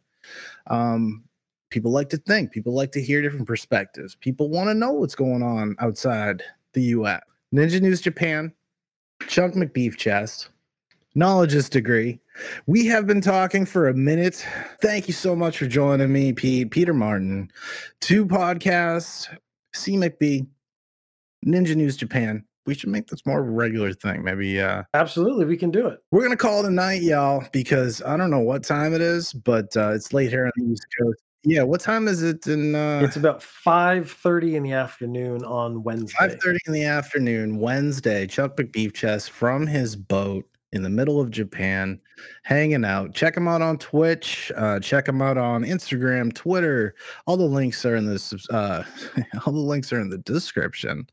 Um, 0.69 1.25
people 1.71 1.91
like 1.91 2.09
to 2.11 2.19
think. 2.19 2.53
People 2.53 2.75
like 2.75 2.93
to 2.93 3.03
hear 3.03 3.23
different 3.23 3.47
perspectives. 3.47 4.15
People 4.15 4.49
want 4.49 4.69
to 4.69 4.75
know 4.75 4.93
what's 4.93 5.15
going 5.15 5.43
on 5.43 5.77
outside 5.79 6.43
the 6.73 6.83
U.S. 6.83 7.23
Ninja 7.55 7.81
News 7.81 8.01
Japan. 8.01 8.53
Chunk 9.29 9.55
McBeef 9.55 9.97
chest, 9.97 10.51
knowledge's 11.15 11.69
degree. 11.69 12.21
We 12.67 12.87
have 12.87 13.07
been 13.07 13.21
talking 13.21 13.65
for 13.67 13.89
a 13.89 13.95
minute. 13.95 14.47
Thank 14.83 15.09
you 15.09 15.15
so 15.15 15.35
much 15.35 15.59
for 15.59 15.67
joining 15.67 16.13
me, 16.13 16.33
Pete, 16.33 16.71
Peter 16.71 16.93
Martin. 16.95 17.51
Two 18.01 18.27
podcasts, 18.27 19.29
CMcB, 19.75 20.47
Ninja 21.47 21.75
News 21.75 21.97
Japan. 21.97 22.45
We 22.67 22.75
should 22.75 22.91
make 22.91 23.07
this 23.07 23.25
more 23.25 23.41
of 23.41 23.47
a 23.47 23.51
regular 23.51 23.93
thing. 23.93 24.25
Maybe 24.25 24.61
uh 24.61 24.83
Absolutely, 24.95 25.45
we 25.45 25.57
can 25.57 25.71
do 25.71 25.87
it. 25.87 26.01
we're 26.11 26.23
gonna 26.23 26.37
call 26.37 26.65
it 26.65 26.69
a 26.69 26.71
night, 26.71 27.03
y'all, 27.03 27.45
because 27.53 28.03
I 28.03 28.17
don't 28.17 28.31
know 28.31 28.41
what 28.41 28.65
time 28.65 28.93
it 28.93 29.01
is, 29.01 29.33
but 29.33 29.75
uh 29.77 29.93
it's 29.95 30.13
late 30.13 30.31
here 30.31 30.47
on 30.47 30.53
the 30.57 30.73
East 30.73 30.87
Coast. 31.01 31.21
Yeah, 31.49 31.63
what 31.63 31.81
time 31.81 32.09
is 32.09 32.25
it 32.25 32.49
in 32.49 32.75
uh 32.75 33.03
It's 33.05 33.15
about 33.15 33.41
five 33.41 34.11
thirty 34.11 34.57
in 34.57 34.65
the 34.65 34.73
afternoon 34.73 35.45
on 35.45 35.85
Wednesday. 35.85 36.17
Five 36.19 36.41
thirty 36.43 36.59
in 36.67 36.73
the 36.73 36.85
afternoon, 36.85 37.61
Wednesday. 37.61 38.27
Chunk 38.27 38.57
McBeef 38.57 38.93
Chest 38.93 39.31
from 39.31 39.65
his 39.65 39.95
boat 39.95 40.45
in 40.73 40.83
the 40.83 40.91
middle 40.91 41.21
of 41.21 41.31
Japan, 41.31 42.01
hanging 42.43 42.85
out. 42.85 43.15
Check 43.15 43.37
him 43.37 43.47
out 43.47 43.63
on 43.63 43.79
Twitch. 43.79 44.51
Uh, 44.57 44.81
check 44.81 45.09
him 45.09 45.23
out 45.23 45.39
on 45.39 45.63
Instagram, 45.63 46.35
Twitter. 46.35 46.97
All 47.27 47.37
the 47.37 47.45
links 47.45 47.85
are 47.85 47.95
in 47.95 48.07
the 48.07 48.45
uh, 48.51 48.83
all 49.47 49.53
the 49.53 49.61
links 49.61 49.93
are 49.93 50.01
in 50.01 50.11
the 50.11 50.19
description. 50.19 51.09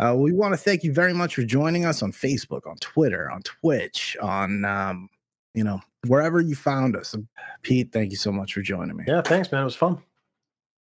Uh, 0.00 0.16
we 0.18 0.32
want 0.32 0.52
to 0.52 0.58
thank 0.58 0.82
you 0.82 0.92
very 0.92 1.14
much 1.14 1.36
for 1.36 1.44
joining 1.44 1.84
us 1.84 2.02
on 2.02 2.10
Facebook, 2.10 2.66
on 2.66 2.76
Twitter, 2.80 3.30
on 3.30 3.40
Twitch, 3.42 4.16
on 4.20 4.64
um, 4.64 5.08
you 5.54 5.62
know 5.62 5.80
wherever 6.08 6.40
you 6.40 6.54
found 6.54 6.96
us. 6.96 7.14
Pete, 7.62 7.92
thank 7.92 8.10
you 8.10 8.16
so 8.16 8.32
much 8.32 8.54
for 8.54 8.62
joining 8.62 8.96
me. 8.96 9.04
Yeah, 9.06 9.22
thanks, 9.22 9.52
man. 9.52 9.62
It 9.62 9.64
was 9.64 9.76
fun. 9.76 10.02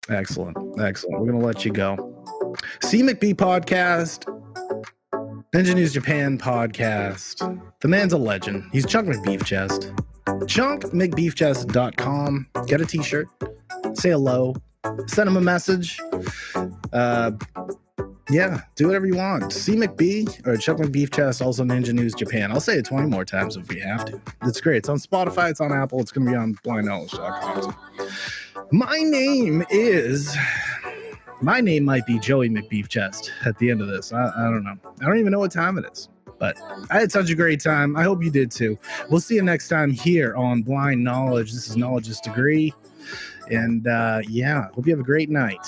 Excellent. 0.09 0.57
Excellent. 0.81 1.21
We're 1.21 1.31
going 1.31 1.41
to 1.41 1.47
let 1.47 1.65
you 1.65 1.73
go. 1.73 1.97
CMcB 2.81 3.35
podcast, 3.35 4.25
Ninja 5.55 5.75
News 5.75 5.93
Japan 5.93 6.39
podcast. 6.39 7.61
The 7.81 7.89
man's 7.89 8.13
a 8.13 8.19
legend. 8.19 8.69
He's 8.73 8.87
Chunk 8.87 9.09
McBeef 9.09 9.45
Chest. 9.45 9.93
ChunkMcBeefChest.com. 10.27 12.47
Get 12.67 12.81
a 12.81 12.87
t 12.87 13.03
shirt, 13.03 13.29
say 13.95 14.11
hello, 14.11 14.55
send 15.07 15.29
him 15.29 15.37
a 15.37 15.41
message. 15.41 16.01
Uh, 16.93 17.33
yeah, 18.31 18.63
do 18.77 18.87
whatever 18.87 19.07
you 19.07 19.17
want. 19.17 19.45
CMcB 19.45 20.47
or 20.47 20.57
Chunk 20.57 20.81
McBeef 20.81 21.15
Chest, 21.15 21.43
also 21.43 21.65
Ninja 21.65 21.93
News 21.93 22.15
Japan. 22.15 22.53
I'll 22.53 22.61
say 22.61 22.79
it 22.79 22.85
20 22.85 23.09
more 23.09 23.25
times 23.25 23.57
if 23.57 23.69
we 23.69 23.81
have 23.81 24.05
to. 24.07 24.21
It's 24.45 24.61
great. 24.61 24.79
It's 24.79 24.89
on 24.89 24.99
Spotify, 24.99 25.51
it's 25.51 25.61
on 25.61 25.73
Apple, 25.73 26.01
it's 26.01 26.13
going 26.13 26.27
to 26.27 26.33
be 26.33 26.37
on 26.37 26.55
blindknowledge.com. 26.65 27.75
My 28.73 28.99
name 28.99 29.65
is. 29.71 30.37
My 31.43 31.61
name 31.61 31.85
might 31.85 32.07
be 32.07 32.19
Joey 32.19 32.51
McBeef 32.51 32.89
Chest 32.89 33.33
at 33.47 33.57
the 33.59 33.71
end 33.71 33.81
of 33.81 33.89
this. 33.89 34.13
I, 34.13 34.31
I 34.37 34.43
don't 34.45 34.63
know. 34.63 34.77
I 35.01 35.07
don't 35.07 35.19
even 35.19 35.33
know 35.33 35.39
what 35.39 35.51
time 35.51 35.79
it 35.79 35.87
is. 35.91 36.09
But 36.39 36.59
I 36.91 37.01
had 37.01 37.11
such 37.11 37.31
a 37.31 37.35
great 37.35 37.61
time. 37.61 37.97
I 37.97 38.03
hope 38.03 38.23
you 38.23 38.31
did 38.31 38.51
too. 38.51 38.79
We'll 39.11 39.21
see 39.21 39.35
you 39.37 39.43
next 39.43 39.69
time 39.69 39.91
here 39.91 40.35
on 40.37 40.63
Blind 40.63 41.03
Knowledge. 41.03 41.53
This 41.53 41.69
is 41.69 41.77
Knowledge's 41.77 42.21
Degree. 42.21 42.73
And 43.51 43.87
uh, 43.87 44.21
yeah, 44.29 44.69
hope 44.75 44.87
you 44.87 44.93
have 44.93 45.01
a 45.01 45.05
great 45.05 45.31
night. 45.31 45.67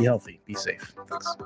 Be 0.00 0.06
healthy. 0.06 0.40
Be 0.46 0.54
safe. 0.54 0.94
Thanks. 1.08 1.36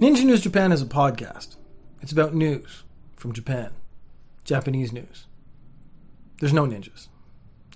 Ninja 0.00 0.24
News 0.24 0.40
Japan 0.40 0.72
is 0.72 0.82
a 0.82 0.86
podcast. 0.86 1.54
It's 2.00 2.10
about 2.10 2.34
news 2.34 2.82
from 3.14 3.32
Japan, 3.32 3.70
Japanese 4.42 4.92
news. 4.92 5.26
There's 6.40 6.52
no 6.52 6.66
ninjas. 6.66 7.06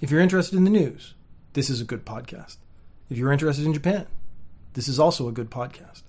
If 0.00 0.10
you're 0.10 0.20
interested 0.20 0.56
in 0.56 0.64
the 0.64 0.70
news, 0.70 1.14
this 1.52 1.70
is 1.70 1.80
a 1.80 1.84
good 1.84 2.04
podcast. 2.04 2.56
If 3.08 3.16
you're 3.16 3.32
interested 3.32 3.64
in 3.64 3.72
Japan, 3.72 4.08
this 4.72 4.88
is 4.88 4.98
also 4.98 5.28
a 5.28 5.32
good 5.32 5.50
podcast. 5.50 6.02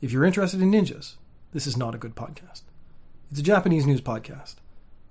If 0.00 0.10
you're 0.10 0.24
interested 0.24 0.60
in 0.60 0.72
ninjas, 0.72 1.14
this 1.52 1.68
is 1.68 1.76
not 1.76 1.94
a 1.94 1.98
good 1.98 2.16
podcast. 2.16 2.62
It's 3.30 3.38
a 3.38 3.44
Japanese 3.44 3.86
news 3.86 4.00
podcast. 4.00 4.56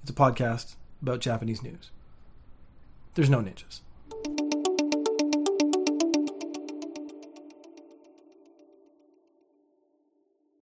It's 0.02 0.12
a 0.12 0.14
podcast 0.14 0.76
about 1.02 1.22
Japanese 1.22 1.64
news. 1.64 1.92
There's 3.14 3.30
no 3.30 3.40
ninjas. 3.40 3.80